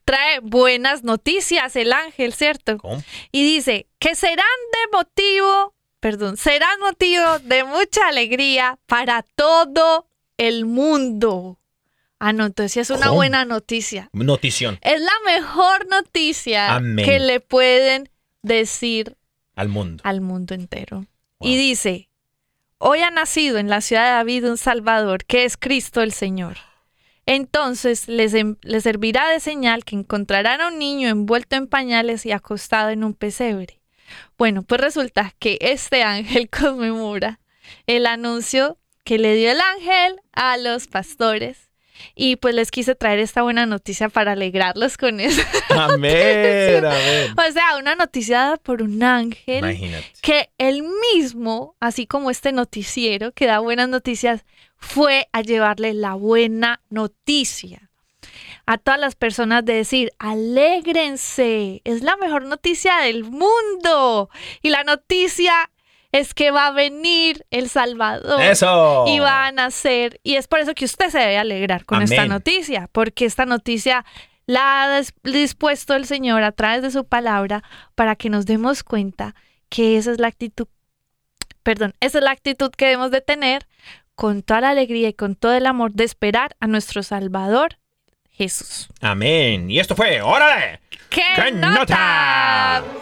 Trae 0.06 0.40
buenas 0.40 1.04
noticias 1.04 1.76
el 1.76 1.92
ángel, 1.92 2.32
¿cierto? 2.32 2.78
¿Cómo? 2.78 3.02
Y 3.30 3.44
dice 3.44 3.88
que 3.98 4.14
serán 4.14 4.46
de 4.72 4.96
motivo, 4.96 5.74
perdón, 6.02 6.36
serán 6.36 6.80
motivo 6.80 7.38
de 7.44 7.62
mucha 7.62 8.08
alegría 8.08 8.76
para 8.86 9.22
todo 9.22 10.08
el 10.36 10.66
mundo. 10.66 11.60
Ah, 12.18 12.32
no, 12.32 12.44
entonces 12.46 12.76
es 12.76 12.90
una 12.90 13.06
¿Cómo? 13.06 13.16
buena 13.18 13.44
noticia. 13.44 14.10
Notición 14.12 14.78
Es 14.82 15.00
la 15.00 15.12
mejor 15.24 15.86
noticia 15.88 16.74
Amén. 16.74 17.04
que 17.04 17.20
le 17.20 17.38
pueden 17.38 18.10
decir 18.42 19.16
al 19.54 19.68
mundo. 19.68 20.02
al 20.04 20.20
mundo 20.20 20.54
entero. 20.54 21.06
Wow. 21.38 21.48
Y 21.48 21.56
dice, 21.56 22.08
hoy 22.78 23.00
ha 23.02 23.10
nacido 23.12 23.58
en 23.58 23.68
la 23.68 23.80
ciudad 23.80 24.04
de 24.06 24.10
David 24.16 24.48
un 24.50 24.58
Salvador, 24.58 25.24
que 25.24 25.44
es 25.44 25.56
Cristo 25.56 26.00
el 26.02 26.12
Señor. 26.12 26.56
Entonces 27.26 28.08
les, 28.08 28.34
em- 28.34 28.56
les 28.62 28.82
servirá 28.82 29.28
de 29.28 29.38
señal 29.38 29.84
que 29.84 29.94
encontrarán 29.94 30.60
a 30.60 30.68
un 30.68 30.78
niño 30.80 31.08
envuelto 31.08 31.54
en 31.54 31.68
pañales 31.68 32.26
y 32.26 32.32
acostado 32.32 32.90
en 32.90 33.04
un 33.04 33.14
pesebre. 33.14 33.81
Bueno, 34.42 34.64
pues 34.64 34.80
resulta 34.80 35.32
que 35.38 35.56
este 35.60 36.02
ángel 36.02 36.50
conmemora 36.50 37.38
el 37.86 38.06
anuncio 38.06 38.76
que 39.04 39.16
le 39.16 39.36
dio 39.36 39.52
el 39.52 39.60
ángel 39.60 40.20
a 40.32 40.56
los 40.56 40.88
pastores. 40.88 41.70
Y 42.16 42.34
pues 42.34 42.52
les 42.52 42.72
quise 42.72 42.96
traer 42.96 43.20
esta 43.20 43.42
buena 43.42 43.66
noticia 43.66 44.08
para 44.08 44.32
alegrarlos 44.32 44.96
con 44.96 45.20
eso. 45.20 45.40
Amén, 45.70 46.84
amén. 46.84 47.34
O 47.38 47.52
sea, 47.52 47.76
una 47.78 47.94
noticia 47.94 48.38
dada 48.38 48.56
por 48.56 48.82
un 48.82 49.00
ángel 49.04 49.58
Imagínate. 49.58 50.12
que 50.22 50.50
él 50.58 50.82
mismo, 51.14 51.76
así 51.78 52.08
como 52.08 52.28
este 52.28 52.50
noticiero 52.50 53.30
que 53.30 53.46
da 53.46 53.60
buenas 53.60 53.88
noticias, 53.88 54.44
fue 54.76 55.28
a 55.32 55.42
llevarle 55.42 55.94
la 55.94 56.14
buena 56.14 56.82
noticia. 56.90 57.91
A 58.72 58.78
todas 58.78 58.98
las 58.98 59.16
personas 59.16 59.66
de 59.66 59.74
decir, 59.74 60.12
alégrense, 60.18 61.82
es 61.84 62.02
la 62.02 62.16
mejor 62.16 62.46
noticia 62.46 62.96
del 63.00 63.24
mundo. 63.24 64.30
Y 64.62 64.70
la 64.70 64.82
noticia 64.82 65.52
es 66.10 66.32
que 66.32 66.50
va 66.50 66.68
a 66.68 66.72
venir 66.72 67.44
el 67.50 67.68
Salvador. 67.68 68.40
Eso. 68.40 69.04
Y 69.06 69.18
va 69.18 69.46
a 69.46 69.52
nacer. 69.52 70.20
Y 70.22 70.36
es 70.36 70.48
por 70.48 70.60
eso 70.60 70.72
que 70.72 70.86
usted 70.86 71.10
se 71.10 71.18
debe 71.18 71.36
alegrar 71.36 71.84
con 71.84 72.00
esta 72.00 72.24
noticia, 72.24 72.88
porque 72.92 73.26
esta 73.26 73.44
noticia 73.44 74.06
la 74.46 74.84
ha 74.84 75.02
dispuesto 75.22 75.94
el 75.94 76.06
Señor 76.06 76.42
a 76.42 76.52
través 76.52 76.80
de 76.80 76.90
su 76.90 77.04
palabra 77.04 77.62
para 77.94 78.16
que 78.16 78.30
nos 78.30 78.46
demos 78.46 78.82
cuenta 78.82 79.34
que 79.68 79.98
esa 79.98 80.12
es 80.12 80.18
la 80.18 80.28
actitud, 80.28 80.66
perdón, 81.62 81.92
esa 82.00 82.18
es 82.18 82.24
la 82.24 82.30
actitud 82.30 82.70
que 82.70 82.86
debemos 82.86 83.10
de 83.10 83.20
tener 83.20 83.66
con 84.14 84.42
toda 84.42 84.62
la 84.62 84.70
alegría 84.70 85.10
y 85.10 85.14
con 85.14 85.36
todo 85.36 85.52
el 85.52 85.66
amor 85.66 85.92
de 85.92 86.04
esperar 86.04 86.56
a 86.58 86.66
nuestro 86.66 87.02
Salvador 87.02 87.78
Jesús. 88.32 88.88
Amén. 89.00 89.70
Y 89.70 89.78
esto 89.78 89.94
fue, 89.94 90.20
órale. 90.22 90.80
¡Qué, 91.08 91.22
¡Qué 91.36 91.52
nota! 91.52 92.82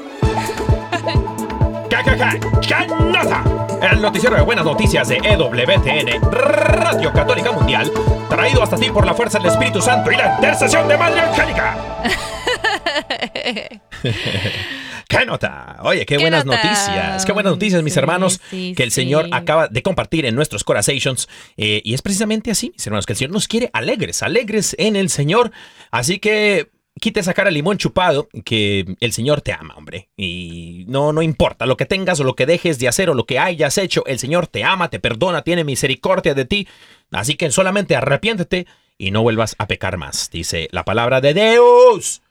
El 3.82 4.02
noticiero 4.02 4.36
de 4.36 4.42
buenas 4.42 4.64
noticias 4.64 5.08
de 5.08 5.16
EWTN, 5.16 6.30
Radio 6.30 7.12
Católica 7.12 7.50
Mundial, 7.52 7.90
traído 8.28 8.62
hasta 8.62 8.76
ti 8.76 8.90
por 8.90 9.06
la 9.06 9.14
fuerza 9.14 9.38
del 9.38 9.48
Espíritu 9.50 9.80
Santo 9.80 10.12
y 10.12 10.16
la 10.16 10.34
intercesión 10.34 10.86
de 10.86 10.96
Madre 10.96 11.20
Angélica. 11.20 11.76
¿Qué 15.08 15.26
nota? 15.26 15.78
Oye, 15.82 16.06
qué, 16.06 16.16
¿Qué 16.16 16.18
buenas 16.22 16.44
nota? 16.44 16.62
noticias. 16.62 17.26
Qué 17.26 17.32
buenas 17.32 17.52
noticias, 17.52 17.82
mis 17.82 17.94
Sí, 17.94 17.98
hermanos, 17.98 18.40
sí, 18.50 18.74
que 18.76 18.84
el 18.84 18.90
sí. 18.92 19.02
Señor 19.02 19.28
acaba 19.32 19.66
de 19.66 19.82
compartir 19.82 20.24
en 20.24 20.36
nuestros 20.36 20.62
corazones. 20.62 21.28
Eh, 21.56 21.82
y 21.84 21.94
es 21.94 22.02
precisamente 22.02 22.50
así, 22.52 22.70
mis 22.70 22.86
hermanos, 22.86 23.06
que 23.06 23.14
el 23.14 23.16
Señor 23.16 23.32
nos 23.32 23.48
quiere 23.48 23.70
alegres, 23.72 24.22
alegres 24.22 24.76
en 24.78 24.94
el 24.94 25.10
Señor. 25.10 25.50
Así 25.90 26.20
que 26.20 26.70
quite 27.00 27.20
esa 27.20 27.34
cara 27.34 27.48
de 27.48 27.54
limón 27.54 27.78
chupado, 27.78 28.28
que 28.44 28.94
el 29.00 29.12
Señor 29.12 29.40
te 29.40 29.52
ama, 29.52 29.74
hombre. 29.76 30.10
Y 30.16 30.84
no, 30.86 31.12
no 31.12 31.22
importa 31.22 31.66
lo 31.66 31.76
que 31.76 31.86
tengas 31.86 32.20
o 32.20 32.24
lo 32.24 32.36
que 32.36 32.46
dejes 32.46 32.78
de 32.78 32.86
hacer 32.88 33.10
o 33.10 33.14
lo 33.14 33.26
que 33.26 33.38
hayas 33.40 33.78
hecho, 33.78 34.04
el 34.06 34.18
Señor 34.20 34.46
te 34.46 34.62
ama, 34.62 34.90
te 34.90 35.00
perdona, 35.00 35.42
tiene 35.42 35.64
misericordia 35.64 36.34
de 36.34 36.44
ti. 36.44 36.68
Así 37.10 37.34
que 37.34 37.50
solamente 37.50 37.96
arrepiéntete 37.96 38.66
y 38.96 39.10
no 39.10 39.22
vuelvas 39.22 39.56
a 39.58 39.66
pecar 39.66 39.96
más, 39.96 40.30
dice 40.30 40.68
la 40.70 40.84
palabra 40.84 41.20
de 41.20 41.34
Dios. 41.34 42.22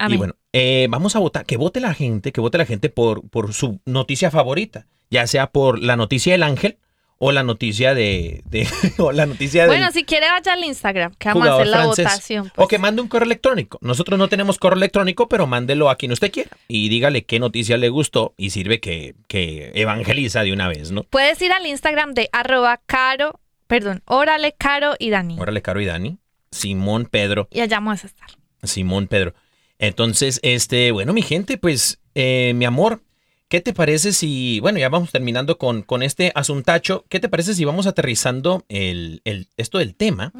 Amén. 0.00 0.14
Y 0.14 0.18
bueno, 0.18 0.34
eh, 0.52 0.86
vamos 0.90 1.14
a 1.16 1.18
votar, 1.18 1.44
que 1.46 1.56
vote 1.56 1.80
la 1.80 1.94
gente, 1.94 2.32
que 2.32 2.40
vote 2.40 2.58
la 2.58 2.66
gente 2.66 2.88
por, 2.88 3.28
por 3.28 3.52
su 3.54 3.80
noticia 3.84 4.30
favorita, 4.30 4.86
ya 5.10 5.26
sea 5.26 5.48
por 5.48 5.78
la 5.80 5.96
noticia 5.96 6.32
del 6.32 6.42
ángel 6.42 6.78
o 7.22 7.32
la 7.32 7.42
noticia 7.42 7.92
de, 7.94 8.42
de- 8.46 8.66
o 8.98 9.12
la 9.12 9.26
noticia 9.26 9.66
bueno, 9.66 9.90
si 9.92 10.04
quiere 10.04 10.26
vaya 10.30 10.54
al 10.54 10.64
Instagram, 10.64 11.12
que 11.18 11.28
vamos 11.28 11.46
a 11.46 11.54
hacer 11.56 11.66
la 11.66 11.76
francés. 11.82 12.04
votación. 12.06 12.46
O 12.46 12.50
pues. 12.54 12.68
que 12.68 12.78
mande 12.78 13.02
un 13.02 13.08
correo 13.08 13.26
electrónico. 13.26 13.78
Nosotros 13.82 14.18
no 14.18 14.28
tenemos 14.28 14.56
correo 14.58 14.78
electrónico, 14.78 15.28
pero 15.28 15.46
mándelo 15.46 15.90
a 15.90 15.96
quien 15.96 16.12
usted 16.12 16.32
quiera 16.32 16.50
y 16.66 16.88
dígale 16.88 17.26
qué 17.26 17.38
noticia 17.38 17.76
le 17.76 17.90
gustó 17.90 18.32
y 18.38 18.50
sirve 18.50 18.80
que, 18.80 19.16
que 19.28 19.70
evangeliza 19.74 20.42
de 20.44 20.52
una 20.54 20.66
vez, 20.68 20.92
¿no? 20.92 21.02
Puedes 21.02 21.42
ir 21.42 21.52
al 21.52 21.66
Instagram 21.66 22.14
de 22.14 22.30
arroba 22.32 22.80
caro, 22.86 23.38
perdón, 23.66 24.02
órale 24.06 24.54
caro 24.56 24.94
y 24.98 25.10
Dani. 25.10 25.36
Órale, 25.38 25.60
Caro 25.60 25.80
y 25.82 25.84
Dani. 25.84 26.16
Simón 26.50 27.04
Pedro. 27.04 27.48
Y 27.52 27.60
allá 27.60 27.76
vamos 27.76 28.02
a 28.02 28.06
estar. 28.06 28.28
Simón 28.62 29.06
Pedro. 29.08 29.34
Entonces, 29.82 30.38
este, 30.42 30.92
bueno, 30.92 31.12
mi 31.12 31.22
gente, 31.22 31.56
pues, 31.56 31.98
eh, 32.14 32.52
mi 32.54 32.66
amor, 32.66 33.00
¿qué 33.48 33.60
te 33.62 33.72
parece 33.72 34.12
si, 34.12 34.60
bueno, 34.60 34.78
ya 34.78 34.90
vamos 34.90 35.10
terminando 35.10 35.56
con, 35.58 35.82
con 35.82 36.02
este 36.02 36.30
asuntacho, 36.34 37.04
¿qué 37.08 37.18
te 37.18 37.28
parece 37.30 37.54
si 37.54 37.64
vamos 37.64 37.86
aterrizando 37.86 38.64
el, 38.68 39.22
el- 39.24 39.48
esto 39.56 39.78
del 39.78 39.94
tema 39.94 40.32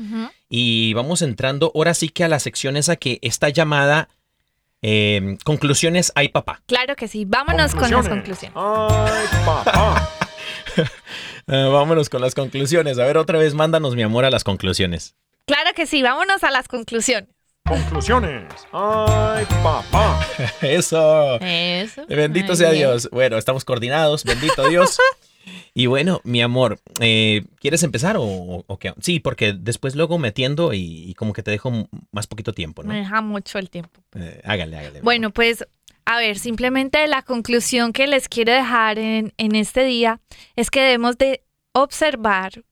y 0.51 0.93
vamos 0.93 1.23
entrando 1.23 1.73
ahora 1.75 1.95
sí 1.95 2.11
que 2.11 2.23
a 2.23 2.29
la 2.29 2.39
sección 2.39 2.77
esa 2.77 2.97
que 2.97 3.19
está 3.23 3.49
llamada 3.49 4.09
eh, 4.83 5.39
Conclusiones 5.45 6.13
Ay 6.15 6.29
Papá? 6.29 6.63
Claro 6.67 6.95
que 6.95 7.09
sí. 7.09 7.25
Vámonos 7.25 7.75
con 7.75 7.91
las 7.91 8.09
conclusiones. 8.09 8.55
Eh, 11.47 11.65
vámonos 11.73 12.09
con 12.09 12.21
las 12.21 12.35
conclusiones. 12.35 12.99
A 12.99 13.05
ver, 13.07 13.17
otra 13.17 13.39
vez, 13.39 13.55
mándanos, 13.55 13.97
mi 13.97 14.03
amor, 14.03 14.25
a 14.25 14.31
las 14.31 14.45
conclusiones. 14.45 15.15
Claro 15.47 15.71
que 15.75 15.87
sí. 15.87 16.03
Vámonos 16.03 16.45
a 16.45 16.51
las 16.51 16.69
conclusiones. 16.69 17.29
Conclusiones. 17.65 18.53
Ay, 18.73 19.45
papá. 19.63 20.21
Eso. 20.61 21.39
Eso. 21.41 22.07
Bendito 22.09 22.57
sea 22.57 22.71
bien. 22.71 22.83
Dios. 22.83 23.09
Bueno, 23.13 23.39
estamos 23.39 23.65
coordinados. 23.65 24.25
Bendito 24.25 24.69
Dios. 24.69 24.99
Y 25.73 25.87
bueno, 25.87 26.21
mi 26.25 26.43
amor, 26.43 26.81
eh, 27.01 27.45
¿quieres 27.61 27.83
empezar 27.83 28.17
o, 28.19 28.65
qué? 28.79 28.93
Sí, 29.01 29.21
porque 29.21 29.53
después 29.53 29.95
luego 29.95 30.19
metiendo 30.19 30.75
y, 30.75 31.05
y 31.09 31.15
como 31.15 31.33
que 31.33 31.43
te 31.43 31.51
dejo 31.51 31.89
más 32.11 32.27
poquito 32.27 32.53
tiempo, 32.53 32.83
¿no? 32.83 32.91
Me 32.91 32.99
deja 32.99 33.21
mucho 33.23 33.59
el 33.59 33.71
tiempo. 33.71 34.01
Eh, 34.15 34.41
hágale, 34.45 34.77
hágale. 34.77 35.01
Bueno, 35.01 35.31
pues, 35.31 35.65
a 36.05 36.19
ver, 36.19 36.39
simplemente 36.39 37.07
la 37.07 37.23
conclusión 37.23 37.93
que 37.93 38.07
les 38.07 38.29
quiero 38.29 38.53
dejar 38.53 38.99
en, 38.99 39.33
en 39.39 39.55
este 39.55 39.85
día 39.85 40.21
es 40.57 40.71
que 40.71 40.81
debemos 40.81 41.17
de 41.19 41.45
observar 41.73 42.65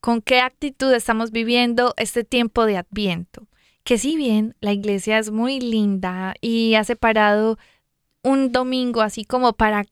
con 0.00 0.22
qué 0.22 0.40
actitud 0.40 0.92
estamos 0.92 1.30
viviendo 1.30 1.94
este 1.96 2.24
tiempo 2.24 2.66
de 2.66 2.76
Adviento. 2.76 3.46
Que 3.84 3.98
si 3.98 4.16
bien 4.16 4.56
la 4.60 4.72
iglesia 4.72 5.18
es 5.18 5.30
muy 5.30 5.60
linda 5.60 6.34
y 6.40 6.74
ha 6.74 6.84
separado 6.84 7.58
un 8.22 8.50
domingo 8.50 9.02
así 9.02 9.24
como 9.24 9.52
para 9.52 9.84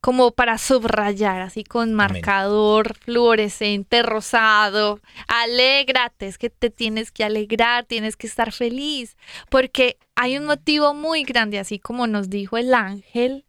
como 0.00 0.30
para 0.30 0.58
subrayar, 0.58 1.42
así 1.42 1.64
con 1.64 1.92
marcador 1.92 2.94
fluorescente 2.96 4.02
rosado. 4.02 5.00
Alégrate, 5.26 6.26
es 6.26 6.38
que 6.38 6.50
te 6.50 6.70
tienes 6.70 7.10
que 7.10 7.24
alegrar, 7.24 7.84
tienes 7.84 8.16
que 8.16 8.26
estar 8.26 8.52
feliz, 8.52 9.16
porque 9.50 9.98
hay 10.14 10.38
un 10.38 10.46
motivo 10.46 10.94
muy 10.94 11.24
grande, 11.24 11.58
así 11.58 11.78
como 11.78 12.06
nos 12.06 12.30
dijo 12.30 12.56
el 12.56 12.72
ángel, 12.72 13.44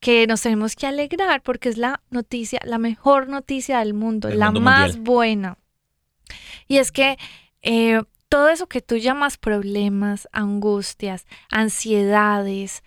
que 0.00 0.26
nos 0.26 0.42
tenemos 0.42 0.76
que 0.76 0.86
alegrar, 0.86 1.42
porque 1.42 1.68
es 1.68 1.76
la 1.76 2.00
noticia, 2.10 2.60
la 2.64 2.78
mejor 2.78 3.28
noticia 3.28 3.80
del 3.80 3.94
mundo, 3.94 4.28
la 4.30 4.46
mundo 4.46 4.60
más 4.60 4.98
buena. 4.98 5.58
Y 6.68 6.78
es 6.78 6.92
que 6.92 7.18
eh, 7.62 8.00
todo 8.28 8.48
eso 8.48 8.66
que 8.66 8.80
tú 8.80 8.96
llamas 8.96 9.36
problemas, 9.36 10.28
angustias, 10.32 11.26
ansiedades, 11.50 12.82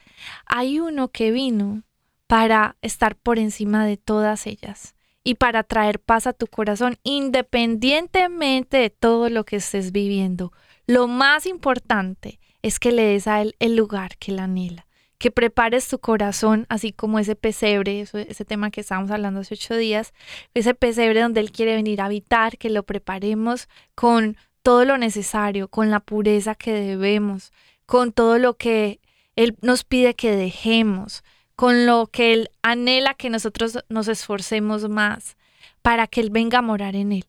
hay 0.46 0.80
uno 0.80 1.10
que 1.10 1.32
vino 1.32 1.84
para 2.28 2.78
estar 2.82 3.16
por 3.16 3.40
encima 3.40 3.86
de 3.86 3.98
todas 3.98 4.48
ellas 4.48 4.96
y 5.24 5.36
para 5.36 5.64
traer 5.64 6.00
paz 6.00 6.28
a 6.28 6.34
tu 6.34 6.48
corazón 6.48 6.98
independientemente 7.04 8.78
de 8.78 8.90
todo 8.90 9.30
lo 9.30 9.44
que 9.44 9.58
estés 9.58 9.92
viviendo. 9.92 10.52
Lo 10.88 11.08
más 11.08 11.46
importante 11.46 12.40
es 12.62 12.80
que 12.80 12.92
le 12.92 13.04
des 13.04 13.28
a 13.28 13.42
él 13.42 13.56
el 13.60 13.76
lugar 13.76 14.18
que 14.18 14.32
él 14.32 14.40
anhela, 14.40 14.88
que 15.18 15.32
prepares 15.32 15.88
tu 15.88 16.00
corazón, 16.00 16.66
así 16.70 16.92
como 16.92 17.20
ese 17.20 17.36
pesebre, 17.36 18.02
ese 18.02 18.46
tema 18.46 18.72
que 18.72 18.82
estábamos 18.82 19.12
hablando 19.12 19.42
hace 19.42 19.56
ocho 19.56 19.76
días, 19.76 20.14
ese 20.54 20.74
pesebre 20.74 21.22
donde 21.22 21.40
él 21.40 21.52
quiere 21.52 21.76
venir 21.76 22.02
a 22.02 22.06
habitar, 22.06 22.58
que 22.58 22.70
lo 22.70 22.84
preparemos 22.84 23.68
con 23.94 24.38
todo 24.62 24.86
lo 24.86 24.98
necesario, 24.98 25.68
con 25.68 25.90
la 25.90 26.00
pureza 26.00 26.56
que 26.56 26.72
debemos, 26.74 27.52
con 27.86 28.12
todo 28.12 28.38
lo 28.38 28.56
que 28.58 29.00
él 29.36 29.58
nos 29.62 29.84
pide 29.84 30.14
que 30.14 30.36
dejemos, 30.36 31.24
con 31.56 31.86
lo 31.86 32.08
que 32.08 32.34
Él 32.34 32.50
anhela 32.64 33.14
que 33.14 33.30
nosotros 33.30 33.78
nos 33.88 34.08
esforcemos 34.08 34.90
más 34.90 35.38
para 35.82 36.08
que 36.08 36.22
Él 36.22 36.30
venga 36.32 36.60
a 36.60 36.64
morar 36.64 36.96
en 36.96 37.12
Él. 37.12 37.26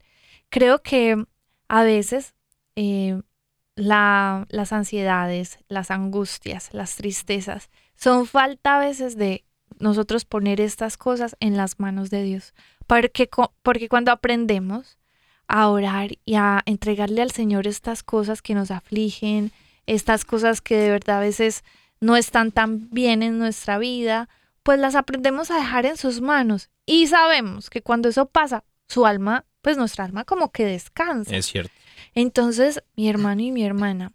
Creo 0.48 0.82
que 0.82 1.24
a 1.68 1.82
veces 1.82 2.34
eh, 2.74 3.20
la- 3.74 4.46
las 4.48 4.72
ansiedades, 4.72 5.58
las 5.68 5.90
angustias, 5.90 6.70
las 6.72 6.96
tristezas 6.96 7.70
son 7.94 8.26
falta 8.26 8.76
a 8.76 8.80
veces 8.80 9.16
de 9.16 9.44
nosotros 9.78 10.24
poner 10.24 10.60
estas 10.60 10.96
cosas 10.96 11.36
en 11.40 11.56
las 11.56 11.78
manos 11.78 12.08
de 12.10 12.22
Dios. 12.22 12.54
Porque, 12.86 13.28
porque 13.62 13.88
cuando 13.88 14.12
aprendemos 14.12 14.98
a 15.52 15.68
orar 15.68 16.12
y 16.24 16.36
a 16.36 16.62
entregarle 16.64 17.20
al 17.20 17.30
Señor 17.30 17.66
estas 17.66 18.02
cosas 18.02 18.40
que 18.40 18.54
nos 18.54 18.70
afligen, 18.70 19.52
estas 19.86 20.24
cosas 20.24 20.62
que 20.62 20.76
de 20.76 20.90
verdad 20.90 21.18
a 21.18 21.20
veces 21.20 21.62
no 22.00 22.16
están 22.16 22.52
tan 22.52 22.88
bien 22.88 23.22
en 23.22 23.38
nuestra 23.38 23.76
vida, 23.76 24.30
pues 24.62 24.80
las 24.80 24.94
aprendemos 24.94 25.50
a 25.50 25.56
dejar 25.56 25.84
en 25.84 25.98
sus 25.98 26.22
manos. 26.22 26.70
Y 26.86 27.06
sabemos 27.06 27.68
que 27.68 27.82
cuando 27.82 28.08
eso 28.08 28.26
pasa, 28.26 28.64
su 28.88 29.04
alma, 29.04 29.44
pues 29.60 29.76
nuestra 29.76 30.06
alma 30.06 30.24
como 30.24 30.50
que 30.52 30.64
descansa. 30.64 31.36
Es 31.36 31.46
cierto. 31.46 31.72
Entonces, 32.14 32.82
mi 32.96 33.10
hermano 33.10 33.42
y 33.42 33.52
mi 33.52 33.62
hermana, 33.62 34.14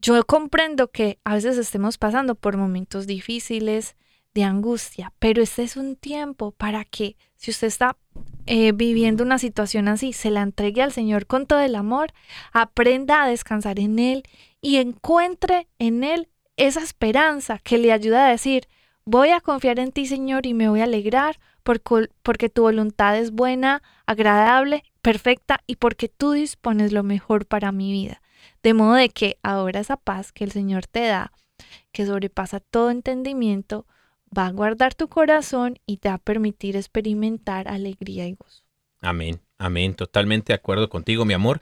yo 0.00 0.24
comprendo 0.24 0.92
que 0.92 1.18
a 1.24 1.34
veces 1.34 1.58
estemos 1.58 1.98
pasando 1.98 2.36
por 2.36 2.56
momentos 2.56 3.08
difíciles 3.08 3.96
de 4.34 4.44
angustia, 4.44 5.12
pero 5.18 5.42
este 5.42 5.64
es 5.64 5.76
un 5.76 5.96
tiempo 5.96 6.52
para 6.52 6.84
que 6.84 7.16
si 7.34 7.50
usted 7.50 7.66
está 7.66 7.98
eh, 8.46 8.72
viviendo 8.72 9.22
una 9.22 9.38
situación 9.38 9.88
así, 9.88 10.12
se 10.12 10.30
la 10.30 10.42
entregue 10.42 10.82
al 10.82 10.92
Señor 10.92 11.26
con 11.26 11.46
todo 11.46 11.60
el 11.60 11.74
amor, 11.74 12.12
aprenda 12.52 13.22
a 13.22 13.28
descansar 13.28 13.78
en 13.78 13.98
Él 13.98 14.24
y 14.60 14.76
encuentre 14.76 15.68
en 15.78 16.04
Él 16.04 16.28
esa 16.56 16.82
esperanza 16.82 17.58
que 17.58 17.78
le 17.78 17.92
ayuda 17.92 18.26
a 18.26 18.30
decir, 18.30 18.68
voy 19.04 19.30
a 19.30 19.40
confiar 19.40 19.78
en 19.78 19.92
ti, 19.92 20.06
Señor, 20.06 20.46
y 20.46 20.54
me 20.54 20.68
voy 20.68 20.80
a 20.80 20.84
alegrar 20.84 21.38
porque, 21.62 22.08
porque 22.22 22.48
tu 22.48 22.62
voluntad 22.62 23.16
es 23.16 23.30
buena, 23.30 23.82
agradable, 24.06 24.82
perfecta 25.00 25.60
y 25.66 25.76
porque 25.76 26.08
tú 26.08 26.32
dispones 26.32 26.92
lo 26.92 27.02
mejor 27.02 27.46
para 27.46 27.72
mi 27.72 27.92
vida. 27.92 28.22
De 28.62 28.74
modo 28.74 28.94
de 28.94 29.08
que 29.08 29.38
ahora 29.42 29.80
esa 29.80 29.96
paz 29.96 30.32
que 30.32 30.44
el 30.44 30.52
Señor 30.52 30.86
te 30.86 31.06
da, 31.06 31.32
que 31.92 32.06
sobrepasa 32.06 32.60
todo 32.60 32.90
entendimiento, 32.90 33.86
va 34.36 34.46
a 34.46 34.50
guardar 34.52 34.94
tu 34.94 35.08
corazón 35.08 35.78
y 35.86 35.98
te 35.98 36.08
va 36.08 36.16
a 36.16 36.18
permitir 36.18 36.76
experimentar 36.76 37.68
alegría 37.68 38.26
y 38.26 38.34
gozo. 38.34 38.62
Amén, 39.00 39.40
amén. 39.58 39.94
Totalmente 39.94 40.52
de 40.52 40.56
acuerdo 40.56 40.88
contigo, 40.88 41.24
mi 41.24 41.34
amor. 41.34 41.60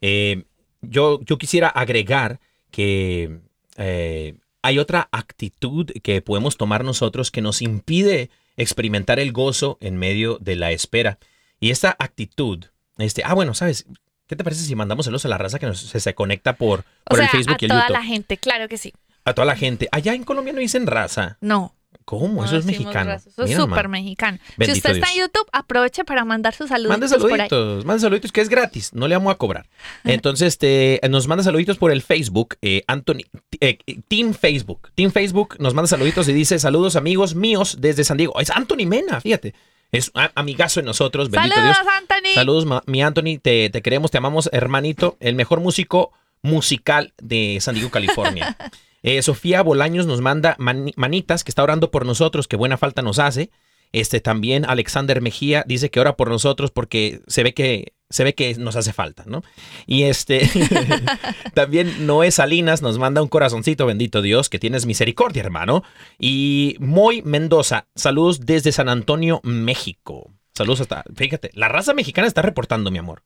Eh, 0.00 0.44
yo, 0.80 1.20
yo 1.22 1.38
quisiera 1.38 1.68
agregar 1.68 2.40
que 2.70 3.40
eh, 3.76 4.36
hay 4.62 4.78
otra 4.78 5.08
actitud 5.12 5.90
que 6.02 6.22
podemos 6.22 6.56
tomar 6.56 6.84
nosotros 6.84 7.30
que 7.30 7.40
nos 7.40 7.62
impide 7.62 8.30
experimentar 8.56 9.18
el 9.18 9.32
gozo 9.32 9.78
en 9.80 9.96
medio 9.96 10.38
de 10.40 10.56
la 10.56 10.72
espera. 10.72 11.18
Y 11.60 11.70
esta 11.70 11.96
actitud, 11.98 12.64
este, 12.98 13.22
ah, 13.24 13.34
bueno, 13.34 13.54
¿sabes? 13.54 13.86
¿Qué 14.26 14.36
te 14.36 14.44
parece 14.44 14.62
si 14.62 14.74
mandamos 14.74 15.08
a 15.08 15.28
la 15.28 15.38
raza 15.38 15.58
que 15.58 15.66
nos, 15.66 15.80
se, 15.80 16.00
se 16.00 16.14
conecta 16.14 16.54
por, 16.54 16.80
O 16.80 16.84
por 17.10 17.18
sea, 17.18 17.26
el 17.26 17.30
Facebook 17.30 17.54
a 17.54 17.58
y 17.60 17.64
el 17.64 17.70
toda 17.70 17.80
YouTube? 17.82 17.92
la 17.92 18.02
gente, 18.02 18.36
claro 18.36 18.68
que 18.68 18.78
sí. 18.78 18.92
A 19.24 19.34
toda 19.34 19.46
la 19.46 19.56
gente. 19.56 19.88
Allá 19.92 20.14
en 20.14 20.24
Colombia 20.24 20.52
no 20.52 20.60
dicen 20.60 20.86
raza. 20.86 21.38
No. 21.40 21.74
¿Cómo? 22.08 22.40
no 22.40 22.44
Eso 22.44 22.56
es 22.56 22.64
mexicano. 22.64 23.12
Eso 23.12 23.44
es 23.44 23.54
súper 23.54 23.88
mexicano. 23.88 24.38
si 24.58 24.72
usted 24.72 24.92
está 24.92 25.10
en. 25.12 25.18
YouTube, 25.18 25.46
aproveche 25.52 26.04
para 26.04 26.24
mandar 26.24 26.54
sus 26.54 26.68
saludos 26.68 26.90
Mande 26.90 27.06
saluditos, 27.06 27.84
mande 27.84 28.00
saluditos 28.00 28.32
que 28.32 28.40
es 28.40 28.48
gratis, 28.48 28.94
no 28.94 29.08
le 29.08 29.14
vamos 29.14 29.30
a 29.30 29.36
cobrar. 29.36 29.66
Entonces, 30.04 30.48
este, 30.48 31.00
nos 31.10 31.26
manda 31.26 31.44
saluditos 31.44 31.76
por 31.76 31.92
el 31.92 32.00
Facebook, 32.00 32.56
eh, 32.62 32.82
Anthony, 32.86 33.24
eh, 33.60 33.78
Team 34.08 34.32
Facebook. 34.32 34.90
Team 34.94 35.10
Facebook 35.10 35.56
nos 35.58 35.74
manda 35.74 35.86
saluditos 35.86 36.26
y 36.28 36.32
dice 36.32 36.58
saludos 36.58 36.96
amigos 36.96 37.34
míos 37.34 37.76
desde 37.78 38.04
San 38.04 38.16
Diego. 38.16 38.40
Es 38.40 38.48
Anthony 38.50 38.86
Mena, 38.86 39.20
fíjate. 39.20 39.54
Es 39.92 40.10
amigazo 40.34 40.80
de 40.80 40.86
nosotros, 40.86 41.30
bendito 41.30 41.54
Saludos, 41.56 41.76
Dios. 41.82 41.94
Anthony. 41.94 42.34
Saludos, 42.34 42.82
mi 42.86 43.02
Anthony, 43.02 43.38
te, 43.40 43.68
te 43.70 43.82
queremos, 43.82 44.10
te 44.10 44.18
amamos, 44.18 44.48
hermanito, 44.52 45.16
el 45.20 45.34
mejor 45.34 45.60
músico 45.60 46.12
musical 46.42 47.12
de 47.20 47.58
San 47.60 47.74
Diego, 47.74 47.90
California. 47.90 48.56
Eh, 49.02 49.22
Sofía 49.22 49.62
Bolaños 49.62 50.06
nos 50.06 50.20
manda 50.20 50.56
mani- 50.58 50.92
manitas, 50.96 51.44
que 51.44 51.50
está 51.50 51.62
orando 51.62 51.90
por 51.90 52.04
nosotros, 52.06 52.48
que 52.48 52.56
buena 52.56 52.76
falta 52.76 53.02
nos 53.02 53.18
hace. 53.18 53.50
Este 53.92 54.20
también 54.20 54.66
Alexander 54.66 55.22
Mejía 55.22 55.64
dice 55.66 55.88
que 55.90 55.98
ora 55.98 56.14
por 56.16 56.28
nosotros 56.28 56.70
porque 56.70 57.22
se 57.26 57.42
ve 57.42 57.54
que 57.54 57.94
se 58.10 58.22
ve 58.24 58.34
que 58.34 58.54
nos 58.56 58.76
hace 58.76 58.92
falta, 58.92 59.24
¿no? 59.26 59.42
Y 59.86 60.02
este 60.02 60.40
también 61.54 62.06
Noé 62.06 62.30
Salinas 62.30 62.82
nos 62.82 62.98
manda 62.98 63.22
un 63.22 63.28
corazoncito, 63.28 63.86
bendito 63.86 64.20
Dios, 64.22 64.48
que 64.48 64.58
tienes 64.58 64.84
misericordia, 64.86 65.42
hermano. 65.42 65.84
Y 66.18 66.76
Moy 66.80 67.22
Mendoza, 67.22 67.86
saludos 67.94 68.40
desde 68.46 68.72
San 68.72 68.88
Antonio, 68.88 69.40
México. 69.42 70.32
Saludos 70.54 70.80
hasta, 70.82 71.04
fíjate, 71.14 71.50
la 71.54 71.68
raza 71.68 71.94
mexicana 71.94 72.26
está 72.28 72.42
reportando, 72.42 72.90
mi 72.90 72.98
amor. 72.98 73.22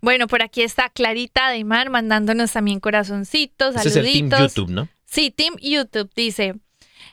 Bueno, 0.00 0.26
por 0.26 0.42
aquí 0.42 0.62
está 0.62 0.88
Clarita 0.90 1.50
de 1.50 1.64
Mar 1.64 1.90
mandándonos 1.90 2.52
también 2.52 2.80
corazoncitos, 2.80 3.76
Ese 3.76 3.88
es 3.88 3.96
el 3.96 4.04
Team 4.04 4.30
saluditos. 4.30 4.54
YouTube, 4.54 4.70
¿no? 4.70 4.88
Sí, 5.10 5.30
Team 5.30 5.56
YouTube 5.60 6.10
dice. 6.14 6.54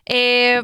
eh, 0.06 0.62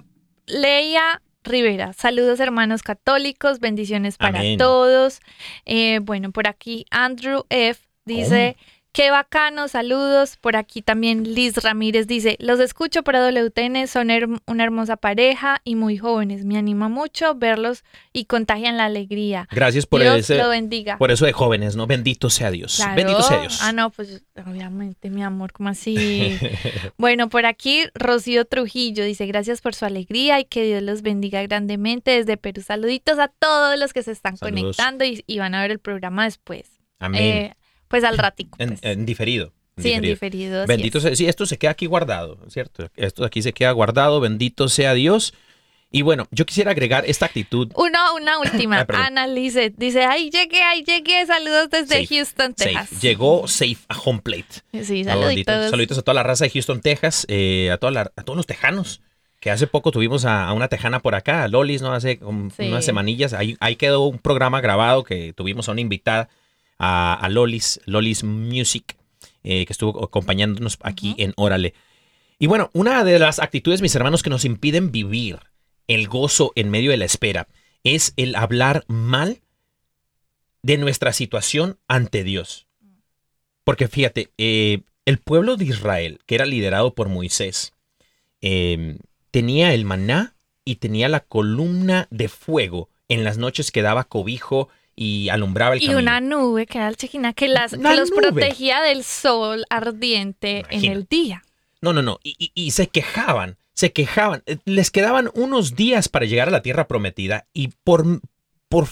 Leia 0.47 1.21
Rivera, 1.43 1.93
saludos 1.93 2.39
hermanos 2.41 2.83
católicos, 2.83 3.59
bendiciones 3.59 4.17
para 4.17 4.39
Amén. 4.39 4.57
todos. 4.57 5.21
Eh, 5.65 5.99
bueno, 6.03 6.31
por 6.31 6.47
aquí 6.47 6.85
Andrew 6.91 7.45
F. 7.49 7.81
dice, 8.03 8.57
qué 8.93 9.09
bacano, 9.11 9.67
saludos. 9.67 10.37
Por 10.37 10.55
aquí 10.55 10.81
también 10.81 11.33
Liz 11.33 11.57
Ramírez 11.57 12.07
dice, 12.07 12.35
los 12.39 12.59
escucho 12.59 13.03
por 13.03 13.15
WTN, 13.15 13.87
son 13.87 14.09
her- 14.09 14.41
una 14.47 14.63
hermosa 14.63 14.97
pareja 14.97 15.61
y 15.63 15.75
muy 15.75 15.97
jóvenes. 15.97 16.43
Me 16.45 16.57
anima 16.57 16.89
mucho 16.89 17.35
verlos 17.35 17.83
y 18.13 18.25
contagian 18.25 18.77
la 18.77 18.85
alegría. 18.85 19.47
Gracias 19.51 19.85
por 19.85 20.01
Dios 20.01 20.17
ese, 20.17 20.37
lo 20.37 20.49
bendiga. 20.49 20.97
por 20.97 21.11
eso 21.11 21.25
de 21.25 21.33
jóvenes, 21.33 21.75
¿no? 21.75 21.87
Bendito 21.87 22.29
sea 22.29 22.51
Dios. 22.51 22.75
Claro. 22.77 22.95
Bendito 22.95 23.21
sea 23.23 23.39
Dios. 23.41 23.59
Ah, 23.61 23.71
no, 23.71 23.89
pues 23.91 24.23
obviamente, 24.45 25.09
mi 25.09 25.23
amor, 25.23 25.51
¿cómo 25.53 25.69
así? 25.69 26.37
bueno, 26.97 27.29
por 27.29 27.45
aquí 27.45 27.83
Rocío 27.93 28.45
Trujillo 28.45 29.03
dice 29.05 29.25
gracias 29.25 29.61
por 29.61 29.73
su 29.75 29.85
alegría 29.85 30.39
y 30.39 30.45
que 30.45 30.63
Dios 30.63 30.83
los 30.83 31.01
bendiga 31.01 31.41
grandemente 31.43 32.11
desde 32.11 32.37
Perú. 32.37 32.61
Saluditos 32.61 33.19
a 33.19 33.27
todos 33.29 33.79
los 33.79 33.93
que 33.93 34.03
se 34.03 34.11
están 34.11 34.37
Saludos. 34.37 34.61
conectando 34.77 35.05
y, 35.05 35.23
y 35.27 35.39
van 35.39 35.55
a 35.55 35.61
ver 35.61 35.71
el 35.71 35.79
programa 35.79 36.25
después. 36.25 36.69
Amén. 36.99 37.21
Eh, 37.23 37.53
pues 37.91 38.03
al 38.03 38.17
ratico. 38.17 38.55
en, 38.59 38.69
pues. 38.69 38.79
en 38.83 39.05
diferido. 39.05 39.53
en 39.77 39.83
sí, 39.83 39.91
en 39.91 40.01
diferido. 40.01 40.13
diferido. 40.13 40.61
así 40.63 40.67
Bendito 40.67 40.97
es. 40.97 41.03
sea, 41.03 41.15
sí, 41.15 41.27
esto 41.27 41.45
se 41.45 41.57
queda 41.57 41.71
aquí 41.71 41.85
guardado, 41.85 42.39
¿cierto? 42.49 42.89
Esto 42.95 43.23
aquí 43.25 43.41
se 43.41 43.53
queda 43.53 43.71
guardado, 43.71 44.19
bendito 44.19 44.67
sea 44.69 44.93
Dios. 44.93 45.33
Y 45.93 46.03
bueno, 46.03 46.25
yo 46.31 46.45
quisiera 46.45 46.71
agregar 46.71 47.03
esta 47.05 47.25
actitud. 47.25 47.69
Uno, 47.75 47.99
una 48.15 48.39
última. 48.39 48.79
Ah, 48.81 48.85
perdón. 48.85 49.03
Ana 49.07 49.27
Lizeth 49.27 49.75
dice, 49.77 50.05
ay, 50.05 50.29
llegué, 50.29 50.61
ay, 50.61 50.83
llegué. 50.85 51.25
Saludos 51.25 51.69
desde 51.69 51.95
Safe, 52.01 52.07
Houston, 52.15 52.53
Safe. 52.57 52.73
Texas. 52.73 53.01
Llegó 53.01 53.45
safe 53.49 53.75
a 53.89 53.99
home 53.99 54.21
plate. 54.23 54.45
Sí, 54.71 55.03
Ah, 55.05 55.15
bendito. 55.17 55.51
saluditos. 55.51 55.69
Saluditos 55.69 55.97
a 55.97 56.01
toda 56.01 56.15
la 56.15 56.23
raza 56.23 56.45
de 56.45 56.49
Houston, 56.51 56.79
Texas, 56.79 57.25
eh, 57.27 57.69
a, 57.71 57.77
toda 57.77 57.91
la- 57.91 58.11
a 58.15 58.23
todos 58.23 58.37
los 58.37 58.47
tejanos. 58.47 59.01
Que 59.41 59.51
hace 59.51 59.67
poco 59.67 59.91
tuvimos 59.91 60.23
a, 60.23 60.47
a 60.47 60.53
una 60.53 60.69
tejana 60.69 61.01
por 61.01 61.13
acá, 61.15 61.43
a 61.43 61.47
Lolis, 61.49 61.81
¿no? 61.81 61.91
Hace 61.93 62.19
como 62.19 62.51
Sí. 62.51 62.69
unas 62.69 62.85
semanillas. 62.85 63.33
Ahí, 63.33 63.57
ahí 63.59 63.75
quedó 63.75 64.05
un 64.07 64.17
programa 64.19 64.61
grabado 64.61 65.03
que 65.03 65.33
tuvimos 65.33 65.67
a 65.67 65.73
una 65.73 65.81
invitada, 65.81 66.29
a, 66.83 67.13
a 67.13 67.29
Lolis, 67.29 67.79
Lolis 67.85 68.23
Music, 68.23 68.97
eh, 69.43 69.67
que 69.67 69.71
estuvo 69.73 70.03
acompañándonos 70.03 70.79
aquí 70.81 71.13
en 71.19 71.33
Órale. 71.37 71.75
Y 72.39 72.47
bueno, 72.47 72.71
una 72.73 73.03
de 73.03 73.19
las 73.19 73.37
actitudes, 73.37 73.83
mis 73.83 73.93
hermanos, 73.93 74.23
que 74.23 74.31
nos 74.31 74.45
impiden 74.45 74.91
vivir 74.91 75.39
el 75.87 76.07
gozo 76.07 76.53
en 76.55 76.71
medio 76.71 76.89
de 76.89 76.97
la 76.97 77.05
espera 77.05 77.47
es 77.83 78.13
el 78.17 78.35
hablar 78.35 78.83
mal 78.87 79.41
de 80.63 80.77
nuestra 80.79 81.13
situación 81.13 81.77
ante 81.87 82.23
Dios. 82.23 82.65
Porque 83.63 83.87
fíjate, 83.87 84.31
eh, 84.39 84.81
el 85.05 85.19
pueblo 85.19 85.57
de 85.57 85.65
Israel, 85.65 86.19
que 86.25 86.33
era 86.33 86.47
liderado 86.47 86.95
por 86.95 87.09
Moisés, 87.09 87.73
eh, 88.41 88.97
tenía 89.29 89.75
el 89.75 89.85
maná 89.85 90.33
y 90.65 90.77
tenía 90.77 91.09
la 91.09 91.19
columna 91.19 92.07
de 92.09 92.27
fuego 92.27 92.89
en 93.07 93.23
las 93.23 93.37
noches 93.37 93.71
que 93.71 93.83
daba 93.83 94.05
cobijo 94.05 94.69
y 95.03 95.29
alumbraba 95.29 95.73
el 95.75 95.81
Y 95.81 95.87
camino. 95.87 95.99
una 96.01 96.21
nube 96.21 96.65
que 96.67 96.77
era 96.77 96.87
el 96.87 96.95
chequina 96.97 97.33
que, 97.33 97.47
las, 97.47 97.71
que 97.71 97.95
los 97.95 98.11
protegía 98.11 98.81
del 98.81 99.03
sol 99.03 99.65
ardiente 99.69 100.63
en 100.69 100.85
el 100.85 101.05
día. 101.09 101.43
No, 101.81 101.93
no, 101.93 102.01
no. 102.01 102.19
Y, 102.23 102.35
y- 102.37 102.51
y 102.53 102.71
se 102.71 102.87
quejaban, 102.87 103.57
se 103.73 103.91
quejaban. 103.93 104.43
Eh, 104.45 104.57
Les 104.65 104.91
quedaban 104.91 105.31
unos 105.33 105.75
días 105.75 106.07
para 106.09 106.25
llegar 106.25 106.49
a 106.49 106.51
la 106.51 106.61
tierra 106.61 106.87
prometida 106.87 107.47
y 107.53 107.69
por, 107.83 108.05
por 108.69 108.87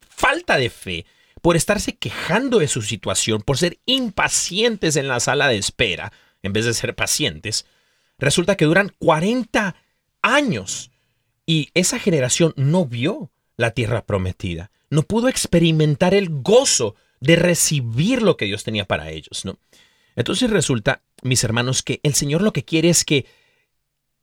falta 0.00 0.56
de 0.56 0.70
fe, 0.70 1.04
por 1.42 1.56
estarse 1.56 1.96
quejando 1.96 2.58
de 2.58 2.68
su 2.68 2.80
situación, 2.82 3.42
por 3.42 3.58
ser 3.58 3.78
impacientes 3.86 4.96
en 4.96 5.08
la 5.08 5.20
sala 5.20 5.48
de 5.48 5.56
espera, 5.58 6.12
en 6.42 6.52
vez 6.52 6.64
de 6.64 6.72
ser 6.74 6.94
pacientes, 6.94 7.66
resulta 8.18 8.56
que 8.56 8.64
duran 8.64 8.92
40 8.98 9.74
años 10.22 10.90
y 11.44 11.68
esa 11.74 11.98
generación 11.98 12.54
no 12.56 12.86
vio 12.86 13.30
la 13.56 13.72
tierra 13.72 14.02
prometida, 14.06 14.70
no 14.92 15.04
pudo 15.04 15.28
experimentar 15.28 16.12
el 16.12 16.28
gozo 16.28 16.96
de 17.18 17.36
recibir 17.36 18.20
lo 18.20 18.36
que 18.36 18.44
Dios 18.44 18.62
tenía 18.62 18.84
para 18.84 19.10
ellos, 19.10 19.46
¿no? 19.46 19.58
Entonces 20.16 20.50
resulta, 20.50 21.02
mis 21.22 21.42
hermanos, 21.44 21.82
que 21.82 22.00
el 22.02 22.12
Señor 22.12 22.42
lo 22.42 22.52
que 22.52 22.66
quiere 22.66 22.90
es 22.90 23.02
que 23.06 23.24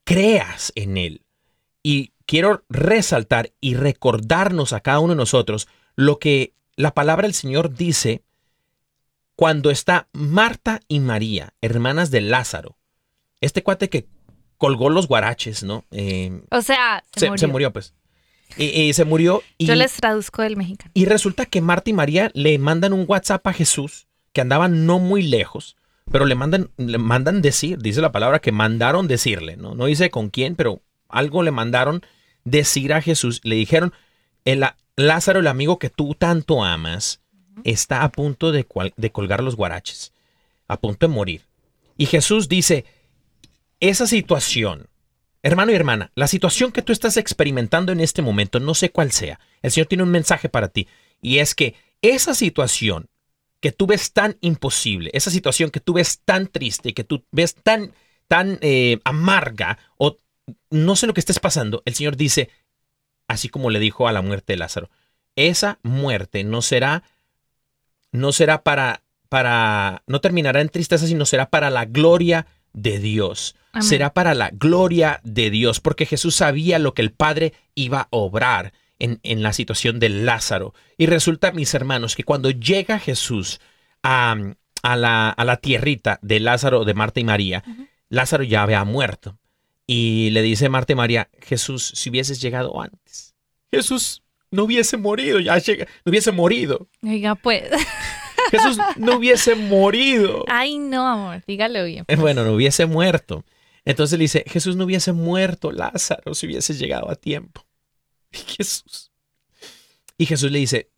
creas 0.04 0.72
en 0.76 0.98
Él. 0.98 1.24
Y 1.82 2.14
quiero 2.28 2.66
resaltar 2.70 3.52
y 3.60 3.74
recordarnos 3.74 4.74
a 4.74 4.82
cada 4.82 5.00
uno 5.00 5.14
de 5.14 5.18
nosotros 5.18 5.68
lo 5.96 6.20
que 6.20 6.54
la 6.76 6.94
palabra 6.94 7.24
del 7.24 7.34
Señor 7.34 7.74
dice 7.74 8.22
cuando 9.36 9.72
está 9.72 10.08
Marta 10.14 10.82
y 10.88 11.00
María, 11.00 11.56
hermanas 11.62 12.12
de 12.12 12.22
Lázaro. 12.22 12.78
Este 13.42 13.64
cuate 13.64 13.90
que 13.90 14.08
colgó 14.58 14.92
los 14.92 15.08
guaraches, 15.08 15.64
¿no? 15.64 15.86
Eh, 15.90 16.44
O 16.52 16.62
sea, 16.62 17.04
se, 17.16 17.22
se, 17.22 17.26
murió. 17.30 17.40
se 17.40 17.48
murió, 17.48 17.74
pues. 17.74 17.96
Y, 18.58 18.66
y 18.66 18.94
se 18.94 19.06
murió 19.06 19.44
y, 19.58 19.66
Yo 19.68 19.76
les 19.76 19.94
traduzco 19.94 20.42
del 20.42 20.58
mexicano. 20.58 20.92
y 20.94 21.06
resulta 21.06 21.46
que 21.46 21.62
Marta 21.62 21.90
y 21.90 21.94
María 21.94 22.32
le 22.34 22.58
mandan 22.58 22.94
un 22.94 23.06
WhatsApp 23.08 23.46
a 23.48 23.54
Jesús 23.54 24.08
que 24.34 24.42
andaban 24.42 24.86
no 24.86 25.00
muy 25.00 25.22
lejos, 25.22 25.76
pero 26.12 26.26
le 26.26 26.36
mandan, 26.36 26.70
le 26.78 26.98
mandan 26.98 27.42
decir, 27.42 27.78
dice 27.80 28.02
la 28.02 28.12
palabra 28.12 28.40
que 28.40 28.52
mandaron 28.52 29.08
decirle, 29.08 29.56
¿no? 29.58 29.76
No 29.76 29.86
dice 29.86 30.10
con 30.10 30.30
quién, 30.30 30.56
pero 30.56 30.82
algo 31.08 31.44
le 31.44 31.52
mandaron 31.52 32.02
decir 32.44 32.94
a 32.94 33.02
Jesús. 33.02 33.42
Le 33.44 33.56
dijeron, 33.56 33.94
el, 34.46 34.66
Lázaro, 34.96 35.40
el 35.40 35.48
amigo 35.48 35.78
que 35.80 35.90
tú 35.90 36.16
tanto 36.16 36.64
amas, 36.64 37.22
está 37.64 38.04
a 38.04 38.10
punto 38.12 38.52
de, 38.52 38.66
cual- 38.66 38.94
de 38.98 39.12
colgar 39.12 39.44
los 39.44 39.56
guaraches, 39.56 40.12
a 40.68 40.78
punto 40.80 41.08
de 41.08 41.14
morir. 41.14 41.42
Y 41.98 42.06
Jesús 42.08 42.50
dice, 42.50 42.86
esa 43.80 44.08
situación, 44.08 44.88
hermano 45.44 45.72
y 45.72 45.76
hermana, 45.76 46.12
la 46.16 46.28
situación 46.28 46.72
que 46.72 46.82
tú 46.82 46.92
estás 46.92 47.18
experimentando 47.18 47.92
en 47.92 48.00
este 48.00 48.22
momento, 48.22 48.60
no 48.60 48.74
sé 48.74 48.92
cuál 48.92 49.12
sea, 49.12 49.40
el 49.62 49.72
Señor 49.72 49.88
tiene 49.88 50.04
un 50.04 50.12
mensaje 50.12 50.50
para 50.50 50.70
ti, 50.70 50.88
y 51.22 51.40
es 51.40 51.56
que 51.56 51.76
esa 52.02 52.34
situación 52.34 53.10
que 53.60 53.72
tú 53.72 53.88
ves 53.88 54.14
tan 54.14 54.38
imposible, 54.42 55.10
esa 55.14 55.32
situación 55.32 55.70
que 55.70 55.80
tú 55.80 55.94
ves 55.94 56.22
tan 56.24 56.48
triste, 56.48 56.94
que 56.94 57.04
tú 57.04 57.26
ves 57.32 57.56
tan, 57.56 57.94
tan 58.28 58.58
eh, 58.62 59.00
amarga, 59.04 59.78
o 59.98 60.18
no 60.70 60.96
sé 60.96 61.08
lo 61.08 61.14
que 61.14 61.20
estés 61.20 61.40
pasando, 61.40 61.82
el 61.86 61.96
Señor 61.96 62.16
dice, 62.16 62.50
así 63.28 63.50
como 63.50 63.70
le 63.70 63.80
dijo 63.80 64.08
a 64.08 64.12
la 64.12 64.22
muerte 64.22 64.54
de 64.54 64.58
Lázaro, 64.58 64.90
esa 65.36 65.80
muerte 65.84 66.44
no 66.44 66.62
será, 66.62 67.04
no 68.12 68.32
será 68.32 68.64
para 68.64 69.04
para, 69.30 70.02
no 70.08 70.20
terminará 70.20 70.60
en 70.60 70.70
tristeza, 70.70 71.08
sino 71.08 71.26
será 71.26 71.50
para 71.50 71.70
la 71.70 71.86
gloria 71.86 72.48
de 72.74 73.00
Dios. 73.00 73.56
Amén. 73.72 73.88
Será 73.88 74.14
para 74.14 74.34
la 74.34 74.50
gloria 74.52 75.20
de 75.24 75.50
Dios, 75.50 75.80
porque 75.80 76.06
Jesús 76.06 76.36
sabía 76.36 76.80
lo 76.80 76.94
que 76.94 77.02
el 77.04 77.12
Padre 77.12 77.54
iba 77.76 78.02
a 78.02 78.08
obrar 78.12 78.74
en, 78.98 79.20
en 79.24 79.44
la 79.44 79.54
situación 79.54 80.00
de 80.00 80.10
Lázaro. 80.10 80.74
Y 80.98 81.06
resulta, 81.06 81.52
mis 81.52 81.74
hermanos, 81.74 82.16
que 82.16 82.24
cuando 82.24 82.50
llega 82.50 83.00
Jesús 83.00 83.60
a, 84.04 84.36
a 84.82 84.96
la, 84.96 85.30
a 85.30 85.46
la 85.46 85.58
tierrita 85.58 86.20
de 86.22 86.40
Lázaro, 86.40 86.84
de 86.84 86.94
Marta 86.94 87.20
y 87.20 87.24
María, 87.24 87.64
Lázaro 88.10 88.44
ya 88.44 88.64
había 88.64 88.84
muerto. 88.86 89.38
Y 89.86 90.30
le 90.32 90.42
dice 90.42 90.70
Marta 90.70 90.94
y 90.94 90.96
María, 90.96 91.30
Jesús, 91.42 91.92
si 91.96 92.10
hubieses 92.10 92.42
llegado 92.42 92.80
antes, 92.82 93.34
Jesús 93.72 94.24
no 94.52 94.64
hubiese 94.64 94.98
morido, 94.98 95.40
ya 95.40 95.58
llega- 95.60 95.86
no 96.06 96.10
hubiese 96.12 96.32
morido. 96.32 96.88
Oiga, 97.04 97.36
pues. 97.36 97.64
Jesús 98.52 98.78
no 98.98 99.18
hubiese 99.18 99.54
morido. 99.56 100.44
Ay, 100.48 100.78
no, 100.80 101.08
amor, 101.08 101.44
dígalo 101.48 101.86
bien. 101.86 102.06
Eh, 102.08 102.16
Bueno, 102.16 102.44
no 102.44 102.54
hubiese 102.54 102.86
muerto. 102.88 103.44
Entonces 103.90 104.20
le 104.20 104.26
dice, 104.26 104.44
Jesús 104.46 104.76
no 104.76 104.86
hubiese 104.86 105.14
muerto, 105.14 105.72
Lázaro, 105.72 106.36
si 106.36 106.46
hubiese 106.46 106.76
llegado 106.76 107.10
a 107.10 107.16
tiempo. 107.16 107.66
Y 108.32 108.38
Jesús. 108.38 109.12
Y 110.16 110.28
Jesús 110.28 110.52
le 110.52 110.60
dice, 110.60 110.92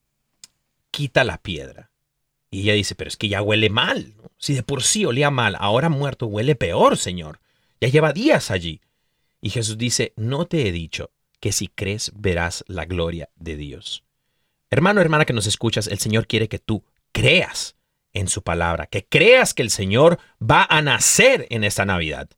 quita 0.91 1.23
la 1.23 1.37
piedra. 1.37 1.89
Y 2.49 2.63
ella 2.63 2.73
dice, 2.73 2.95
pero 2.95 3.07
es 3.07 3.15
que 3.15 3.29
ya 3.29 3.41
huele 3.41 3.69
mal. 3.69 4.13
Si 4.37 4.55
de 4.55 4.63
por 4.63 4.83
sí 4.83 5.05
olía 5.05 5.31
mal, 5.31 5.55
ahora 5.57 5.87
muerto 5.87 6.25
huele 6.25 6.55
peor, 6.55 6.97
Señor. 6.97 7.39
Ya 7.79 7.87
lleva 7.87 8.11
días 8.11 8.51
allí. 8.51 8.81
Y 9.39 9.51
Jesús 9.51 9.77
dice, 9.77 10.11
no 10.17 10.45
te 10.45 10.67
he 10.67 10.73
dicho 10.73 11.11
que 11.39 11.53
si 11.53 11.69
crees 11.69 12.11
verás 12.13 12.65
la 12.67 12.83
gloria 12.83 13.29
de 13.37 13.55
Dios. 13.55 14.03
Hermano, 14.69 14.99
hermana 14.99 15.23
que 15.23 15.31
nos 15.31 15.47
escuchas, 15.47 15.87
el 15.87 15.99
Señor 15.99 16.27
quiere 16.27 16.49
que 16.49 16.59
tú 16.59 16.83
creas 17.13 17.77
en 18.11 18.27
su 18.27 18.43
palabra, 18.43 18.87
que 18.87 19.05
creas 19.05 19.53
que 19.53 19.61
el 19.61 19.69
Señor 19.69 20.19
va 20.41 20.67
a 20.69 20.81
nacer 20.81 21.47
en 21.51 21.63
esta 21.63 21.85
Navidad. 21.85 22.29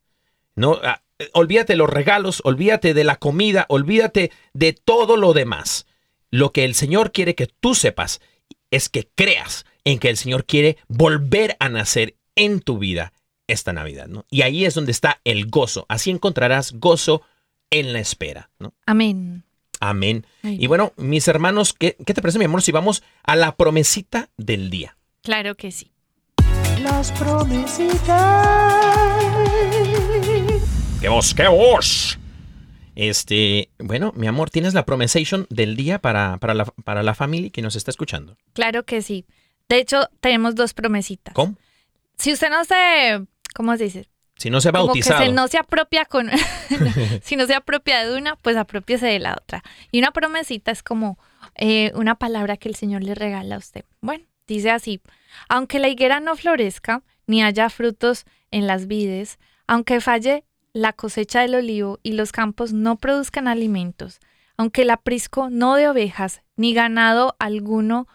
No, 0.56 0.78
ah, 0.82 1.02
olvídate 1.32 1.74
de 1.74 1.76
los 1.78 1.90
regalos, 1.90 2.40
olvídate 2.44 2.94
de 2.94 3.04
la 3.04 3.16
comida, 3.16 3.66
olvídate 3.68 4.30
de 4.52 4.72
todo 4.72 5.16
lo 5.16 5.32
demás. 5.32 5.86
Lo 6.30 6.52
que 6.52 6.64
el 6.64 6.74
Señor 6.74 7.12
quiere 7.12 7.34
que 7.34 7.46
tú 7.46 7.74
sepas 7.74 8.20
es 8.70 8.88
que 8.88 9.08
creas 9.14 9.66
en 9.84 9.98
que 9.98 10.08
el 10.08 10.16
Señor 10.16 10.44
quiere 10.46 10.78
volver 10.88 11.56
a 11.60 11.68
nacer 11.68 12.16
en 12.34 12.60
tu 12.60 12.78
vida 12.78 13.12
esta 13.46 13.72
Navidad, 13.72 14.08
¿no? 14.08 14.24
Y 14.30 14.42
ahí 14.42 14.64
es 14.64 14.74
donde 14.74 14.92
está 14.92 15.20
el 15.24 15.46
gozo. 15.46 15.86
Así 15.88 16.10
encontrarás 16.10 16.72
gozo 16.72 17.22
en 17.70 17.92
la 17.92 18.00
espera, 18.00 18.50
¿no? 18.58 18.74
Amén. 18.86 19.44
Amén. 19.80 20.26
Y 20.42 20.66
bueno, 20.66 20.92
mis 20.96 21.28
hermanos, 21.28 21.74
¿qué, 21.74 21.96
qué 22.06 22.14
te 22.14 22.22
parece, 22.22 22.38
mi 22.38 22.46
amor, 22.46 22.62
si 22.62 22.72
vamos 22.72 23.02
a 23.22 23.36
la 23.36 23.56
promesita 23.56 24.30
del 24.36 24.70
día? 24.70 24.96
Claro 25.22 25.56
que 25.56 25.72
sí. 25.72 25.93
Las 26.84 27.10
promesitas. 27.12 28.46
¡Qué 31.00 31.08
vos, 31.08 31.34
qué 31.34 31.48
vos! 31.48 32.18
Este, 32.94 33.70
bueno, 33.78 34.12
mi 34.14 34.26
amor, 34.26 34.50
¿tienes 34.50 34.74
la 34.74 34.84
promesation 34.84 35.46
del 35.48 35.76
día 35.76 35.98
para, 35.98 36.36
para, 36.36 36.52
la, 36.52 36.66
para 36.66 37.02
la 37.02 37.14
familia 37.14 37.48
que 37.48 37.62
nos 37.62 37.74
está 37.74 37.90
escuchando? 37.90 38.36
Claro 38.52 38.84
que 38.84 39.00
sí. 39.00 39.24
De 39.70 39.78
hecho, 39.78 40.10
tenemos 40.20 40.56
dos 40.56 40.74
promesitas. 40.74 41.32
¿Cómo? 41.32 41.56
Si 42.18 42.34
usted 42.34 42.50
no 42.50 42.62
se, 42.66 43.24
¿cómo 43.54 43.74
se 43.78 43.84
dice? 43.84 44.08
Si 44.36 44.50
no 44.50 44.60
se 44.60 44.68
ha 44.68 44.72
Como 44.72 44.92
que 44.92 45.00
bautizado. 45.00 45.24
se 45.24 45.32
no 45.32 45.48
se 45.48 45.56
apropia 45.56 46.04
con, 46.04 46.30
si 47.22 47.36
no 47.36 47.46
se 47.46 47.54
apropia 47.54 48.04
de 48.06 48.14
una, 48.14 48.36
pues 48.36 48.58
apropiese 48.58 49.06
de 49.06 49.20
la 49.20 49.32
otra. 49.40 49.64
Y 49.90 50.00
una 50.00 50.10
promesita 50.10 50.70
es 50.70 50.82
como 50.82 51.18
eh, 51.54 51.92
una 51.94 52.16
palabra 52.16 52.58
que 52.58 52.68
el 52.68 52.74
Señor 52.74 53.02
le 53.02 53.14
regala 53.14 53.54
a 53.54 53.58
usted. 53.58 53.86
Bueno, 54.02 54.26
dice 54.46 54.70
así, 54.70 55.00
aunque 55.48 55.78
la 55.78 55.88
higuera 55.88 56.20
no 56.20 56.36
florezca, 56.36 57.02
ni 57.26 57.42
haya 57.42 57.70
frutos 57.70 58.24
en 58.50 58.66
las 58.66 58.86
vides, 58.86 59.38
aunque 59.66 60.00
falle 60.00 60.44
la 60.72 60.92
cosecha 60.92 61.40
del 61.40 61.54
olivo 61.54 62.00
y 62.02 62.12
los 62.12 62.32
campos 62.32 62.72
no 62.72 62.96
produzcan 62.96 63.48
alimentos, 63.48 64.20
aunque 64.56 64.82
el 64.82 64.90
aprisco 64.90 65.50
no 65.50 65.76
de 65.76 65.88
ovejas, 65.88 66.42
ni 66.56 66.74
ganado 66.74 67.36
alguno 67.38 68.06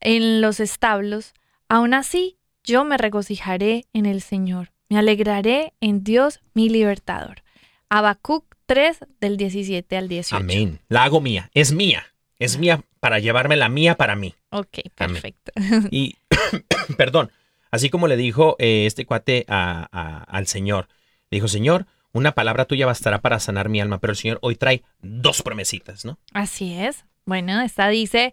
en 0.00 0.40
los 0.40 0.60
establos, 0.60 1.34
aún 1.68 1.94
así 1.94 2.38
yo 2.62 2.84
me 2.84 2.98
regocijaré 2.98 3.86
en 3.92 4.06
el 4.06 4.20
Señor, 4.20 4.72
me 4.88 4.98
alegraré 4.98 5.74
en 5.80 6.04
Dios 6.04 6.40
mi 6.54 6.68
libertador. 6.68 7.42
Habacuc 7.88 8.44
3 8.66 8.98
del 9.20 9.38
17 9.38 9.96
al 9.96 10.08
18. 10.08 10.36
Amén. 10.36 10.80
La 10.88 11.04
hago 11.04 11.20
mía. 11.22 11.50
Es 11.54 11.72
mía. 11.72 12.04
Es 12.38 12.58
mía 12.58 12.84
para 13.00 13.18
llevarme 13.18 13.56
la 13.56 13.68
mía 13.68 13.96
para 13.96 14.16
mí. 14.16 14.34
Ok, 14.50 14.78
Amén. 14.96 15.20
perfecto. 15.22 15.52
Y, 15.90 16.16
perdón, 16.96 17.30
así 17.70 17.90
como 17.90 18.08
le 18.08 18.16
dijo 18.16 18.56
eh, 18.58 18.86
este 18.86 19.04
cuate 19.06 19.44
a- 19.48 19.88
a- 19.92 20.24
al 20.24 20.46
Señor, 20.46 20.88
le 21.30 21.36
dijo, 21.36 21.48
Señor, 21.48 21.86
una 22.12 22.32
palabra 22.32 22.64
tuya 22.64 22.86
bastará 22.86 23.20
para 23.20 23.38
sanar 23.40 23.68
mi 23.68 23.80
alma, 23.80 23.98
pero 23.98 24.12
el 24.12 24.16
Señor 24.16 24.38
hoy 24.42 24.56
trae 24.56 24.82
dos 25.00 25.42
promesitas, 25.42 26.04
¿no? 26.04 26.18
Así 26.32 26.74
es. 26.74 27.04
Bueno, 27.26 27.60
esta 27.60 27.88
dice, 27.88 28.32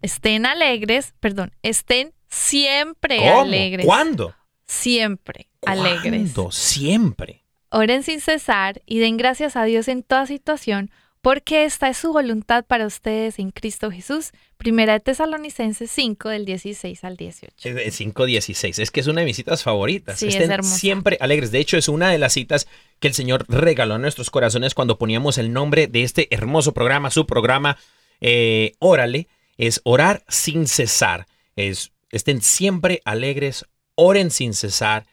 estén 0.00 0.46
alegres, 0.46 1.14
perdón, 1.20 1.52
estén 1.62 2.14
siempre 2.28 3.18
¿Cómo? 3.18 3.42
alegres. 3.42 3.84
¿Cuándo? 3.84 4.34
Siempre 4.64 5.48
alegres. 5.66 6.32
¿Cuándo? 6.32 6.50
Siempre. 6.50 7.44
Oren 7.70 8.02
sin 8.02 8.20
cesar 8.20 8.82
y 8.86 8.98
den 8.98 9.16
gracias 9.18 9.56
a 9.56 9.64
Dios 9.64 9.88
en 9.88 10.02
toda 10.02 10.26
situación, 10.26 10.90
porque 11.22 11.64
esta 11.64 11.88
es 11.88 11.98
su 11.98 12.12
voluntad 12.12 12.64
para 12.64 12.84
ustedes 12.84 13.38
en 13.38 13.52
Cristo 13.52 13.92
Jesús. 13.92 14.32
Primera 14.56 14.94
de 14.94 15.00
Tesalonicenses 15.00 15.88
5 15.88 16.28
del 16.28 16.44
16 16.44 17.04
al 17.04 17.16
18. 17.16 17.68
Es 17.68 17.74
de 17.74 17.86
5.16. 17.86 18.82
Es 18.82 18.90
que 18.90 19.00
es 19.00 19.06
una 19.06 19.20
de 19.20 19.26
mis 19.26 19.36
citas 19.36 19.62
favoritas. 19.62 20.18
Sí, 20.18 20.26
Estén 20.26 20.50
hermosa. 20.50 20.76
siempre 20.76 21.18
alegres. 21.20 21.52
De 21.52 21.60
hecho, 21.60 21.76
es 21.76 21.88
una 21.88 22.10
de 22.10 22.18
las 22.18 22.32
citas 22.32 22.66
que 22.98 23.06
el 23.06 23.14
Señor 23.14 23.44
regaló 23.48 23.94
a 23.94 23.98
nuestros 23.98 24.30
corazones 24.30 24.74
cuando 24.74 24.98
poníamos 24.98 25.38
el 25.38 25.52
nombre 25.52 25.86
de 25.86 26.02
este 26.02 26.26
hermoso 26.34 26.74
programa, 26.74 27.10
su 27.10 27.24
programa, 27.24 27.78
eh, 28.20 28.72
Órale, 28.80 29.28
es 29.58 29.80
orar 29.84 30.24
sin 30.26 30.66
cesar. 30.66 31.28
Es, 31.54 31.92
estén 32.10 32.42
siempre 32.42 33.00
alegres, 33.04 33.64
oren 33.94 34.32
sin 34.32 34.54
cesar, 34.54 35.06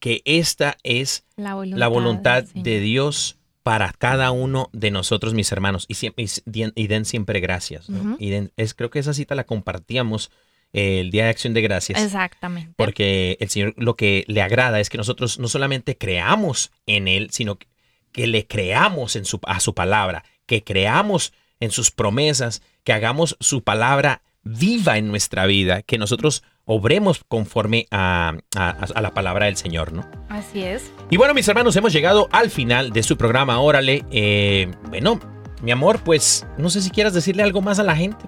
que 0.00 0.22
esta 0.24 0.78
es 0.82 1.24
La 1.36 1.54
voluntad, 1.88 2.44
la 2.54 2.62
de 2.62 2.80
Dios 2.80 3.35
para 3.66 3.92
cada 3.98 4.30
uno 4.30 4.70
de 4.72 4.92
nosotros, 4.92 5.34
mis 5.34 5.50
hermanos, 5.50 5.88
y, 5.88 6.86
den 6.86 7.04
siempre 7.04 7.40
gracias. 7.40 7.90
¿no? 7.90 7.98
Ujú. 8.12 8.16
y 8.20 8.30
den- 8.30 8.52
es, 8.56 8.74
creo 8.74 8.90
que 8.90 9.00
esa 9.00 9.12
cita 9.12 9.34
la 9.34 9.42
compartíamos 9.42 10.30
eh, 10.72 11.00
el 11.00 11.10
Día 11.10 11.24
de 11.24 11.30
Acción 11.30 11.52
de 11.52 11.62
Gracias. 11.62 12.00
Exactamente. 12.00 12.74
Porque 12.76 13.36
el 13.40 13.48
Señor 13.50 13.74
lo 13.76 13.96
que 13.96 14.24
le 14.28 14.40
agrada 14.40 14.78
es 14.78 14.88
que 14.88 14.98
nosotros 14.98 15.40
no 15.40 15.48
solamente 15.48 15.98
creamos 15.98 16.70
en 16.86 17.08
Él, 17.08 17.30
sino 17.32 17.56
que, 17.58 17.66
que 18.12 18.28
le 18.28 18.46
creamos 18.46 19.16
en 19.16 19.24
su, 19.24 19.40
a 19.44 19.58
su 19.58 19.74
palabra, 19.74 20.24
que 20.46 20.62
creamos 20.62 21.32
en 21.58 21.72
sus 21.72 21.90
promesas, 21.90 22.62
que 22.84 22.92
hagamos 22.92 23.36
su 23.40 23.64
palabra 23.64 24.22
viva 24.44 24.96
en 24.96 25.08
nuestra 25.08 25.44
vida, 25.44 25.82
que 25.82 25.98
nosotros 25.98 26.44
obremos 26.66 27.22
conforme 27.26 27.86
a, 27.90 28.34
a- 28.56 28.70
a 28.94 29.00
la 29.00 29.14
palabra 29.14 29.46
del 29.46 29.56
Señor, 29.56 29.92
¿no? 29.92 30.04
Así 30.28 30.62
es. 30.62 30.92
Y 31.10 31.16
bueno, 31.16 31.32
mis 31.32 31.48
hermanos, 31.48 31.74
hemos 31.76 31.92
llegado 31.92 32.28
al 32.32 32.50
final 32.50 32.90
de 32.92 33.02
su 33.02 33.16
programa, 33.16 33.58
órale. 33.60 34.04
Eh, 34.10 34.70
bueno, 34.88 35.18
mi 35.62 35.70
amor, 35.70 36.00
pues 36.00 36.46
no 36.58 36.68
sé 36.68 36.82
si 36.82 36.90
quieras 36.90 37.14
decirle 37.14 37.42
algo 37.42 37.62
más 37.62 37.78
a 37.78 37.82
la 37.82 37.96
gente. 37.96 38.26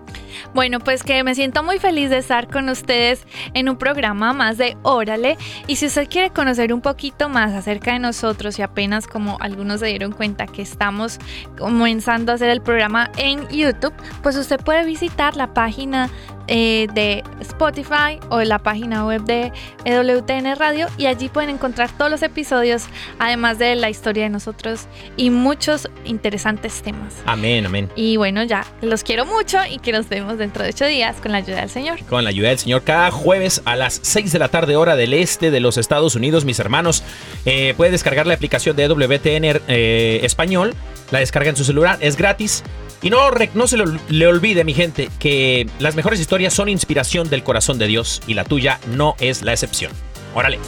Bueno, 0.55 0.79
pues 0.79 1.03
que 1.03 1.23
me 1.25 1.35
siento 1.35 1.63
muy 1.63 1.79
feliz 1.79 2.09
de 2.09 2.17
estar 2.19 2.49
con 2.49 2.69
ustedes 2.71 3.27
en 3.53 3.69
un 3.69 3.77
programa 3.77 4.33
más 4.33 4.57
de 4.57 4.79
Órale. 4.83 5.37
Y 5.67 5.77
si 5.77 5.87
usted 5.87 6.09
quiere 6.09 6.31
conocer 6.31 6.73
un 6.73 6.81
poquito 6.81 7.29
más 7.29 7.53
acerca 7.53 7.93
de 7.93 7.99
nosotros 7.99 8.59
y 8.59 8.63
apenas 8.63 9.07
como 9.07 9.37
algunos 9.41 9.81
se 9.81 9.87
dieron 9.87 10.13
cuenta 10.13 10.47
que 10.47 10.63
estamos 10.63 11.19
comenzando 11.59 12.33
a 12.33 12.37
hacer 12.37 12.49
el 12.51 12.63
programa 12.63 13.11
en 13.19 13.47
YouTube, 13.49 13.93
pues 14.23 14.37
usted 14.37 14.61
puede 14.61 14.85
visitar 14.87 15.37
la 15.37 15.53
página 15.53 16.09
eh, 16.49 16.87
de 16.95 17.23
Spotify 17.41 18.19
o 18.31 18.41
la 18.41 18.59
página 18.59 19.05
web 19.07 19.23
de 19.23 19.53
EWTN 19.85 20.57
Radio 20.57 20.89
y 20.97 21.07
allí 21.07 21.29
pueden 21.29 21.51
encontrar 21.51 21.91
todos 21.97 22.11
los 22.11 22.23
episodios, 22.23 22.85
además 23.19 23.59
de 23.59 23.75
la 23.75 23.91
historia 23.91 24.25
de 24.25 24.31
nosotros 24.31 24.87
y 25.17 25.31
muchos 25.31 25.89
interesantes 26.05 26.83
temas. 26.83 27.15
Amén, 27.27 27.67
amén. 27.67 27.91
Y 27.97 28.17
bueno, 28.17 28.43
ya 28.43 28.65
los 28.81 29.05
quiero 29.05 29.27
mucho 29.27 29.59
y 29.71 29.79
que 29.79 29.93
nos 29.93 30.09
vemos 30.09 30.39
dentro 30.39 30.65
de 30.65 30.71
ocho 30.71 30.87
días 30.87 31.17
con 31.21 31.33
la 31.33 31.39
ayuda 31.39 31.61
del 31.61 31.71
Señor. 31.71 31.99
Con 32.09 32.25
la 32.25 32.31
ayuda 32.31 32.49
del 32.49 32.59
Señor, 32.59 32.83
cada 32.83 33.11
jueves 33.11 33.63
a 33.65 33.77
las 33.77 34.01
6 34.03 34.33
de 34.33 34.39
la 34.39 34.49
tarde, 34.49 34.77
hora 34.77 34.97
del 34.97 35.13
este 35.15 35.51
de 35.51 35.61
los 35.61 35.77
Estados 35.77 36.15
Unidos, 36.15 36.45
mis 36.45 36.59
hermanos. 36.59 37.03
Eh, 37.45 37.75
puede 37.77 37.91
descargar 37.91 38.27
la 38.27 38.35
aplicación 38.35 38.77
de 38.77 38.89
WTN 38.89 39.61
eh, 39.69 40.21
Español. 40.23 40.75
La 41.11 41.21
descarga 41.21 41.51
en 41.51 41.57
su 41.57 41.65
celular, 41.65 41.99
es 42.01 42.17
gratis. 42.17 42.63
Y 43.03 43.11
no, 43.11 43.19
no 43.55 43.67
se 43.69 43.77
lo- 43.77 43.85
le 44.09 44.27
olvide, 44.27 44.65
mi 44.65 44.75
gente, 44.75 45.09
que 45.19 45.69
las 45.79 45.95
mejores 45.95 46.19
historias 46.21 46.53
son 46.55 46.69
inspiración 46.69 47.29
del 47.31 47.43
corazón 47.45 47.79
de 47.79 47.87
Dios 47.87 48.21
y 48.27 48.35
la 48.35 48.45
tuya 48.45 48.81
no 48.95 49.15
es 49.21 49.43
la 49.43 49.53
excepción. 49.53 49.93
Órale. 50.35 50.59